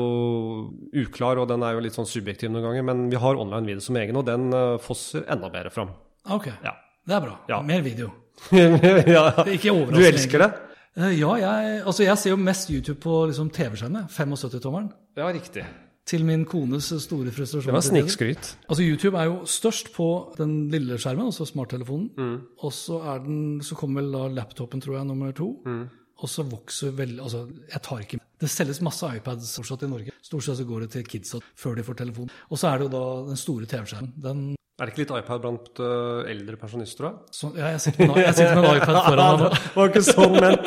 uklar, 1.04 1.42
og 1.44 1.50
den 1.52 1.66
er 1.68 1.76
jo 1.76 1.84
litt 1.84 1.98
sånn 1.98 2.08
subjektiv 2.08 2.54
noen 2.54 2.64
ganger. 2.70 2.88
Men 2.88 3.04
vi 3.12 3.20
har 3.20 3.36
online 3.36 3.68
video 3.68 3.84
som 3.84 4.00
egen, 4.00 4.16
og 4.16 4.26
den 4.32 4.48
uh, 4.56 4.78
fosser 4.80 5.28
enda 5.28 5.52
bedre 5.52 5.76
fram. 5.76 5.92
Ok, 6.32 6.48
Ja. 6.64 6.78
Det 7.06 7.16
er 7.18 7.24
bra. 7.24 7.36
Ja. 7.50 7.62
Mer 7.66 7.82
video. 7.86 8.12
ja. 8.52 9.30
Ikke 9.48 9.72
overraskende, 9.72 9.98
Du 9.98 10.06
elsker 10.10 10.44
det? 10.46 10.52
Eh, 10.98 11.16
Ja, 11.20 11.34
jeg, 11.40 11.82
altså 11.86 12.06
jeg 12.06 12.18
ser 12.18 12.32
jo 12.34 12.38
mest 12.40 12.70
YouTube 12.72 13.00
på 13.04 13.26
liksom 13.30 13.50
TV-skjermen. 13.50 14.08
75-tommeren. 14.12 14.92
Ja, 15.18 15.28
riktig. 15.32 15.66
Til 16.06 16.22
min 16.26 16.46
kones 16.46 16.92
store 17.02 17.32
frustrasjon. 17.34 17.72
Det 17.72 17.74
var 17.74 17.82
snikskryt. 17.84 18.50
Altså 18.70 18.84
YouTube 18.86 19.18
er 19.18 19.26
jo 19.26 19.40
størst 19.50 19.90
på 19.96 20.08
den 20.38 20.70
lille 20.70 21.00
skjermen, 21.02 21.32
altså 21.32 21.48
smarttelefonen. 21.50 22.12
Mm. 22.18 22.36
Og 22.62 22.74
så, 22.74 23.00
er 23.14 23.24
den, 23.26 23.62
så 23.66 23.76
kommer 23.76 24.04
vel 24.04 24.12
da 24.14 24.28
laptopen, 24.42 24.84
tror 24.86 25.00
jeg, 25.00 25.08
nummer 25.10 25.34
to. 25.36 25.50
Mm. 25.66 25.88
Og 26.24 26.30
så 26.32 26.46
vokser 26.48 26.94
veldig 26.96 27.20
Altså, 27.26 27.42
jeg 27.68 27.82
tar 27.84 28.04
ikke 28.06 28.20
Det 28.40 28.48
selges 28.50 28.80
masse 28.86 29.08
iPads 29.18 29.50
fortsatt 29.60 29.84
i 29.84 29.90
Norge. 29.92 30.14
Stort 30.24 30.46
sett 30.46 30.62
så 30.62 30.68
går 30.68 30.86
det 30.86 30.92
til 30.94 31.08
kidsa 31.10 31.42
før 31.60 31.76
de 31.76 31.84
får 31.84 31.98
telefon. 32.06 32.30
Og 32.50 32.60
så 32.62 32.70
er 32.70 32.80
det 32.80 32.88
jo 32.88 32.94
da 32.94 33.04
den 33.32 33.40
store 33.40 33.68
TV-skjermen. 33.68 34.14
Den 34.24 34.46
Er 34.76 34.90
det 34.90 34.92
ikke 34.92 35.04
litt 35.06 35.12
iPad 35.24 35.40
blant 35.46 35.80
øh, 35.80 36.26
eldre 36.28 36.58
pensjonister, 36.60 37.06
da? 37.08 37.12
så, 37.32 37.52
Ja, 37.56 37.70
jeg 37.72 37.80
sitter 37.86 38.10
med, 38.10 38.18
en- 38.18 38.26
jeg 38.26 38.36
sitter 38.36 38.56
med 38.60 38.66
en 38.70 38.82
iPad 38.82 38.98
foran 39.06 39.38
meg 39.38 39.40
nå. 39.46 39.50
det 39.56 39.76
var 39.78 39.94
ikke 39.94 40.02
sånn 40.04 40.36
ment. 40.36 40.66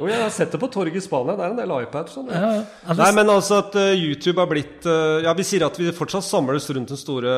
Jo, 0.00 0.08
jeg 0.08 0.20
har 0.22 0.30
sett 0.32 0.54
det 0.54 0.60
på 0.60 0.68
torget 0.72 0.96
i 0.96 1.02
Spania. 1.04 1.34
Det 1.36 1.44
er 1.44 1.52
en 1.52 1.58
del 1.60 1.72
iPads. 1.84 2.14
Sånn, 2.16 2.30
Ja, 2.32 2.40
ja. 2.40 2.62
Altså, 2.86 3.02
Nei, 3.02 3.10
men 3.18 3.32
altså 3.32 3.58
at 3.60 3.76
uh, 3.76 3.90
YouTube 3.92 4.40
har 4.40 4.48
blitt 4.48 4.86
uh, 4.88 5.20
Ja, 5.24 5.34
vi 5.36 5.44
sier 5.46 5.66
at 5.66 5.76
vi 5.76 5.90
fortsatt 5.94 6.24
samles 6.24 6.68
rundt 6.72 6.92
den 6.92 7.00
store 7.00 7.34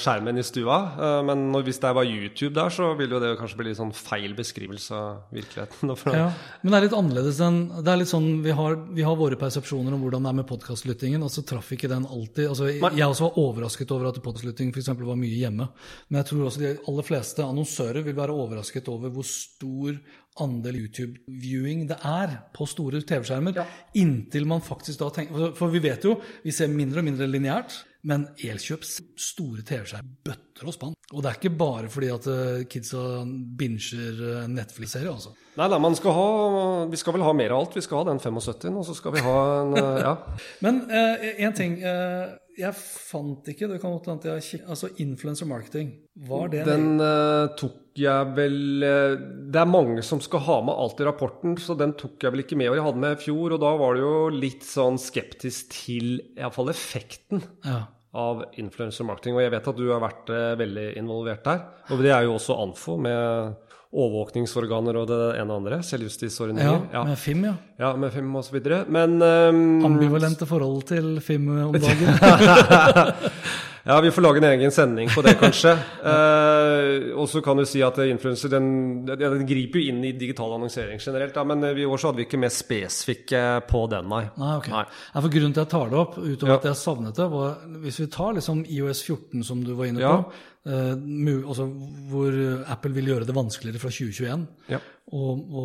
skjermen 0.00 0.38
i 0.38 0.44
stua. 0.46 0.78
Uh, 0.98 1.20
men 1.26 1.48
når, 1.54 1.64
hvis 1.68 1.80
det 1.82 1.92
var 1.96 2.08
YouTube 2.08 2.52
der, 2.58 2.72
så 2.74 2.90
vil 2.98 3.16
jo 3.16 3.20
det 3.22 3.32
kanskje 3.40 3.60
bli 3.60 3.70
litt 3.70 3.80
sånn 3.80 3.94
feil 3.96 4.36
beskrivelse 4.36 4.98
av 4.98 5.34
virkeligheten. 5.34 5.94
Ja, 6.12 6.28
men 6.62 6.74
det 6.74 6.78
er 6.78 6.86
litt 6.86 6.96
annerledes 6.96 7.38
enn 7.44 7.58
Det 7.84 7.90
er 7.92 8.00
litt 8.00 8.10
sånn, 8.10 8.28
Vi 8.44 8.52
har, 8.56 8.76
vi 8.92 9.04
har 9.06 9.16
våre 9.18 9.38
persepsjoner 9.40 9.94
om 9.94 10.02
hvordan 10.04 10.26
det 10.26 10.32
er 10.32 10.38
med 10.42 10.48
podkastlyttingen, 10.50 11.24
og 11.24 11.32
så 11.32 11.44
traff 11.46 11.70
ikke 11.74 11.90
den 11.90 12.04
alltid 12.04 12.50
altså, 12.50 12.68
Jeg 12.68 13.06
også 13.06 13.28
var 13.28 13.38
overrasket 13.42 13.94
over 13.94 14.10
at 14.10 14.20
podkastlytting 14.24 14.72
f.eks. 14.74 14.92
var 14.98 15.18
mye 15.18 15.38
hjemme. 15.38 15.68
Men 16.08 16.20
jeg 16.20 16.30
tror 16.30 16.48
også 16.48 16.62
de 16.62 16.74
aller 16.90 17.06
fleste 17.06 17.46
annonsører 17.46 18.04
vil 18.04 18.18
være 18.18 18.36
overrasket 18.36 18.90
over 18.92 19.12
hvor 19.14 19.26
stor 19.28 19.96
andel 20.40 20.78
YouTube-viewing 20.86 21.86
det 21.90 21.98
er 22.08 22.36
på 22.56 22.64
store 22.70 23.02
TV-skjermer. 23.04 23.58
Inntil 24.00 24.46
man 24.48 24.60
faktisk 24.64 24.98
da 25.02 25.10
tenker 25.12 25.54
for- 25.58 25.68
vi 25.72 25.78
vet 25.84 26.04
jo, 26.04 26.20
vi 26.44 26.50
ser 26.50 26.68
mindre 26.68 26.98
og 27.00 27.04
mindre 27.04 27.26
lineært. 27.28 27.82
Men 28.04 28.24
Elkjøp 28.42 28.82
store 29.16 29.62
TV-skjerm 29.62 30.08
bøtter 30.26 30.66
og 30.66 30.74
spann. 30.74 30.94
Og 31.12 31.22
det 31.22 31.28
er 31.30 31.36
ikke 31.38 31.56
bare 31.56 31.88
fordi 31.88 32.08
at 32.10 32.26
eh, 32.26 32.64
kidsa 32.66 33.22
binger 33.56 34.48
Netflix-serier, 34.50 35.12
altså. 35.12 35.34
Nei, 35.56 35.68
nei, 35.68 35.78
man 35.78 35.94
skal 35.94 36.12
ha 36.16 36.86
Vi 36.90 36.96
skal 36.96 37.12
vel 37.12 37.22
ha 37.22 37.32
mer 37.36 37.52
av 37.52 37.60
alt. 37.60 37.74
Vi 37.76 37.82
skal 37.84 37.98
ha 38.00 38.04
den 38.10 38.18
75, 38.18 38.74
og 38.74 38.86
så 38.88 38.94
skal 38.96 39.12
vi 39.12 39.20
ha 39.20 39.36
en 39.60 39.76
eh, 39.76 40.00
Ja. 40.02 40.16
Men 40.64 40.82
én 40.90 41.54
ting. 41.54 41.78
eh, 41.82 42.32
jeg 42.58 42.74
fant 42.76 43.46
ikke 43.48 43.68
det 43.70 43.78
kan 43.80 43.92
godt 43.94 44.06
hende 44.10 44.34
jeg 44.40 44.60
Altså 44.68 44.90
influencer 45.00 45.46
marketing. 45.46 45.94
Var 46.16 46.48
det 46.48 46.64
Den 46.66 46.98
eh, 47.00 47.54
tok 47.56 47.78
jeg 47.98 48.28
vel 48.36 48.84
eh, 48.86 49.14
Det 49.52 49.60
er 49.60 49.68
mange 49.68 50.02
som 50.06 50.20
skal 50.24 50.40
ha 50.46 50.58
med 50.64 50.74
alt 50.80 51.00
i 51.02 51.06
rapporten, 51.08 51.56
så 51.60 51.76
den 51.78 51.92
tok 51.98 52.22
jeg 52.24 52.32
vel 52.32 52.44
ikke 52.44 52.56
med. 52.60 52.70
Og 52.72 52.78
jeg 52.78 52.86
hadde 52.86 53.02
med 53.04 53.16
i 53.18 53.22
fjor, 53.24 53.56
og 53.56 53.60
da 53.64 53.72
var 53.80 53.96
det 53.98 54.04
jo 54.04 54.14
litt 54.32 54.64
sånn 54.64 54.96
skeptisk 55.02 55.72
til 55.74 56.14
iallfall 56.38 56.70
effekten 56.72 57.42
Ja. 57.68 57.82
av 58.14 58.44
influencer 58.60 59.04
marketing. 59.08 59.36
Og 59.36 59.44
jeg 59.44 59.52
vet 59.54 59.68
at 59.72 59.76
du 59.76 59.84
har 59.90 60.00
vært 60.04 60.32
eh, 60.32 60.54
veldig 60.60 60.86
involvert 61.00 61.44
der. 61.44 61.60
Og 61.90 62.00
det 62.04 62.12
er 62.16 62.24
jo 62.28 62.38
også 62.38 62.56
Anfo 62.62 62.96
med 63.00 63.58
overvåkningsorganer 63.92 64.96
og 64.96 65.10
det 65.10 65.20
ene 65.36 65.52
og 65.52 65.58
andre. 65.60 65.82
Selvjustisordninger. 65.84 66.78
Ja, 66.94 67.02
med 67.04 67.18
Fim, 67.20 67.42
ja. 67.44 67.54
ja, 67.78 67.90
med 68.00 68.12
FIM 68.14 68.30
og 68.40 68.46
så 68.46 68.54
videre. 68.56 68.82
Men 68.88 69.18
um, 69.20 69.84
Ambivalente 69.90 70.48
forhold 70.48 70.86
til 70.88 71.18
Fim 71.20 71.50
om 71.68 71.76
dagen. 71.76 72.08
Ja, 73.84 73.96
vi 74.00 74.10
får 74.14 74.22
lage 74.22 74.38
en 74.38 74.44
egen 74.46 74.70
sending 74.70 75.08
på 75.10 75.22
det, 75.26 75.32
kanskje. 75.40 75.72
eh, 76.12 77.08
og 77.18 77.26
så 77.30 77.40
kan 77.42 77.58
du 77.58 77.64
si 77.66 77.80
at 77.82 77.96
influenser 78.04 78.52
den, 78.52 78.68
den 79.08 79.18
den 79.18 79.46
griper 79.48 79.80
jo 79.82 79.90
inn 79.90 80.04
i 80.06 80.12
digital 80.14 80.54
annonsering 80.54 81.00
generelt, 81.02 81.34
da, 81.34 81.42
men 81.48 81.64
i 81.72 81.86
år 81.88 81.98
så 81.98 82.10
hadde 82.12 82.22
vi 82.22 82.26
ikke 82.28 82.40
mer 82.44 82.52
spesifikke 82.54 83.42
på 83.66 83.82
den, 83.90 84.06
nei. 84.12 84.22
Nei, 84.38 84.52
ok. 84.60 84.70
Nei. 84.74 84.84
Ja, 85.14 85.24
for 85.24 85.34
grunnen 85.34 85.56
til 85.56 85.64
at 85.64 85.66
jeg 85.66 85.72
tar 85.74 85.90
det 85.92 85.98
opp, 86.04 86.16
utover 86.22 86.54
Ja. 86.54 86.60
at 86.60 86.70
jeg 86.70 86.80
savnet 86.84 87.18
det, 87.18 87.28
var 87.34 87.58
hvis 87.82 88.00
vi 88.04 88.08
tar 88.14 88.38
liksom 88.38 88.64
IOS 88.70 89.02
14 89.08 89.42
som 89.50 89.64
du 89.66 89.74
var 89.74 89.90
inne 89.90 90.00
på, 90.06 90.14
eh, 90.14 90.24
mu- 90.30 90.51
altså 90.64 91.66
hvor 92.10 92.36
Apple 92.70 92.94
vil 92.94 93.08
gjøre 93.10 93.26
det 93.26 93.34
vanskeligere 93.34 93.80
fra 93.82 93.90
2021 93.90 94.46
Ja. 94.70 94.78
å, 95.10 95.22
å 95.34 95.64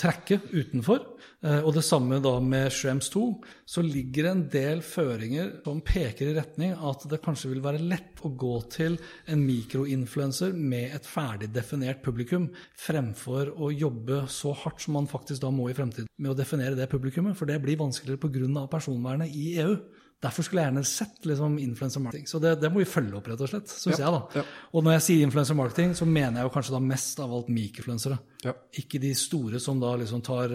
trekke 0.00 0.38
utenfor, 0.50 1.02
eh, 1.44 1.60
og 1.60 1.74
det 1.76 1.84
samme 1.84 2.18
da 2.24 2.32
med 2.40 2.72
Shrems 2.72 3.10
2, 3.12 3.22
så 3.68 3.84
ligger 3.84 4.24
det 4.24 4.30
en 4.32 4.42
del 4.50 4.80
føringer 4.82 5.52
som 5.66 5.82
peker 5.84 6.30
i 6.30 6.34
retning 6.38 6.72
at 6.72 7.04
det 7.10 7.20
kanskje 7.22 7.52
vil 7.52 7.62
være 7.62 7.84
lett 7.84 8.24
å 8.24 8.32
gå 8.32 8.54
til 8.72 8.96
en 9.28 9.44
mikroinfluenser 9.44 10.56
med 10.56 10.96
et 10.96 11.06
ferdig 11.06 11.52
definert 11.54 12.02
publikum, 12.02 12.48
fremfor 12.80 13.52
å 13.60 13.70
jobbe 13.70 14.24
så 14.32 14.54
hardt 14.64 14.80
som 14.86 14.96
man 14.96 15.10
faktisk 15.10 15.44
da 15.44 15.52
må 15.52 15.68
i 15.70 15.76
fremtiden 15.76 16.08
med 16.16 16.32
å 16.32 16.38
definere 16.38 16.78
det 16.78 16.88
publikummet, 16.90 17.36
for 17.36 17.46
det 17.50 17.60
blir 17.62 17.78
vanskeligere 17.80 18.20
pga. 18.24 18.66
personvernet 18.70 19.36
i 19.36 19.58
EU. 19.60 19.76
Derfor 20.20 20.44
skulle 20.44 20.60
jeg 20.60 20.68
gjerne 20.68 20.84
sett 20.84 21.26
liksom, 21.28 21.54
influencer 21.62 22.02
marketing. 22.04 22.26
Så 22.28 22.38
det, 22.44 22.58
det 22.60 22.68
må 22.72 22.82
vi 22.82 22.88
følge 22.88 23.16
opp, 23.16 23.28
rett 23.30 23.40
og 23.40 23.48
slett, 23.48 23.70
syns 23.72 24.02
jeg. 24.02 24.10
da. 24.12 24.20
ja. 24.36 24.42
Og 24.76 24.84
når 24.84 24.98
jeg 24.98 25.04
sier 25.06 25.28
influencer 25.28 25.56
marketing, 25.56 25.94
så 25.96 26.08
mener 26.08 26.42
jeg 26.42 26.48
jo 26.48 26.52
kanskje 26.56 26.74
da 26.76 26.82
mest 26.84 27.22
av 27.24 27.32
alt 27.36 27.48
mikroinfluensere. 27.48 28.18
Ja. 28.44 28.52
Ikke 28.82 29.00
de 29.00 29.14
store 29.16 29.62
som 29.64 29.80
da 29.80 29.94
liksom 30.00 30.20
tar 30.26 30.52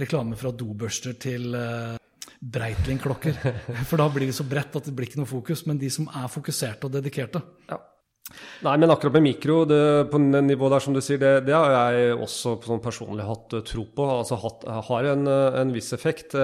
reklame 0.00 0.36
fra 0.36 0.52
dobørster 0.52 1.16
til 1.22 1.48
uh, 1.56 1.96
Breitling-klokker. 2.40 3.40
For 3.88 4.00
da 4.00 4.10
blir 4.12 4.28
det 4.28 4.36
så 4.36 4.44
bredt 4.48 4.76
at 4.76 4.88
det 4.88 4.96
blir 4.96 5.08
ikke 5.08 5.22
noe 5.22 5.32
fokus. 5.32 5.64
Men 5.64 5.80
de 5.80 5.90
som 5.92 6.10
er 6.12 6.28
fokuserte 6.32 6.90
og 6.90 6.96
dedikerte. 6.98 7.40
Ja. 7.72 7.80
Nei, 8.66 8.74
men 8.82 8.90
akkurat 8.90 9.14
med 9.16 9.22
mikro, 9.28 9.60
det, 9.68 10.08
på 10.10 10.18
det 10.18 10.40
nivået 10.42 10.72
der 10.74 10.82
som 10.82 10.96
du 10.96 11.00
sier, 11.04 11.20
det, 11.22 11.46
det 11.46 11.54
har 11.54 11.94
jeg 11.94 12.16
også 12.16 12.56
sånn 12.64 12.82
personlig 12.82 13.26
hatt 13.28 13.54
eh, 13.54 13.62
tro 13.66 13.84
på. 13.96 14.08
Altså 14.18 14.38
hatt, 14.42 14.66
har 14.88 15.08
en, 15.12 15.28
eh, 15.30 15.60
en 15.62 15.72
viss 15.74 15.92
effekt. 15.96 16.34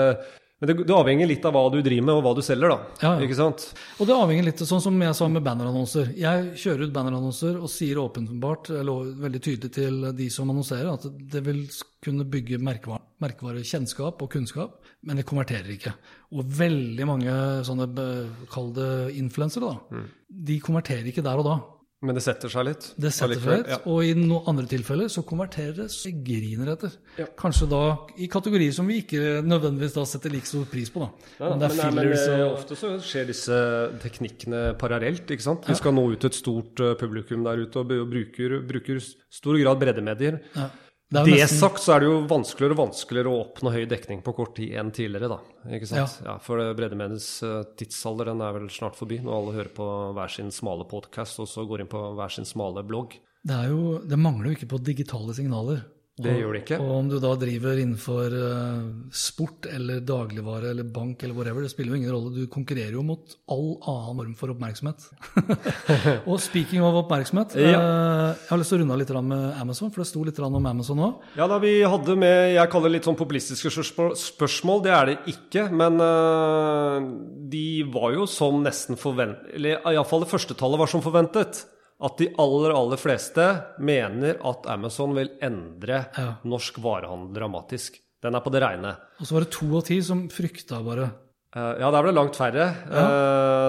Eh, 0.62 0.66
Men 0.66 0.70
det, 0.70 0.86
det 0.86 0.94
avhenger 0.94 1.26
litt 1.26 1.44
av 1.44 1.52
hva 1.56 1.64
du 1.74 1.80
driver 1.82 2.06
med, 2.06 2.14
og 2.14 2.22
hva 2.22 2.32
du 2.38 2.42
selger, 2.46 2.70
da. 2.70 2.78
Ja, 3.02 3.10
ja. 3.18 3.26
Ikke 3.26 3.34
sant? 3.38 3.64
Og 3.98 4.06
det 4.06 4.14
avhenger 4.14 4.46
litt, 4.46 4.62
sånn 4.68 4.80
som 4.84 5.02
jeg 5.02 5.14
sa 5.18 5.26
med 5.28 5.42
bannerannonser. 5.42 6.12
Jeg 6.16 6.52
kjører 6.62 6.86
ut 6.86 6.94
bannerannonser 6.94 7.58
og 7.58 7.68
sier 7.72 7.98
åpenbart, 7.98 8.70
eller 8.78 9.10
veldig 9.26 9.42
tydelig 9.42 9.72
til 9.74 10.00
de 10.22 10.30
som 10.30 10.48
annonserer, 10.54 10.92
at 10.94 11.08
det 11.34 11.42
vil 11.50 11.64
kunne 12.02 12.24
bygge 12.30 12.58
merkevare, 12.62 13.02
merkevarekjennskap 13.22 14.22
og 14.22 14.30
kunnskap, 14.32 14.78
men 15.02 15.18
det 15.18 15.26
konverterer 15.26 15.68
ikke. 15.74 15.92
Og 16.32 16.46
veldig 16.46 17.06
mange 17.10 17.34
sånne, 17.66 17.86
be- 17.90 18.46
kall 18.54 18.72
det 18.76 18.90
influensere, 19.18 19.74
da, 19.74 20.02
de 20.30 20.60
konverterer 20.62 21.10
ikke 21.10 21.22
der 21.26 21.42
og 21.42 21.48
da. 21.50 21.56
Men 22.02 22.16
det 22.18 22.22
setter 22.24 22.50
seg 22.50 22.64
litt. 22.66 22.86
Det 22.98 23.12
setter 23.14 23.38
seg 23.38 23.60
litt, 23.60 23.68
Ja. 23.70 23.76
og 23.86 24.02
i 24.02 24.12
noen 24.18 24.48
andre 24.50 24.66
tilfeller 24.66 25.06
så 25.12 25.22
konverterer 25.22 25.76
det 25.76 25.88
så 25.94 26.10
jeg 26.10 26.18
griner 26.26 26.72
etter. 26.72 26.96
Ja. 27.16 27.26
Kanskje 27.38 27.68
da 27.70 27.82
i 28.18 28.26
kategorier 28.26 28.74
som 28.74 28.88
vi 28.90 29.02
ikke 29.04 29.42
nødvendigvis 29.46 29.94
da 29.94 30.04
setter 30.04 30.30
like 30.34 30.46
stor 30.50 30.64
pris 30.66 30.90
på, 30.90 31.04
da. 31.06 31.10
Ja, 31.38 31.46
er 31.46 31.56
men, 31.56 31.62
nei, 31.62 31.90
men 31.94 32.02
fillers 32.02 32.26
eh, 32.26 32.42
og 32.42 32.56
ofte 32.58 32.78
så 32.80 32.90
skjer 32.98 33.26
disse 33.30 33.60
teknikkene 34.02 34.62
parallelt. 34.78 35.30
ikke 35.30 35.46
sant? 35.46 35.68
Vi 35.70 35.78
skal 35.78 35.94
nå 35.94 36.08
ut 36.10 36.18
til 36.20 36.32
et 36.32 36.38
stort 36.40 36.80
eh, 36.82 36.94
publikum 36.98 37.44
der 37.46 37.62
ute 37.62 37.78
og 37.78 37.92
og 37.92 38.08
bruker, 38.10 38.58
bruker 38.66 38.98
stor 39.30 39.58
grad 39.62 39.78
breddemedier. 39.78 40.40
Ja. 41.12 41.22
Det, 41.24 41.30
jo 41.30 41.36
nesten- 41.36 41.60
sagt 41.60 41.82
så 41.84 41.94
er 41.94 42.00
det 42.02 42.08
jo 42.08 42.18
vanskeligere 42.30 42.76
og 42.76 42.80
vanskeligere 42.86 43.32
å 43.32 43.40
oppnå 43.44 43.72
høy 43.74 43.82
dekning 43.90 44.22
på 44.24 44.32
kort 44.36 44.54
tid 44.56 44.72
enn 44.80 44.92
tidligere. 44.96 45.28
da, 45.28 45.38
ikke 45.76 45.90
sant? 45.90 46.20
Ja. 46.24 46.38
For 46.40 46.58
det 46.58 46.70
breddemediets 46.78 47.28
eh, 47.46 47.58
tidsalder 47.76 48.32
den 48.32 48.40
er 48.44 48.56
vel 48.56 48.68
snart 48.72 48.96
forbi, 48.96 49.20
når 49.22 49.36
alle 49.38 49.56
hører 49.58 49.72
på 49.76 49.88
hver 50.16 50.32
sin 50.32 50.50
smale 50.54 50.88
podkast 50.88 51.42
og 51.44 51.50
så 51.50 51.66
går 51.68 51.84
inn 51.84 51.92
på 51.92 52.00
hver 52.16 52.32
sin 52.32 52.48
smale 52.48 52.84
blogg. 52.86 53.18
Det, 53.42 53.58
jo, 53.68 53.98
det 54.06 54.18
mangler 54.18 54.52
jo 54.52 54.56
ikke 54.56 54.70
på 54.72 54.82
digitale 54.86 55.34
signaler. 55.34 55.84
Det 56.20 56.32
gjør 56.36 56.52
det 56.52 56.60
ikke. 56.60 56.76
Og 56.84 56.90
om 56.92 57.06
du 57.08 57.14
da 57.22 57.30
driver 57.40 57.78
innenfor 57.80 58.34
eh, 58.36 58.80
sport 59.16 59.64
eller 59.72 60.02
dagligvare 60.04 60.68
eller 60.74 60.84
bank 60.92 61.22
eller 61.24 61.38
whatever, 61.38 61.64
det 61.64 61.70
spiller 61.72 61.94
jo 61.94 62.00
ingen 62.02 62.12
rolle. 62.12 62.32
Du 62.36 62.50
konkurrerer 62.52 62.92
jo 62.98 63.04
mot 63.06 63.32
all 63.48 63.70
annen 63.80 64.18
form 64.18 64.34
for 64.36 64.52
oppmerksomhet. 64.52 65.06
og 66.28 66.36
speaking 66.44 66.84
of 66.84 66.98
oppmerksomhet, 67.00 67.56
Ja. 67.56 67.80
eh, 67.80 68.36
jeg 68.36 68.50
har 68.50 68.60
lyst 68.60 68.74
til 68.74 68.82
å 68.82 68.82
runde 68.82 68.98
av 68.98 69.00
litt 69.00 69.14
med 69.32 69.62
Amazon, 69.64 69.88
for 69.94 70.04
det 70.04 70.10
sto 70.12 70.26
litt 70.28 70.42
om 70.44 70.60
Amazon 70.60 71.00
nå. 71.00 71.10
Ja 71.40 71.48
da, 71.48 71.56
vi 71.62 71.78
hadde 71.80 72.18
med 72.20 72.54
Jeg 72.58 72.70
kaller 72.74 72.92
det 72.92 72.98
litt 72.98 73.08
sånn 73.08 73.16
populistiske 73.16 73.72
spørsmål-. 73.72 74.84
Det 74.84 74.92
er 74.92 75.12
det 75.14 75.18
ikke. 75.32 75.70
Men 75.72 75.96
øh, 75.96 77.10
de 77.56 77.66
var 77.88 78.12
jo 78.18 78.28
som 78.28 78.60
nesten 78.60 79.00
forventet 79.00 79.56
Eller 79.56 79.80
iallfall 79.88 80.26
det 80.26 80.32
første 80.36 80.54
tallet 80.60 80.84
var 80.84 80.92
som 80.92 81.00
forventet. 81.00 81.64
At 82.02 82.18
de 82.18 82.26
aller, 82.42 82.72
aller 82.74 82.98
fleste 82.98 83.44
mener 83.78 84.40
at 84.48 84.66
Amazon 84.66 85.14
vil 85.14 85.30
endre 85.42 86.06
Ja. 86.18 86.34
norsk 86.44 86.78
varehandel 86.82 87.34
dramatisk. 87.36 88.00
Den 88.22 88.34
er 88.34 88.40
på 88.40 88.50
det 88.50 88.62
reine. 88.62 88.96
Og 89.20 89.26
så 89.26 89.34
var 89.36 89.40
det 89.44 89.50
to 89.54 89.68
av 89.76 89.84
ti 89.86 90.00
som 90.02 90.28
frykta 90.28 90.82
bare 90.84 91.10
ja, 91.54 91.90
der 91.92 92.00
ble 92.00 92.12
det 92.12 92.16
langt 92.16 92.36
færre. 92.38 92.66
Ja. 92.88 93.02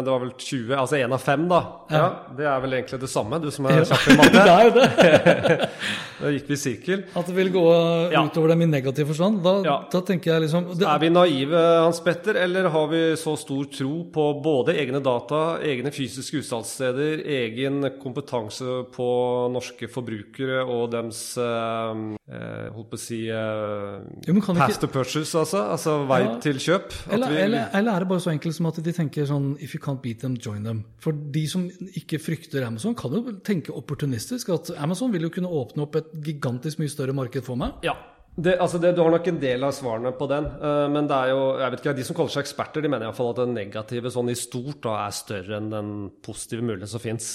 det 0.06 0.08
var 0.14 0.22
vel 0.24 0.32
20, 0.40 0.72
altså 0.80 0.96
én 1.02 1.12
av 1.12 1.20
fem, 1.20 1.42
da. 1.52 1.58
Ja. 1.92 2.06
Det 2.38 2.46
er 2.48 2.62
vel 2.64 2.78
egentlig 2.78 3.00
det 3.02 3.10
samme, 3.12 3.40
du 3.44 3.50
som 3.52 3.66
er 3.68 3.84
kjapp 3.84 4.06
i 4.08 4.16
matte. 4.22 4.32
det 4.38 4.54
er 4.54 4.64
jo 4.64 4.74
det! 4.80 5.70
Da 6.24 6.30
gikk 6.32 6.46
vi 6.48 6.56
i 6.56 6.60
sirkel. 6.62 7.02
At 7.20 7.28
det 7.28 7.34
vil 7.36 7.50
gå 7.52 7.62
Ja. 8.14 8.22
utover 8.24 8.54
dem 8.54 8.62
i 8.64 8.68
negativ 8.70 9.10
forstand. 9.10 9.42
Da, 9.44 9.54
Ja. 9.66 9.74
da 9.92 10.00
tenker 10.08 10.32
jeg 10.32 10.44
liksom 10.46 10.70
det, 10.78 10.86
Er 10.88 11.00
vi 11.02 11.10
naive, 11.12 11.60
Hans 11.84 12.00
Petter, 12.00 12.38
eller 12.40 12.70
har 12.72 12.88
vi 12.88 13.02
så 13.20 13.34
stor 13.38 13.66
tro 13.68 14.06
på 14.14 14.28
både 14.46 14.72
egne 14.80 15.02
data, 15.04 15.58
egne 15.60 15.92
fysiske 15.92 16.40
utsalgssteder, 16.40 17.26
egen 17.28 17.82
kompetanse 18.00 18.86
på 18.96 19.10
norske 19.52 19.90
forbrukere 19.92 20.64
og 20.64 20.92
dems 20.96 21.36
eh, 22.30 22.70
holdt 22.72 22.90
på 22.90 22.96
å 22.96 23.00
si 23.00 23.18
eh, 23.30 24.00
Jo, 24.28 24.34
path 24.42 24.70
ikke- 24.70 24.80
to 24.80 24.88
purchase, 24.88 25.34
altså? 25.36 25.64
Altså 25.72 26.08
vei 26.08 26.22
Ja. 26.24 26.38
til 26.40 26.54
kjøp? 26.56 26.86
At 27.08 27.14
Eller, 27.14 27.28
vi- 27.30 27.38
eller, 27.42 27.70
eller 27.74 27.92
er 27.96 28.00
det 28.00 28.08
bare 28.08 28.20
så 28.20 28.32
enkelt 28.32 28.54
som 28.56 28.66
at 28.68 28.76
de 28.84 28.92
tenker 28.94 29.26
sånn 29.26 29.58
If 29.62 29.74
you 29.76 29.80
can't 29.82 30.02
beat 30.02 30.20
them, 30.20 30.36
join 30.36 30.64
them. 30.64 30.86
For 31.00 31.12
de 31.12 31.46
som 31.48 31.70
ikke 31.70 32.20
frykter 32.20 32.66
Amazon, 32.66 32.96
kan 32.96 33.12
jo 33.12 33.22
tenke 33.44 33.70
opportunistisk 33.76 34.50
at 34.54 34.72
Amazon 34.78 35.12
vil 35.12 35.22
jo 35.24 35.30
kunne 35.30 35.48
åpne 35.50 35.82
opp 35.84 35.96
et 35.96 36.12
gigantisk 36.22 36.80
mye 36.80 36.90
større 36.90 37.14
marked 37.14 37.44
for 37.44 37.56
meg. 37.58 37.74
Ja. 37.84 37.94
Det, 38.36 38.56
altså 38.58 38.80
det, 38.82 38.96
du 38.98 39.02
har 39.04 39.12
nok 39.14 39.28
en 39.30 39.40
del 39.40 39.62
av 39.64 39.76
svarene 39.78 40.10
på 40.18 40.26
den, 40.32 40.48
Uh, 40.58 40.88
men 40.90 41.06
det 41.06 41.14
er 41.14 41.30
jo 41.36 41.42
jeg 41.60 41.72
vet 41.76 41.82
ikke, 41.84 41.94
de 42.00 42.06
som 42.08 42.16
kaller 42.18 42.34
seg 42.34 42.46
eksperter, 42.48 42.82
de 42.82 42.90
mener 42.90 43.06
iallfall 43.06 43.30
at 43.30 43.42
det 43.44 43.50
negative 43.54 44.10
sånn 44.10 44.32
i 44.34 44.38
stort 44.40 44.80
da 44.88 44.96
er 45.06 45.14
større 45.14 45.60
enn 45.60 45.68
den 45.70 45.92
positive 46.26 46.66
muligheten 46.66 46.90
som 46.90 47.04
fins. 47.04 47.28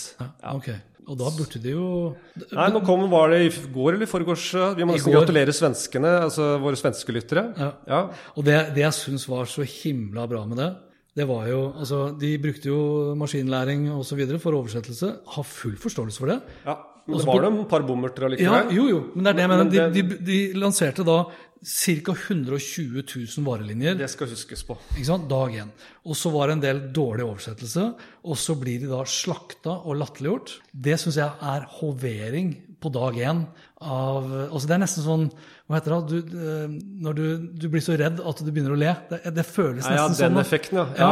Ok, 0.51 0.72
Og 1.09 1.14
da 1.20 1.30
burde 1.36 1.61
de 1.62 1.70
jo 1.76 1.86
Nei, 2.51 2.66
nå 2.74 2.82
kom, 2.84 3.07
var 3.12 3.30
det 3.30 3.38
i 3.46 3.53
går 3.72 3.94
eller 3.94 4.09
i 4.09 4.11
forgårs? 4.11 4.49
eh, 4.59 4.74
Vi 4.80 4.84
må 4.88 4.96
nesten 4.99 5.14
gratulere 5.14 5.55
svenskene, 5.55 6.16
altså 6.26 6.51
våre 6.61 6.76
svenske 6.76 7.14
lyttere. 7.14 7.46
Ja. 7.57 7.70
Ja. 7.88 8.03
Og 8.34 8.44
det, 8.44 8.59
det 8.74 8.82
jeg 8.88 8.99
syns 8.99 9.28
var 9.30 9.46
så 9.46 9.62
himla 9.62 10.26
bra 10.28 10.42
med 10.51 10.59
det, 10.61 10.68
det 11.18 11.24
var 11.30 11.46
jo 11.49 11.62
Altså, 11.78 12.03
de 12.18 12.34
brukte 12.42 12.68
jo 12.68 13.14
maskinlæring 13.18 13.86
osv. 13.94 14.20
for 14.42 14.55
oversettelse. 14.59 15.14
Har 15.38 15.44
full 15.46 15.78
forståelse 15.78 16.18
for 16.18 16.34
det. 16.34 16.40
ja. 16.66 16.76
Men 17.09 17.18
det 17.22 17.26
var 17.26 17.40
det 17.46 17.50
et 17.62 17.68
par 17.70 17.84
bommerter 17.88 18.22
Ja, 18.22 18.28
allikevel. 18.28 18.72
jo, 18.76 18.86
jo. 18.92 18.98
Men 19.14 19.24
det 19.24 19.30
er 19.30 19.36
det 19.38 19.44
jeg 19.46 19.50
Men 19.50 19.59
mener. 19.64 19.92
De, 19.94 20.02
de, 20.02 20.18
de 20.28 20.38
lanserte 20.61 21.04
da 21.09 21.18
ca. 21.59 22.12
120 22.14 23.02
000 23.02 23.46
varelinjer. 23.48 23.96
Det 23.98 24.09
skal 24.12 24.28
huskes 24.30 24.62
på. 24.68 24.76
Ikke 24.94 25.09
sant? 25.09 25.24
Dag 25.30 25.56
én. 25.59 25.70
Og 26.06 26.14
så 26.20 26.30
var 26.34 26.46
det 26.52 26.59
en 26.59 26.62
del 26.66 26.82
dårlig 26.94 27.24
oversettelse, 27.26 27.88
og 28.28 28.38
så 28.38 28.54
blir 28.61 28.78
de 28.84 28.90
da 28.92 29.00
slakta 29.09 29.74
og 29.88 29.96
latterliggjort. 29.98 30.52
Det 30.72 30.98
syns 31.02 31.18
jeg 31.18 31.32
er 31.54 31.66
hovering 31.80 32.52
på 32.78 32.92
dag 32.94 33.16
én 33.18 33.40
av 33.82 34.28
altså 34.52 34.68
Det 34.68 34.74
er 34.76 34.80
nesten 34.84 35.02
sånn 35.04 35.24
Hva 35.66 35.78
heter 35.80 35.94
det? 35.96 36.20
Du, 36.30 36.38
eh, 36.38 36.76
når 37.02 37.16
du, 37.18 37.24
du 37.62 37.66
blir 37.72 37.82
så 37.82 37.96
redd 37.98 38.20
at 38.22 38.40
du 38.44 38.52
begynner 38.52 38.76
å 38.76 38.78
le. 38.78 38.92
Det, 39.11 39.18
det 39.34 39.44
føles 39.48 39.82
Ja, 39.86 39.96
ja, 40.04 40.06
den 40.12 40.18
sånn. 40.20 40.38
effekten, 40.44 40.78
ja. 40.78 40.86
ja. 40.98 41.11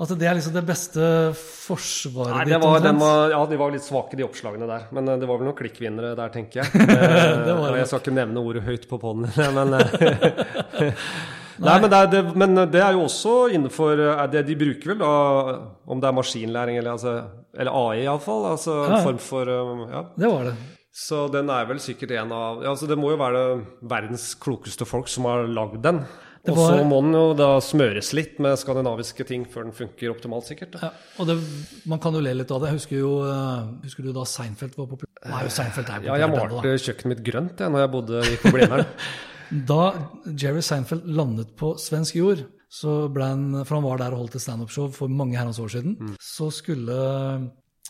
At 0.00 0.08
det 0.18 0.24
er 0.26 0.38
liksom 0.38 0.54
det 0.56 0.62
beste 0.66 1.02
forsvaret 1.36 2.32
Nei, 2.32 2.44
det 2.48 2.58
var, 2.62 2.78
ditt? 2.80 2.96
var, 3.00 3.34
ja, 3.34 3.40
de 3.50 3.58
var 3.60 3.74
litt 3.74 3.84
svake, 3.84 4.16
de 4.16 4.24
oppslagene 4.24 4.66
der. 4.70 4.86
Men 4.96 5.10
eh, 5.12 5.18
det 5.20 5.28
var 5.28 5.38
vel 5.40 5.50
noen 5.50 5.58
klikkvinnere 5.58 6.14
der, 6.18 6.32
tenker 6.32 6.62
jeg. 6.62 6.72
Eh, 6.92 7.44
Det 7.46 7.54
var 7.58 7.74
og 7.74 7.78
jeg 7.78 7.90
skal 7.90 8.00
ikke 8.02 8.14
nevne 8.16 8.40
ordet 8.40 8.64
høyt 8.66 8.88
på 8.88 8.98
poden, 9.02 9.28
men 9.58 9.76
eh, 9.78 10.92
Nei, 11.62 11.74
men 11.78 11.90
det, 11.92 11.98
er, 11.98 12.08
det, 12.10 12.20
men 12.40 12.56
det 12.72 12.80
er 12.80 12.96
jo 12.96 13.04
også 13.04 13.32
innenfor 13.54 14.00
det 14.32 14.40
De 14.48 14.54
bruker 14.58 14.94
vel 14.94 15.02
da 15.02 15.10
Om 15.86 16.00
det 16.00 16.08
er 16.08 16.16
maskinlæring 16.16 16.78
eller, 16.80 16.96
altså, 16.96 17.12
eller 17.52 17.76
AI, 17.76 18.00
iallfall. 18.06 18.46
Altså 18.54 18.78
Ja, 18.88 18.96
en 18.96 19.04
form 19.04 19.20
for 19.22 19.52
Ja. 19.92 20.00
Det 20.16 20.30
var 20.32 20.48
det. 20.48 20.54
Så 20.92 21.26
den 21.32 21.52
er 21.52 21.68
vel 21.68 21.78
sikkert 21.80 22.16
en 22.16 22.32
av 22.36 22.64
ja, 22.64 22.72
altså 22.72 22.88
Det 22.90 22.98
må 23.00 23.12
jo 23.12 23.20
være 23.20 23.44
verdens 23.92 24.32
klokeste 24.40 24.88
folk 24.88 25.12
som 25.12 25.28
har 25.28 25.46
lagd 25.48 25.78
den. 25.84 26.02
Og 26.50 26.56
var- 26.58 26.72
så 26.78 26.84
må 26.88 26.96
den 27.04 27.12
jo 27.14 27.34
da 27.38 27.48
smøres 27.62 28.12
litt 28.18 28.38
med 28.42 28.56
skandinaviske 28.58 29.24
ting 29.28 29.44
før 29.46 29.62
den 29.68 29.72
funker 29.72 30.10
optimalt, 30.10 30.48
sikkert. 30.48 30.74
Ja, 30.82 30.90
og 31.22 31.26
det, 31.28 31.36
man 31.86 32.00
kan 32.02 32.12
jo 32.14 32.20
le 32.20 32.32
litt 32.34 32.50
av 32.50 32.60
det. 32.64 32.72
Husker 32.74 32.98
jo 32.98 33.12
eh, 33.22 33.68
husker 33.84 34.02
du 34.02 34.12
da 34.12 34.24
Seinfeld 34.26 34.74
var 34.76 34.86
populær? 34.90 35.12
Nei, 35.30 35.44
Seinfeld 35.48 35.86
er 35.86 36.00
populær. 36.00 36.08
Ja, 36.08 36.16
jeg 36.18 36.30
malte 36.34 36.72
kjøkkenet 36.82 37.12
mitt 37.12 37.22
grønt 37.28 37.62
jeg, 37.62 37.70
når 37.70 37.84
jeg 37.84 37.92
bodde 37.94 38.24
i 38.26 38.36
Blindern. 38.50 38.86
Da 39.52 39.92
Jerry 40.32 40.62
Seinfeld 40.64 41.04
landet 41.12 41.50
på 41.60 41.74
svensk 41.78 42.14
jord, 42.16 42.38
så 42.72 42.94
ble 43.12 43.26
han, 43.28 43.42
for 43.68 43.76
han 43.76 43.84
var 43.84 43.98
der 44.00 44.14
og 44.16 44.22
holdt 44.22 44.36
et 44.38 44.40
standup-show 44.46 44.86
for 44.96 45.08
mange 45.12 45.36
herrens 45.36 45.58
år 45.60 45.68
siden, 45.74 45.94
Mm. 46.00 46.14
så 46.18 46.48
skulle 46.50 46.96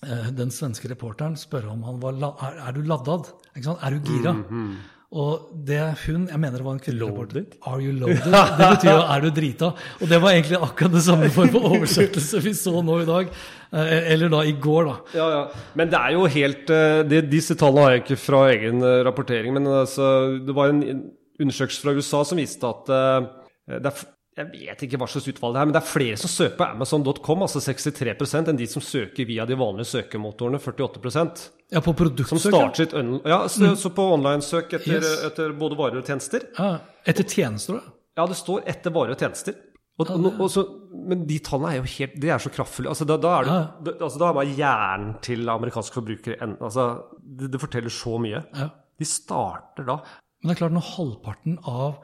eh, 0.02 0.30
den 0.34 0.50
svenske 0.50 0.90
reporteren 0.90 1.36
spørre 1.38 1.70
om 1.70 1.84
han 1.86 2.00
var 2.02 2.18
er, 2.18 2.58
er 2.68 2.72
du 2.74 2.82
laddad? 2.82 3.30
Er 3.54 3.94
du 3.94 4.00
gira? 4.10 4.32
Mm, 4.34 4.74
Og 5.12 5.48
det 5.68 5.80
hun 6.06 6.22
Jeg 6.30 6.40
mener 6.40 6.56
det 6.56 6.64
var 6.64 6.76
en 6.76 6.80
kvinnelig. 6.80 7.42
Are 7.68 7.80
you 7.82 7.92
loaded? 7.92 8.22
Det 8.24 8.68
betyr 8.76 8.90
jo 8.94 9.02
er 9.02 9.24
du 9.24 9.28
drita? 9.36 9.72
Og 10.00 10.08
det 10.08 10.20
var 10.22 10.32
egentlig 10.32 10.60
akkurat 10.64 10.94
det 10.94 11.02
samme 11.04 11.28
form 11.34 11.50
for 11.52 11.74
oversettelse 11.76 12.40
vi 12.46 12.54
så 12.56 12.80
nå 12.84 13.02
i 13.02 13.08
dag. 13.08 13.34
Eh, 13.72 13.92
Eller 14.14 14.32
da 14.32 14.40
i 14.48 14.54
går, 14.56 14.88
da. 14.88 14.96
Ja, 15.18 15.28
ja. 15.34 15.42
Men 15.76 15.92
det 15.92 16.00
er 16.00 16.16
jo 16.16 16.24
helt 16.38 16.72
eh, 16.72 17.02
det, 17.08 17.26
Disse 17.32 17.58
tallene 17.60 17.84
har 17.84 17.94
jeg 17.96 18.04
ikke 18.06 18.20
fra 18.24 18.42
egen 18.54 18.80
eh, 18.80 19.02
rapportering, 19.04 19.52
men 19.58 19.68
altså, 19.68 20.08
det 20.40 20.56
var 20.56 20.72
en 20.72 20.82
undersøkelse 21.42 21.84
fra 21.84 21.96
USA 21.96 22.24
som 22.24 22.40
viste 22.40 22.68
at 22.68 22.92
det 23.72 23.88
er 23.88 24.02
jeg 24.32 24.48
vet 24.48 24.82
ikke 24.86 24.96
hva 24.96 25.06
slags 25.12 25.28
utvalg 25.28 25.52
det 25.52 25.60
er, 25.60 25.66
men 25.68 25.74
det 25.76 25.80
er 25.82 25.90
flere 25.90 26.16
som 26.16 26.30
søker 26.32 26.56
på 26.56 26.64
Amazon.com, 26.64 27.42
altså 27.44 27.60
63% 27.60 28.48
enn 28.48 28.56
de 28.56 28.68
som 28.70 28.84
søker 28.84 29.28
via 29.28 29.44
de 29.44 29.58
vanlige 29.60 29.90
søkemotorene, 29.90 30.56
48 30.56 31.02
Ja, 31.72 31.80
på 31.80 31.92
Som 31.94 31.98
produktsøk. 32.02 32.42
starter 32.52 32.84
sitt 32.84 32.92
Ja, 33.24 33.38
så, 33.48 33.72
så 33.80 33.90
på 33.96 34.04
online-søk 34.14 34.74
etter, 34.76 34.98
Yes. 35.00 35.24
etter 35.30 35.52
både 35.56 35.76
varer 35.78 35.98
og 36.02 36.04
tjenester. 36.06 36.44
Ja, 36.58 36.78
etter 37.08 37.24
tjenester, 37.24 37.78
da. 37.80 37.92
Ja, 38.20 38.26
det 38.28 38.36
står 38.36 38.66
etter 38.68 38.92
varer 38.92 39.14
og 39.14 39.18
tjenester. 39.22 39.54
Og, 40.00 40.08
og, 40.10 40.40
og 40.40 40.48
så, 40.50 40.62
men 41.08 41.26
de 41.28 41.38
tallene 41.44 41.70
er 41.74 41.76
jo 41.82 41.88
helt 41.98 42.14
De 42.20 42.28
er 42.32 42.38
så 42.40 42.50
kraftfulle. 42.52 42.88
Altså, 42.92 43.04
da, 43.06 43.16
da 43.20 43.32
er 43.38 43.44
det, 43.44 43.52
Ja. 43.52 43.92
altså, 44.06 44.18
da 44.20 44.28
er 44.30 44.36
bare 44.38 44.54
hjernen 44.56 45.10
til 45.22 45.48
amerikanske 45.52 45.94
forbrukere 45.96 46.36
en- 46.42 46.56
altså, 46.60 46.86
det, 47.22 47.50
det 47.52 47.60
forteller 47.60 47.92
så 47.92 48.18
mye. 48.20 48.40
Ja. 48.56 48.68
De 48.98 49.04
starter 49.08 49.84
da. 49.88 49.98
Men 50.42 50.48
det 50.48 50.56
er 50.56 50.60
klart, 50.66 50.72
når 50.76 50.88
halvparten 50.96 51.58
av 51.68 51.98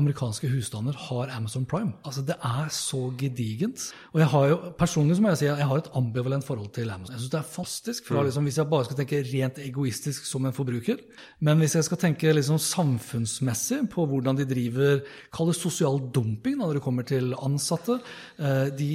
amerikanske 0.00 0.48
husstander 0.48 0.96
har 0.96 1.28
Amazon 1.36 1.66
Prime 1.68 1.92
Altså, 2.06 2.22
det 2.24 2.38
er 2.40 2.68
så 2.72 3.12
gedigent. 3.20 3.90
Og 4.12 4.20
jeg 4.22 4.28
har 4.32 4.46
jo, 4.48 4.56
personlig 4.78 5.16
så 5.16 5.22
må 5.22 5.32
jeg 5.32 5.40
si 5.42 5.48
at 5.50 5.60
jeg 5.60 5.68
har 5.68 5.82
et 5.82 5.90
ambivalent 5.98 6.46
forhold 6.46 6.70
til 6.72 6.90
Amazon. 6.90 7.12
Jeg 7.14 7.20
syns 7.20 7.34
det 7.34 7.40
er 7.40 7.50
fantastisk, 7.52 8.06
fra, 8.08 8.22
liksom, 8.24 8.46
hvis 8.48 8.58
jeg 8.58 8.70
bare 8.70 8.86
skal 8.86 8.98
tenke 9.02 9.20
rent 9.28 9.60
egoistisk 9.62 10.26
som 10.28 10.46
en 10.48 10.56
forbruker. 10.56 11.02
Men 11.40 11.60
hvis 11.60 11.76
jeg 11.76 11.84
skal 11.84 12.00
tenke 12.00 12.32
liksom 12.32 12.60
samfunnsmessig 12.62 13.82
på 13.92 14.06
hvordan 14.08 14.40
de 14.40 14.48
driver 14.48 15.02
Kall 15.32 15.50
det 15.50 15.56
sosial 15.58 16.00
dumping 16.14 16.58
når 16.60 16.76
det 16.76 16.84
kommer 16.84 17.06
til 17.08 17.32
ansatte. 17.34 17.98
Eh, 18.38 18.68
de 18.76 18.92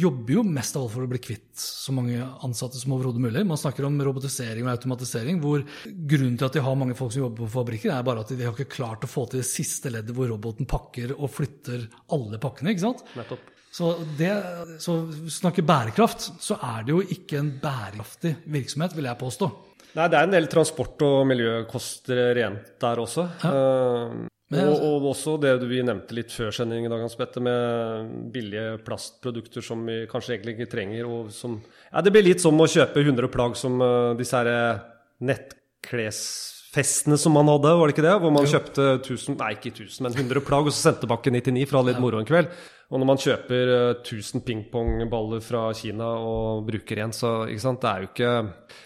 jobber 0.00 0.38
jo 0.38 0.44
mest 0.46 0.76
av 0.76 0.86
alt 0.86 0.94
for 0.94 1.06
å 1.06 1.10
bli 1.10 1.20
kvitt 1.22 1.53
så 1.60 1.92
mange 1.94 2.18
ansatte 2.46 2.78
som 2.80 2.92
overhodet 2.96 3.22
mulig. 3.22 3.44
Man 3.46 3.60
snakker 3.60 3.86
om 3.88 3.98
robotisering 4.04 4.66
og 4.66 4.72
automatisering, 4.74 5.40
hvor 5.42 5.62
grunnen 5.84 6.38
til 6.40 6.48
at 6.48 6.56
de 6.58 6.62
har 6.66 6.78
mange 6.80 6.96
folk 6.98 7.12
som 7.14 7.24
jobber 7.26 7.44
på 7.46 7.52
fabrikker, 7.58 7.92
er 7.94 8.06
bare 8.06 8.24
at 8.24 8.32
de 8.34 8.42
har 8.44 8.54
ikke 8.56 8.76
klart 8.76 9.04
å 9.06 9.10
få 9.10 9.26
til 9.30 9.42
det 9.42 9.48
siste 9.48 9.92
leddet 9.92 10.14
hvor 10.16 10.30
roboten 10.32 10.68
pakker 10.70 11.14
og 11.18 11.30
flytter 11.32 11.86
alle 12.14 12.40
pakkene. 12.42 12.74
ikke 12.74 12.86
sant? 12.86 13.04
Nettopp. 13.18 13.50
Så, 13.74 13.88
det, 14.18 14.30
så 14.78 15.00
snakker 15.34 15.66
bærekraft, 15.66 16.28
så 16.42 16.54
er 16.62 16.84
det 16.86 16.92
jo 16.94 17.00
ikke 17.02 17.40
en 17.40 17.48
bærekraftig 17.62 18.36
virksomhet, 18.54 18.94
vil 18.94 19.08
jeg 19.10 19.18
påstå. 19.18 19.48
Nei, 19.94 20.06
det 20.10 20.18
er 20.18 20.28
en 20.28 20.34
del 20.34 20.46
transport- 20.50 21.02
og 21.06 21.20
miljøkoster 21.30 22.20
rent 22.38 22.72
der 22.82 23.02
også. 23.02 23.26
Eh, 23.46 24.14
Men 24.14 24.30
og, 24.62 24.70
altså- 24.72 24.88
og 24.94 25.08
også 25.10 25.34
det 25.42 25.52
vi 25.68 25.82
nevnte 25.82 26.16
litt 26.16 26.32
før 26.32 26.52
sending 26.54 26.86
i 26.86 26.90
dag, 26.92 27.00
Hans 27.00 27.16
Petter, 27.18 27.42
med 27.44 28.30
billige 28.32 28.78
plastprodukter 28.86 29.64
som 29.64 29.84
vi 29.86 30.06
kanskje 30.10 30.36
egentlig 30.36 30.56
ikke 30.58 30.70
trenger. 30.70 31.08
Og 31.08 31.32
som, 31.34 31.58
ja, 31.92 32.00
det 32.00 32.12
blir 32.14 32.26
litt 32.26 32.40
som 32.44 32.58
å 32.60 32.68
kjøpe 32.70 33.02
100 33.02 33.30
plagg 33.32 33.56
som 33.56 33.80
uh, 33.80 34.14
disse 34.18 34.36
her 34.36 34.50
eh, 34.50 34.78
nettklesfestene 35.24 37.18
som 37.18 37.36
man 37.36 37.48
hadde, 37.48 37.74
var 37.78 37.88
det 37.88 37.96
ikke 37.96 38.06
det? 38.06 38.14
Hvor 38.22 38.32
man 38.34 38.48
kjøpte 38.50 38.88
1000, 39.00 39.38
nei 39.40 39.52
ikke 39.56 39.74
1000, 39.74 40.00
men 40.06 40.16
100 40.16 40.44
plagg, 40.46 40.66
og 40.66 40.74
så 40.74 40.88
sendte 40.90 41.06
tilbake 41.06 41.32
99 41.34 41.68
for 41.68 41.78
å 41.78 41.84
ha 41.84 41.90
litt 41.90 42.02
moro 42.02 42.20
en 42.20 42.28
kveld. 42.28 42.50
Og 42.92 43.00
når 43.00 43.08
man 43.08 43.20
kjøper 43.20 43.74
eh, 43.74 43.92
1000 44.04 44.44
pingpongballer 44.46 45.44
fra 45.44 45.68
Kina 45.76 46.14
og 46.20 46.66
bruker 46.68 47.04
en, 47.04 47.14
så 47.16 47.44
ikke 47.48 47.64
sant, 47.64 47.80
det 47.82 47.90
er 47.90 48.04
jo 48.04 48.10
ikke 48.12 48.34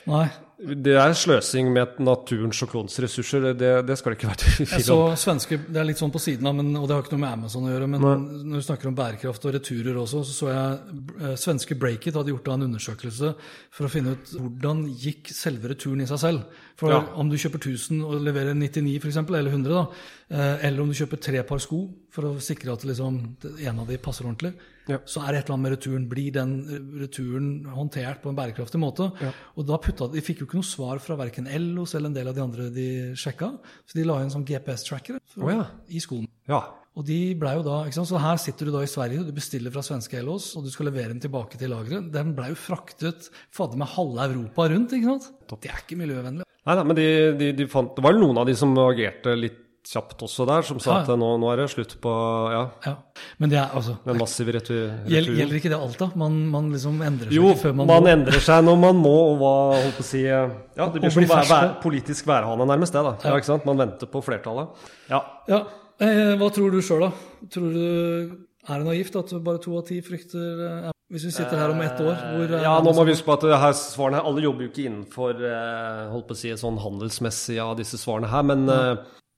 Nei. 0.08 0.28
Det 0.58 0.94
er 0.98 1.12
sløsing 1.14 1.68
med 1.70 2.00
naturens 2.02 2.58
og 2.64 2.70
klodens 2.72 2.96
ressurser, 2.98 3.44
det, 3.54 3.68
det 3.86 3.94
skal 3.98 4.10
det 4.10 4.16
ikke 4.18 4.30
være 4.32 4.46
Jeg 4.58 4.66
tvil 4.72 4.82
så 4.88 4.96
om. 5.04 5.12
svenske, 5.16 5.58
Det 5.68 5.78
er 5.78 5.86
litt 5.86 6.00
sånn 6.00 6.10
på 6.10 6.18
siden 6.18 6.48
av, 6.50 6.56
men, 6.58 6.72
og 6.80 6.88
det 6.90 6.96
har 6.96 7.04
ikke 7.04 7.14
noe 7.14 7.22
med 7.22 7.36
Amazon 7.36 7.68
å 7.68 7.70
gjøre. 7.70 7.86
Men 7.92 8.02
når 8.50 8.58
du 8.58 8.66
snakker 8.66 8.90
om 8.90 8.96
bærekraft 8.98 9.46
og 9.46 9.54
returer 9.54 10.00
også, 10.02 10.24
så 10.26 10.34
så 10.38 10.48
jeg 10.50 10.96
eh, 11.28 11.36
svenske 11.38 11.76
Breakit 11.78 12.18
hadde 12.18 12.32
gjort 12.34 12.48
da 12.50 12.56
en 12.58 12.66
undersøkelse 12.66 13.30
for 13.70 13.86
å 13.86 13.92
finne 13.92 14.16
ut 14.16 14.32
hvordan 14.34 14.82
gikk 14.98 15.30
selve 15.30 15.70
returen 15.76 16.02
i 16.02 16.08
seg 16.10 16.18
selv. 16.24 16.58
For 16.78 16.90
Ja. 16.90 17.04
om 17.14 17.30
du 17.30 17.36
kjøper 17.38 17.62
1000 17.62 18.02
og 18.02 18.18
leverer 18.26 18.54
99 18.58 18.96
f.eks., 18.98 19.20
eller 19.28 19.50
100, 19.54 19.70
da, 19.70 19.86
eh, 20.34 20.66
eller 20.66 20.82
om 20.82 20.90
du 20.90 20.98
kjøper 20.98 21.22
tre 21.22 21.44
par 21.46 21.62
sko 21.62 21.84
for 22.10 22.32
å 22.32 22.34
sikre 22.42 22.72
at 22.74 22.82
liksom, 22.88 23.22
en 23.62 23.78
av 23.78 23.86
de 23.86 23.98
passer 24.02 24.26
ordentlig, 24.26 24.54
Ja. 24.88 24.98
så 25.04 25.22
er 25.22 25.34
det 25.34 25.42
et 25.42 25.48
eller 25.48 25.56
annet 25.56 25.66
med 25.66 25.74
returen. 25.76 26.08
Blir 26.08 26.32
den 26.34 26.54
returen 27.02 27.50
håndtert 27.74 28.22
på 28.22 28.32
en 28.32 28.38
bærekraftig 28.38 28.80
måte? 28.80 29.10
Og 29.56 29.68
da 29.68 29.78
putta, 29.82 30.08
De 30.12 30.24
fikk 30.24 30.42
jo 30.42 30.48
ikke 30.48 30.60
noe 30.60 30.66
svar 30.66 31.02
fra 31.04 31.18
verken 31.20 31.46
Ellos 31.46 31.94
eller 31.94 32.10
en 32.10 32.16
del 32.16 32.30
av 32.30 32.36
de 32.36 32.44
andre 32.44 32.68
de 32.74 32.88
sjekka, 33.18 33.52
så 33.84 33.98
de 33.98 34.06
la 34.08 34.20
inn 34.22 34.32
sånn 34.32 34.46
GPS-trackere 34.48 35.20
oh, 35.42 35.52
ja. 35.52 35.64
i 35.92 36.00
skolen. 36.02 36.28
Ja. 36.48 36.62
Og 36.98 37.04
de 37.06 37.18
ble 37.38 37.52
jo 37.54 37.62
da, 37.62 37.82
ikke 37.86 38.00
sant? 38.00 38.10
Så 38.10 38.18
her 38.18 38.40
sitter 38.42 38.66
du 38.66 38.74
da 38.74 38.82
i 38.82 38.90
Sverige, 38.90 39.22
du 39.22 39.30
bestiller 39.36 39.70
fra 39.74 39.84
svenske 39.86 40.18
Ellos, 40.18 40.50
og 40.58 40.66
du 40.66 40.72
skal 40.74 40.88
levere 40.90 41.12
den 41.12 41.22
tilbake 41.22 41.60
til 41.60 41.70
lageret. 41.70 42.10
Den 42.14 42.34
ble 42.34 42.50
jo 42.50 42.58
fraktet 42.58 43.28
fader 43.54 43.78
meg 43.78 43.92
halve 43.94 44.26
Europa 44.32 44.66
rundt, 44.72 44.96
ikke 44.96 45.14
sant? 45.14 45.30
Det 45.54 45.70
er 45.70 45.84
ikke 45.84 46.00
miljøvennlig. 46.00 46.48
Nei 46.68 46.74
nei 46.76 46.84
men 46.84 46.98
de, 46.98 47.08
de, 47.38 47.46
de 47.56 47.64
fant 47.70 47.94
Det 47.96 48.02
var 48.04 48.12
jo 48.12 48.20
noen 48.20 48.42
av 48.42 48.48
de 48.48 48.54
som 48.58 48.74
agerte 48.82 49.32
litt 49.38 49.62
kjapt 49.88 50.20
også 50.26 50.44
der, 50.48 50.62
som 50.68 50.78
sa 50.84 50.98
Ja. 50.98 51.00
at 51.06 51.08
nå, 51.16 51.28
nå 51.40 51.48
er 51.52 51.62
det 51.62 51.68
slutt 51.72 51.94
på 52.04 52.12
ja, 52.52 52.62
Ja. 52.84 52.94
Men 53.40 53.50
det 53.52 53.58
er 53.58 53.70
altså 53.74 53.94
med 54.04 54.18
massiv 54.20 54.50
retur. 54.52 54.90
Retur. 55.08 55.32
Gjelder 55.38 55.56
ikke 55.60 55.70
det 55.72 55.78
alt, 55.80 55.96
da? 55.98 56.10
Man, 56.20 56.36
man 56.52 56.68
liksom 56.74 57.00
endrer 57.02 57.30
seg 57.30 57.36
Jo, 57.38 57.52
ikke 57.54 57.62
før 57.62 57.74
man, 57.78 57.86
man 57.88 58.02
må. 58.04 58.10
endrer 58.12 58.44
seg 58.44 58.64
når 58.68 58.78
man 58.82 59.00
må, 59.00 59.14
og 59.32 59.38
hva 59.40 59.52
holdt 59.78 59.96
på 59.96 60.04
å 60.04 60.08
si 60.10 60.22
Ja, 60.26 60.44
det 60.92 61.00
blir 61.00 61.10
som 61.14 61.24
vær, 61.24 61.48
vær, 61.48 61.72
politisk 61.82 62.28
værhane, 62.28 62.66
nærmest 62.68 62.92
det, 62.98 63.04
da. 63.06 63.14
Ja. 63.24 63.36
ikke 63.40 63.48
sant? 63.50 63.64
Man 63.68 63.80
venter 63.80 64.06
på 64.12 64.22
flertallet. 64.24 64.68
Ja. 65.08 65.22
Ja. 65.48 65.62
Eh, 65.98 66.36
hva 66.38 66.50
tror 66.54 66.70
du 66.70 66.78
sjøl, 66.84 67.08
da? 67.08 67.12
Tror 67.50 67.72
du 67.74 68.36
Er 68.68 68.82
det 68.82 68.86
naivt 68.86 69.16
at 69.16 69.32
bare 69.42 69.58
to 69.64 69.72
av 69.80 69.86
ti 69.88 69.96
frykter 70.04 70.60
eh, 70.68 70.90
Hvis 71.10 71.24
vi 71.24 71.30
sitter 71.32 71.56
her 71.58 71.72
om 71.72 71.80
ett 71.80 71.98
år, 72.04 72.12
hvor 72.36 72.52
eh, 72.58 72.62
Ja, 72.62 72.74
nå 72.84 72.92
må 72.94 73.06
vi 73.08 73.14
huske 73.16 73.24
på 73.26 73.38
at 73.38 73.46
her 73.64 73.72
svarene 73.72 74.20
her, 74.20 74.26
alle 74.28 74.44
jobber 74.44 74.66
jo 74.66 74.68
ikke 74.68 74.84
innenfor 74.90 75.40
eh, 75.40 76.02
holdt 76.12 76.28
på 76.28 76.36
å 76.36 76.38
si, 76.38 76.52
sånn 76.60 76.76
handelsmessig 76.84 77.56
av 77.64 77.78
disse 77.80 77.96
svarene 77.98 78.28
her, 78.28 78.44
men 78.46 78.68
eh, 78.68 78.92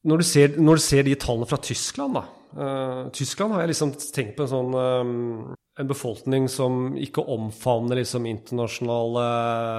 når, 0.06 0.22
du 0.22 0.26
ser, 0.26 0.60
når 0.60 0.78
du 0.78 0.84
ser 0.84 1.06
de 1.06 1.16
tallene 1.20 1.48
fra 1.48 1.58
Tyskland, 1.60 2.16
da 2.16 2.24
uh, 2.56 3.08
Tyskland 3.16 3.54
har 3.54 3.64
jeg 3.64 3.74
liksom 3.74 3.96
tenkt 4.14 4.36
på 4.38 4.46
en 4.46 4.52
sånn 4.52 4.76
um, 4.76 5.16
en 5.80 5.88
befolkning 5.88 6.48
som 6.48 6.94
ikke 7.00 7.24
omfavner 7.32 8.00
liksom 8.00 8.26
internasjonale 8.28 9.24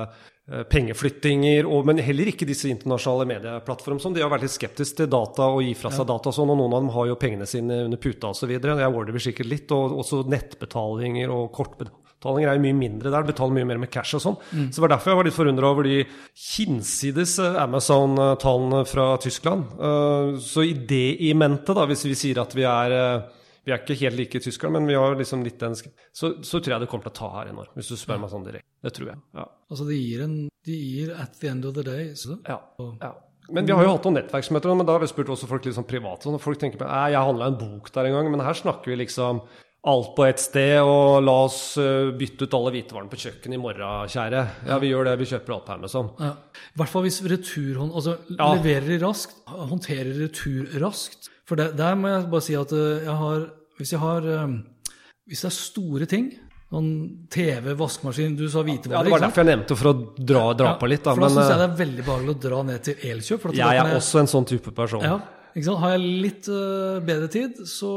eh, 0.02 0.64
pengeflyttinger, 0.72 1.68
og, 1.70 1.86
men 1.86 2.02
heller 2.02 2.32
ikke 2.32 2.48
disse 2.50 2.70
internasjonale 2.72 3.28
medieplattformene. 3.30 4.02
Sånn. 4.04 4.16
De 4.18 4.24
har 4.24 4.32
vært 4.32 4.48
litt 4.48 4.56
skeptiske 4.56 5.04
til 5.04 5.12
data 5.12 5.52
og 5.54 5.62
gi 5.66 5.76
fra 5.78 5.92
seg 5.94 6.08
data 6.10 6.32
og 6.32 6.38
sånn, 6.38 6.54
og 6.54 6.58
noen 6.58 6.74
av 6.74 6.86
dem 6.86 6.94
har 6.96 7.12
jo 7.12 7.20
pengene 7.22 7.50
sine 7.50 7.84
under 7.86 8.02
puta 8.02 8.32
osv. 8.34 8.56
Jeg 8.56 8.64
ordner 8.66 9.14
vel 9.14 9.26
sikkert 9.28 9.52
litt, 9.52 9.76
og 9.76 10.00
også 10.02 10.24
nettbetalinger 10.32 11.34
og 11.34 11.52
kortbetalinger 11.56 12.00
er 12.22 12.56
jo 12.56 12.62
mye 12.64 12.78
mindre 12.78 13.12
der. 13.12 13.24
Betaler 13.28 13.54
mye 13.58 13.66
mer 13.66 13.82
med 13.82 13.92
cash 13.92 14.16
og 14.16 14.22
sånn. 14.22 14.38
Så 14.70 14.78
det 14.78 14.84
var 14.86 14.94
derfor 14.96 15.12
jeg 15.12 15.18
var 15.22 15.26
litt 15.30 15.38
forundra 15.38 15.72
over 15.74 15.84
de 15.90 16.06
hinsides 16.38 17.40
eh, 17.40 17.58
Amazon-tallene 17.64 18.86
fra 18.86 19.18
Tyskland. 19.18 19.72
Eh, 19.80 20.38
Så 20.40 20.64
i 20.68 20.74
det 20.74 21.18
i 21.22 21.34
mente, 21.34 21.74
da, 21.74 21.86
hvis 21.90 22.06
vi 22.06 22.16
sier 22.16 22.42
at 22.44 22.54
vi 22.56 22.64
er 22.68 22.92
eh, 22.98 23.30
vi 23.66 23.72
er 23.72 23.82
ikke 23.84 23.94
helt 24.00 24.18
like 24.18 24.40
tyskerne, 24.42 24.74
men 24.80 24.88
vi 24.90 24.96
har 24.98 25.14
liksom 25.16 25.44
litt 25.46 25.60
den 25.62 25.76
så, 25.78 26.32
så 26.42 26.58
tror 26.58 26.74
jeg 26.74 26.82
det 26.82 26.88
kommer 26.90 27.06
til 27.06 27.14
å 27.14 27.18
ta 27.20 27.28
her 27.36 27.52
i 27.52 27.54
Norge, 27.54 27.76
hvis 27.78 27.92
du 27.92 27.98
spør 28.00 28.18
meg 28.24 28.32
sånn 28.32 28.46
direkte. 28.48 28.66
Det 28.82 28.94
tror 28.98 29.12
jeg. 29.12 29.20
Ja. 29.38 29.44
Altså, 29.70 29.86
de 29.86 29.98
gir 30.00 30.24
en 30.26 30.38
De 30.66 30.78
gir 30.78 31.12
at 31.14 31.38
the 31.42 31.48
end 31.52 31.66
of 31.70 31.76
the 31.78 31.84
day 31.86 32.08
så, 32.18 32.40
Ja, 32.48 32.58
ja. 33.02 33.12
Men 33.52 33.66
vi 33.68 33.74
har 33.76 33.84
jo 33.84 33.92
hatt 33.94 34.06
noen 34.08 34.16
nettverksmøter, 34.18 34.74
men 34.78 34.86
da 34.88 34.94
har 34.96 35.02
vi 35.04 35.10
spurt 35.12 35.30
også 35.34 35.48
folk 35.50 35.66
litt 35.66 35.76
sånn 35.76 35.86
privat. 35.90 36.24
Sånn, 36.24 36.38
og 36.38 36.42
folk 36.42 36.58
tenker 36.62 36.80
på 36.80 36.88
«Nei, 36.88 37.12
jeg 37.12 37.26
handla 37.26 37.50
en 37.52 37.58
bok 37.60 37.90
der 37.94 38.08
en 38.08 38.14
gang, 38.16 38.30
men 38.32 38.44
her 38.46 38.56
snakker 38.58 38.94
vi 38.94 39.00
liksom 39.02 39.42
alt 39.84 40.12
på 40.16 40.26
ett 40.30 40.38
sted, 40.40 40.78
og 40.86 41.24
la 41.26 41.34
oss 41.48 41.76
eh, 41.82 42.12
bytte 42.14 42.46
ut 42.46 42.54
alle 42.54 42.70
hvitevarene 42.76 43.10
på 43.10 43.18
kjøkkenet 43.18 43.58
i 43.58 43.62
morgen, 43.62 44.10
kjære. 44.14 44.42
Ja, 44.70 44.78
vi 44.78 44.92
gjør 44.92 45.08
det, 45.10 45.16
vi 45.24 45.26
kjøper 45.32 45.56
alt 45.56 45.66
på 45.66 45.74
Amazon. 45.74 46.12
ja. 46.22 46.36
I 46.72 46.78
hvert 46.78 46.92
fall 46.94 47.04
hvis 47.08 47.18
returhånd 47.28 47.92
Altså, 47.98 48.14
Ja. 48.38 48.52
leverer 48.56 48.86
de 48.88 49.00
raskt, 49.02 49.34
håndterer 49.50 50.14
retur 50.22 50.70
raskt. 50.80 51.30
For 51.50 51.56
det, 51.60 51.76
der 51.76 51.96
må 52.00 52.08
jeg 52.14 52.30
bare 52.32 52.46
si 52.46 52.54
at 52.56 52.72
eh, 52.72 53.02
jeg 53.08 53.18
har 53.24 53.42
Hvis 53.82 53.92
jeg 53.92 54.00
har 54.00 54.22
eh, 54.30 54.54
Hvis 55.28 55.42
det 55.42 55.50
er 55.50 55.56
store 55.58 56.06
ting 56.08 56.30
Sånn 56.72 57.28
TV, 57.34 57.74
vaskemaskin 57.76 58.38
Du 58.38 58.46
sa 58.48 58.62
hvitevarer. 58.64 59.02
Ja, 59.02 59.04
Det 59.04 59.12
var 59.12 59.20
derfor 59.26 59.44
jeg 59.44 59.50
nevnte 59.58 59.76
for 59.76 59.90
å 59.92 59.96
dra, 60.16 60.44
dra 60.56 60.76
på 60.80 60.88
litt, 60.88 61.04
da. 61.04 61.16
For 61.18 61.26
da 61.26 61.30
syns 61.34 61.50
jeg 61.52 61.60
det 61.60 61.66
er 61.68 61.76
veldig 61.82 62.06
behagelig 62.08 62.36
å 62.38 62.40
dra 62.46 62.62
ned 62.70 62.84
til 62.86 62.96
Elkjøp. 63.12 63.42
For 63.42 63.50
at 63.52 63.58
da 63.58 63.74
jeg 63.74 63.82
er 63.84 63.96
også 63.98 64.22
en 64.22 64.30
sånn 64.32 64.48
type 64.48 64.72
person. 64.78 65.02
Ja? 65.04 65.18
Har 65.56 65.96
jeg 65.96 66.04
litt 66.24 66.48
uh, 66.52 67.00
bedre 67.04 67.28
tid, 67.32 67.58
så 67.68 67.90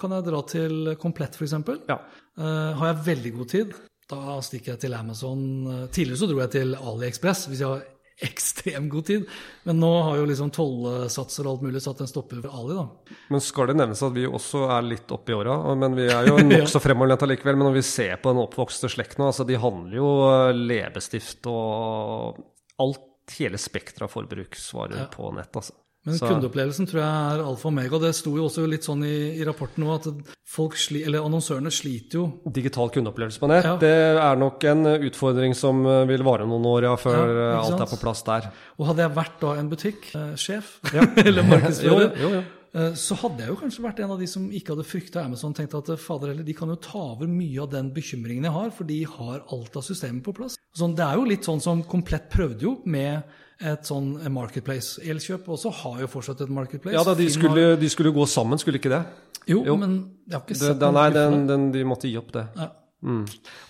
kan 0.00 0.12
jeg 0.16 0.26
dra 0.26 0.42
til 0.50 0.90
Komplett, 1.00 1.38
f.eks. 1.38 1.54
Ja. 1.88 1.96
Uh, 2.38 2.72
har 2.80 2.92
jeg 2.92 3.04
veldig 3.06 3.32
god 3.38 3.48
tid, 3.54 3.72
da 4.10 4.36
stikker 4.42 4.74
jeg 4.74 4.80
til 4.82 4.94
Amazon. 4.98 5.40
Eh, 5.70 5.82
tidligere 5.94 6.18
så 6.18 6.26
dro 6.26 6.40
jeg 6.42 6.50
til 6.50 6.72
AliExpress 6.74 7.44
hvis 7.46 7.60
jeg 7.62 7.68
har 7.70 7.84
ekstremt 8.30 8.90
god 8.90 9.06
tid. 9.06 9.26
Men 9.68 9.78
nå 9.80 9.90
har 10.02 10.16
jo 10.18 10.24
liksom 10.28 10.50
tollsatser 10.52 11.46
og 11.46 11.52
alt 11.52 11.62
mulig 11.68 11.82
satt 11.84 12.02
en 12.02 12.10
stopper 12.10 12.40
for 12.42 12.56
Ali, 12.58 12.74
da. 12.76 13.14
Men 13.30 13.44
skal 13.44 13.70
det 13.70 13.76
nevnes 13.78 14.02
at 14.02 14.16
vi 14.16 14.26
også 14.26 14.64
er 14.74 14.88
litt 14.88 15.14
oppi 15.14 15.30
i 15.32 15.38
åra? 15.38 15.54
Men 15.78 15.94
vi 15.96 16.08
er 16.10 16.26
jo 16.26 16.40
nokså 16.50 16.82
fremoverlent 16.82 17.22
allikevel. 17.28 17.56
Men 17.60 17.70
når 17.70 17.78
vi 17.78 17.84
ser 17.86 18.18
på 18.20 18.34
den 18.34 18.42
oppvokste 18.42 18.90
slekt 18.92 19.16
nå, 19.20 19.30
altså 19.30 19.46
de 19.48 19.60
handler 19.62 20.00
jo 20.02 20.10
leppestift 20.58 21.46
og 21.54 22.42
alt, 22.82 23.06
hele 23.38 23.60
spekteret 23.62 24.08
av 24.08 24.10
forbruksvarer 24.10 25.04
Ja. 25.04 25.06
på 25.14 25.30
nett, 25.36 25.54
altså. 25.54 25.76
Men 26.06 26.14
Så- 26.16 26.28
kundeopplevelsen 26.30 26.86
tror 26.88 27.00
jeg 27.02 27.10
er 27.36 27.42
alfa 27.44 27.68
og 27.68 27.72
omega. 27.74 27.98
Det 28.00 28.14
sto 28.16 28.30
jo 28.34 28.46
også 28.48 28.62
litt 28.66 28.82
sånn 28.86 29.02
i, 29.04 29.36
i 29.36 29.44
rapporten 29.44 29.84
nå 29.84 29.94
at 29.94 30.06
folk 30.48 30.72
sli, 30.80 31.02
eller 31.04 31.20
annonsørene 31.20 31.68
sliter 31.70 32.14
jo. 32.16 32.40
Digital 32.50 32.88
kundeopplevelse 32.94 33.38
på 33.38 33.48
nett, 33.52 33.64
Ja. 33.68 33.76
det 33.76 33.90
er 34.16 34.36
nok 34.40 34.64
en 34.64 34.84
utfordring 35.10 35.54
som 35.54 35.84
eh, 35.86 36.06
vil 36.08 36.22
vare 36.24 36.46
noen 36.48 36.64
år 36.64 36.82
ja, 36.88 36.94
før 36.96 37.18
Ja, 37.28 37.50
eh, 37.50 37.66
alt 37.66 37.80
er 37.84 37.90
på 37.92 38.00
plass 38.00 38.22
der. 38.24 38.48
Og 38.78 38.86
hadde 38.88 39.04
jeg 39.04 39.14
vært 39.18 39.36
da 39.44 39.52
en 39.60 39.68
butikksjef, 39.68 40.72
eller 41.26 41.42
markedsfører, 41.44 42.16
Jo, 42.16 42.28
jo, 42.30 42.30
jo. 42.38 42.42
eh, 42.80 42.92
så 42.96 43.14
hadde 43.20 43.44
jeg 43.44 43.48
jo 43.52 43.56
kanskje 43.60 43.84
vært 43.84 44.00
en 44.00 44.10
av 44.16 44.18
de 44.24 44.26
som 44.26 44.48
ikke 44.50 44.72
hadde 44.74 44.86
frykta 44.88 45.24
Amazon. 45.26 45.52
tenkte 45.52 45.78
at 45.84 45.90
eh, 45.90 45.96
fader 46.00 46.32
heller, 46.32 46.44
de 46.48 46.54
kan 46.56 46.68
jo 46.72 46.76
ta 46.80 46.98
over 47.12 47.28
mye 47.28 47.60
av 47.60 47.70
den 47.76 47.92
bekymringen 47.92 48.44
jeg 48.48 48.52
har, 48.56 48.70
for 48.72 48.84
de 48.88 49.02
har 49.04 49.44
alt 49.52 49.76
av 49.76 49.82
systemet 49.84 50.24
på 50.24 50.32
plass. 50.34 50.56
Sånn, 50.74 50.96
det 50.96 51.04
er 51.04 51.16
jo 51.20 51.28
litt 51.28 51.44
sånn 51.44 51.60
som 51.60 51.82
Komplett 51.84 52.30
prøvde 52.32 52.62
jo 52.62 52.78
med 52.86 53.22
et 53.60 53.88
sånn 53.88 54.12
Marketplace. 54.32 55.02
Elkjøp 55.04 55.48
også 55.52 55.72
har 55.82 56.02
jo 56.04 56.10
fortsatt 56.10 56.44
et 56.46 56.52
Marketplace. 56.52 56.96
Ja 56.96 57.04
da, 57.06 57.14
de 57.18 57.28
skulle, 57.32 57.74
de 57.80 57.90
skulle 57.92 58.12
gå 58.14 58.26
sammen, 58.30 58.60
skulle 58.60 58.80
ikke 58.80 58.92
det? 58.92 59.02
Jo, 59.48 59.62
jo. 59.66 59.76
men 59.80 59.96
jeg 60.28 60.36
har 60.36 60.44
ikke 60.46 60.60
sett 60.60 60.80
det 60.80 60.92
nei, 60.96 61.08
den, 61.14 61.42
den, 61.48 61.66
de 61.74 61.82
måtte 61.88 62.08
gi 62.08 62.16
opp 62.20 62.30
det. 62.36 62.46
Ja. 62.56 62.70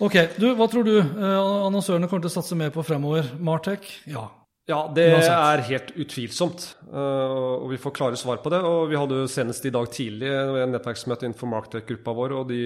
Ok, 0.03 0.16
du, 0.43 0.49
hva 0.59 0.66
tror 0.70 0.86
du 0.86 0.97
eh, 0.99 1.41
annonsørene 1.68 2.09
kommer 2.11 2.24
til 2.24 2.32
å 2.32 2.34
satse 2.41 2.59
mer 2.59 2.72
på 2.74 2.82
fremover? 2.86 3.32
Martech? 3.38 3.86
Ja. 4.11 4.26
Ja, 4.70 4.84
det 4.95 5.05
er 5.18 5.64
helt 5.66 5.88
utvilsomt. 5.99 6.62
Uh, 6.93 7.64
og 7.64 7.72
vi 7.72 7.78
får 7.80 7.95
klare 7.97 8.18
svar 8.18 8.38
på 8.43 8.53
det. 8.55 8.61
Og 8.62 8.84
vi 8.93 8.99
hadde 8.99 9.16
jo 9.18 9.30
senest 9.30 9.64
i 9.66 9.72
dag 9.74 9.88
tidlig 9.91 10.28
et 10.30 10.70
nettverksmøte 10.70 11.26
innenfor 11.26 11.51
Marktech-gruppa 11.51 12.14
vår, 12.14 12.34
og 12.38 12.53
de, 12.53 12.61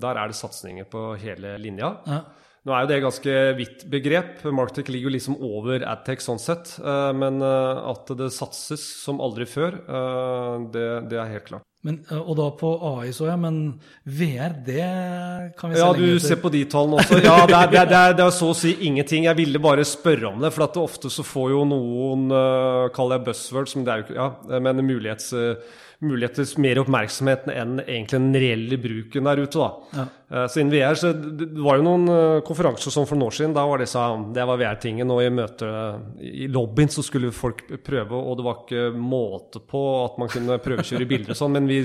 der 0.00 0.20
er 0.22 0.32
det 0.32 0.38
satsinger 0.38 0.88
på 0.88 1.10
hele 1.20 1.58
linja. 1.60 1.92
ja. 2.08 2.22
Nå 2.66 2.74
er 2.74 2.82
jo 2.82 2.88
det 2.90 2.96
et 2.96 3.04
ganske 3.04 3.34
vidt 3.60 3.82
begrep. 3.92 4.40
Marktech 4.50 4.88
ligger 4.90 5.06
jo 5.06 5.14
liksom 5.14 5.36
over 5.38 5.84
Adtech 5.86 6.24
sånn 6.24 6.40
sett. 6.42 6.72
Uh, 6.82 7.12
men 7.14 7.38
uh, 7.38 7.92
at 7.92 8.10
det 8.18 8.32
satses 8.34 8.82
som 9.04 9.22
aldri 9.22 9.46
før, 9.46 9.78
uh, 9.86 10.66
det, 10.74 10.88
det 11.12 11.20
er 11.22 11.30
helt 11.30 11.46
klart. 11.46 11.66
Men, 11.86 12.00
eh, 12.10 12.18
og 12.18 12.34
da 12.40 12.48
på 12.58 12.72
AI 12.88 13.12
så 13.14 13.28
jeg, 13.28 13.38
men 13.38 13.60
VR, 14.10 14.56
det 14.66 14.86
kan 15.54 15.70
vi 15.70 15.76
se 15.76 15.84
Ja, 15.84 15.92
lenge 15.94 16.16
du 16.16 16.24
ser 16.24 16.40
på 16.42 16.50
de 16.50 16.64
tallene 16.66 16.98
også. 16.98 17.20
Ja, 17.22 17.36
det 17.46 17.54
er, 17.54 17.70
det, 17.70 17.78
er, 17.84 18.16
det, 18.18 18.24
er, 18.24 18.34
så 18.34 18.50
å 18.50 18.56
si 18.58 18.72
ingenting. 18.88 19.28
Jeg 19.28 19.38
ville 19.38 19.62
bare 19.62 19.86
spørre 19.86 20.32
om 20.32 20.42
det, 20.42 20.50
for 20.56 20.66
at 20.66 20.74
det 20.74 20.82
ofte 20.82 21.12
så 21.12 21.22
får 21.22 21.52
jo 21.54 21.62
noen, 21.70 22.26
kaller 22.96 23.20
jeg 23.20 23.28
buzzword, 23.28 23.70
men 23.76 23.86
det 23.86 23.94
er 23.94 24.02
jo 24.02 24.08
ikke 24.08 24.18
Ja, 24.18 24.58
men 24.66 24.82
mulighets, 24.88 25.30
muligheter 26.04 26.48
mer 26.60 26.80
oppmerksomhet 26.82 27.46
enn 27.52 27.78
egentlig 27.80 28.18
den 28.18 28.36
reelle 28.36 28.78
bruken 28.80 29.28
der 29.28 29.40
ute, 29.40 29.60
da. 29.62 29.68
Ja. 29.96 30.04
Eh, 30.30 30.46
Så 30.52 30.60
innen 30.60 30.74
VR, 30.74 30.98
så 30.98 31.12
det 31.12 31.48
var 31.54 31.78
jo 31.78 31.86
noen 31.86 32.08
uh, 32.10 32.40
konferanser 32.46 32.92
som 32.92 33.06
for 33.08 33.16
noen 33.16 33.30
år 33.30 33.36
siden, 33.38 33.54
da 33.56 33.64
var 33.68 33.80
det 33.80 33.88
sånn, 33.90 34.28
det 34.36 34.44
var 34.48 34.60
VR-tingen, 34.60 35.10
og 35.12 35.22
i 35.24 35.30
møte 35.32 35.70
i 36.20 36.50
lobbyen 36.52 36.92
så 36.92 37.04
skulle 37.06 37.32
folk 37.32 37.64
prøve, 37.86 38.12
og 38.18 38.36
det 38.38 38.46
var 38.46 38.60
ikke 38.64 38.90
måte 38.96 39.62
på 39.64 39.82
at 40.04 40.20
man 40.20 40.32
kunne 40.32 40.60
prøvekjøre 40.62 41.08
bilder 41.08 41.32
og 41.36 41.40
sånn, 41.40 41.56
men 41.56 41.70
vi, 41.70 41.80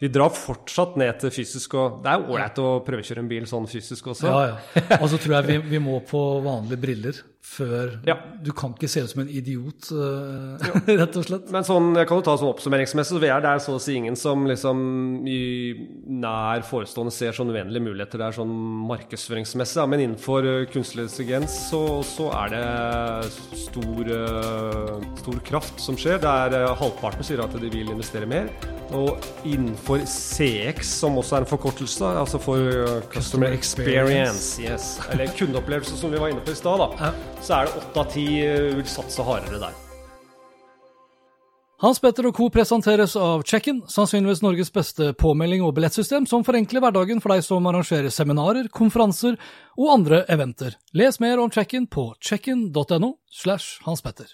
vi 0.00 0.12
drar 0.12 0.32
fortsatt 0.32 0.96
ned 1.00 1.20
til 1.20 1.34
fysisk, 1.34 1.76
og 1.76 2.00
det 2.04 2.14
er 2.14 2.22
jo 2.22 2.32
ålreit 2.32 2.62
å 2.64 2.70
prøvekjøre 2.86 3.24
en 3.24 3.28
bil 3.30 3.50
sånn 3.50 3.68
fysisk 3.70 4.12
også. 4.14 4.30
Ja, 4.30 4.54
ja. 4.54 5.02
Og 5.02 5.10
så 5.12 5.20
tror 5.20 5.40
jeg 5.40 5.50
vi, 5.50 5.58
vi 5.76 5.82
må 5.84 6.00
på 6.08 6.22
vanlige 6.46 6.80
briller 6.80 7.20
før 7.40 7.98
Ja. 8.06 8.16
Du 8.44 8.52
kan 8.56 8.72
ikke 8.74 8.88
se 8.88 9.02
ut 9.04 9.10
som 9.10 9.22
en 9.22 9.30
idiot, 9.32 9.90
uh, 9.92 10.60
rett 11.00 11.16
og 11.16 11.26
slett. 11.26 11.48
Men 11.52 11.64
sånn, 11.66 11.90
jeg 11.98 12.08
kan 12.08 12.20
jo 12.20 12.24
ta 12.24 12.36
sånn 12.40 12.52
oppsummeringsmessig, 12.52 13.16
så 13.16 13.20
VR 13.22 13.42
det 13.44 13.52
er 13.54 13.62
så 13.64 13.76
å 13.76 13.82
si 13.82 13.96
ingen 13.98 14.16
som 14.18 14.46
liksom 14.48 14.80
i 15.28 15.40
nær 16.20 16.64
forestående 16.68 17.12
ser 17.14 17.36
sånn 17.36 17.52
uendelige 17.52 17.84
muligheter 17.84 18.22
der 18.22 18.36
sånn 18.36 18.52
markedsføringsmessig. 18.90 19.80
Ja. 19.80 19.88
Men 19.90 20.04
innenfor 20.04 20.46
uh, 20.46 20.66
kunstig 20.72 21.06
intelligens 21.06 21.56
så, 21.70 21.82
så 22.06 22.30
er 22.42 22.54
det 22.54 23.64
stor, 23.66 24.12
uh, 24.12 25.08
stor 25.20 25.40
kraft 25.48 25.80
som 25.82 25.98
skjer. 26.00 26.20
Der 26.22 26.60
uh, 26.60 26.74
halvparten 26.80 27.26
sier 27.26 27.44
at 27.44 27.56
de 27.56 27.72
vil 27.72 27.92
investere 27.92 28.28
mer. 28.30 28.52
Og 28.96 29.22
innenfor 29.46 30.02
CX, 30.02 30.96
som 31.02 31.18
også 31.20 31.38
er 31.38 31.44
en 31.44 31.50
forkortelse, 31.50 32.14
altså 32.24 32.40
for 32.42 32.58
uh, 32.58 32.96
Customer 33.12 33.52
Experience, 33.54 34.56
yes. 34.62 34.96
eller 35.12 35.30
kundeopplevelse 35.38 35.98
som 35.98 36.10
vi 36.10 36.18
var 36.18 36.32
inne 36.32 36.42
på 36.44 36.54
i 36.54 36.58
stad, 36.58 36.82
da, 36.82 37.10
Ja. 37.10 37.29
Så 37.42 37.60
er 37.60 37.68
det 37.68 37.78
åtte 37.82 38.02
av 38.02 38.10
ti 38.14 38.26
uh, 38.44 38.74
vil 38.78 38.90
satse 38.90 39.24
hardere 39.26 39.62
der. 39.62 39.78
Hans 41.80 41.96
Petter 41.96 42.26
og 42.28 42.34
co. 42.36 42.50
presenteres 42.52 43.14
av 43.16 43.40
Check-in, 43.48 43.78
sannsynligvis 43.88 44.42
Norges 44.44 44.68
beste 44.74 45.14
påmelding 45.16 45.62
og 45.64 45.72
billettsystem 45.78 46.26
som 46.28 46.44
forenkler 46.44 46.84
hverdagen 46.84 47.22
for 47.24 47.32
deg 47.32 47.40
som 47.46 47.64
arrangerer 47.70 48.12
seminarer, 48.12 48.68
konferanser 48.68 49.38
og 49.80 49.94
andre 49.94 50.20
eventer. 50.28 50.76
Les 50.92 51.16
mer 51.24 51.40
om 51.40 51.48
Check-in 51.48 51.88
på 51.88 52.10
checkin.no 52.20 53.14
slash 53.32 53.80
Hans 53.86 54.04
Petter. 54.04 54.28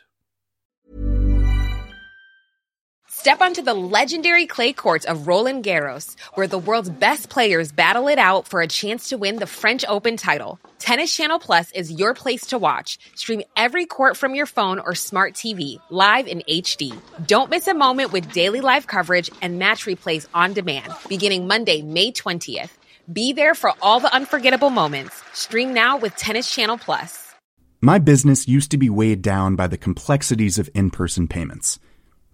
Step 3.18 3.40
onto 3.40 3.62
the 3.62 3.72
legendary 3.72 4.44
clay 4.44 4.74
courts 4.74 5.06
of 5.06 5.26
Roland 5.26 5.64
Garros, 5.64 6.16
where 6.34 6.46
the 6.46 6.58
world's 6.58 6.90
best 6.90 7.30
players 7.30 7.72
battle 7.72 8.08
it 8.08 8.18
out 8.18 8.46
for 8.46 8.60
a 8.60 8.68
chance 8.68 9.08
to 9.08 9.16
win 9.16 9.36
the 9.36 9.46
French 9.46 9.86
Open 9.88 10.18
title. 10.18 10.60
Tennis 10.78 11.16
Channel 11.16 11.38
Plus 11.38 11.72
is 11.72 11.90
your 11.90 12.12
place 12.12 12.48
to 12.48 12.58
watch. 12.58 12.98
Stream 13.14 13.40
every 13.56 13.86
court 13.86 14.18
from 14.18 14.34
your 14.34 14.44
phone 14.44 14.78
or 14.78 14.94
smart 14.94 15.32
TV, 15.32 15.80
live 15.88 16.26
in 16.26 16.42
HD. 16.46 16.94
Don't 17.26 17.48
miss 17.48 17.66
a 17.66 17.72
moment 17.72 18.12
with 18.12 18.30
daily 18.32 18.60
live 18.60 18.86
coverage 18.86 19.30
and 19.40 19.58
match 19.58 19.86
replays 19.86 20.28
on 20.34 20.52
demand, 20.52 20.92
beginning 21.08 21.46
Monday, 21.46 21.80
May 21.80 22.12
20th. 22.12 22.70
Be 23.10 23.32
there 23.32 23.54
for 23.54 23.72
all 23.80 23.98
the 23.98 24.12
unforgettable 24.12 24.68
moments. 24.68 25.22
Stream 25.32 25.72
now 25.72 25.96
with 25.96 26.14
Tennis 26.16 26.54
Channel 26.54 26.76
Plus. 26.76 27.34
My 27.80 27.98
business 27.98 28.46
used 28.46 28.72
to 28.72 28.76
be 28.76 28.90
weighed 28.90 29.22
down 29.22 29.56
by 29.56 29.68
the 29.68 29.78
complexities 29.78 30.58
of 30.58 30.68
in 30.74 30.90
person 30.90 31.26
payments. 31.26 31.78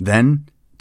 Then, 0.00 0.46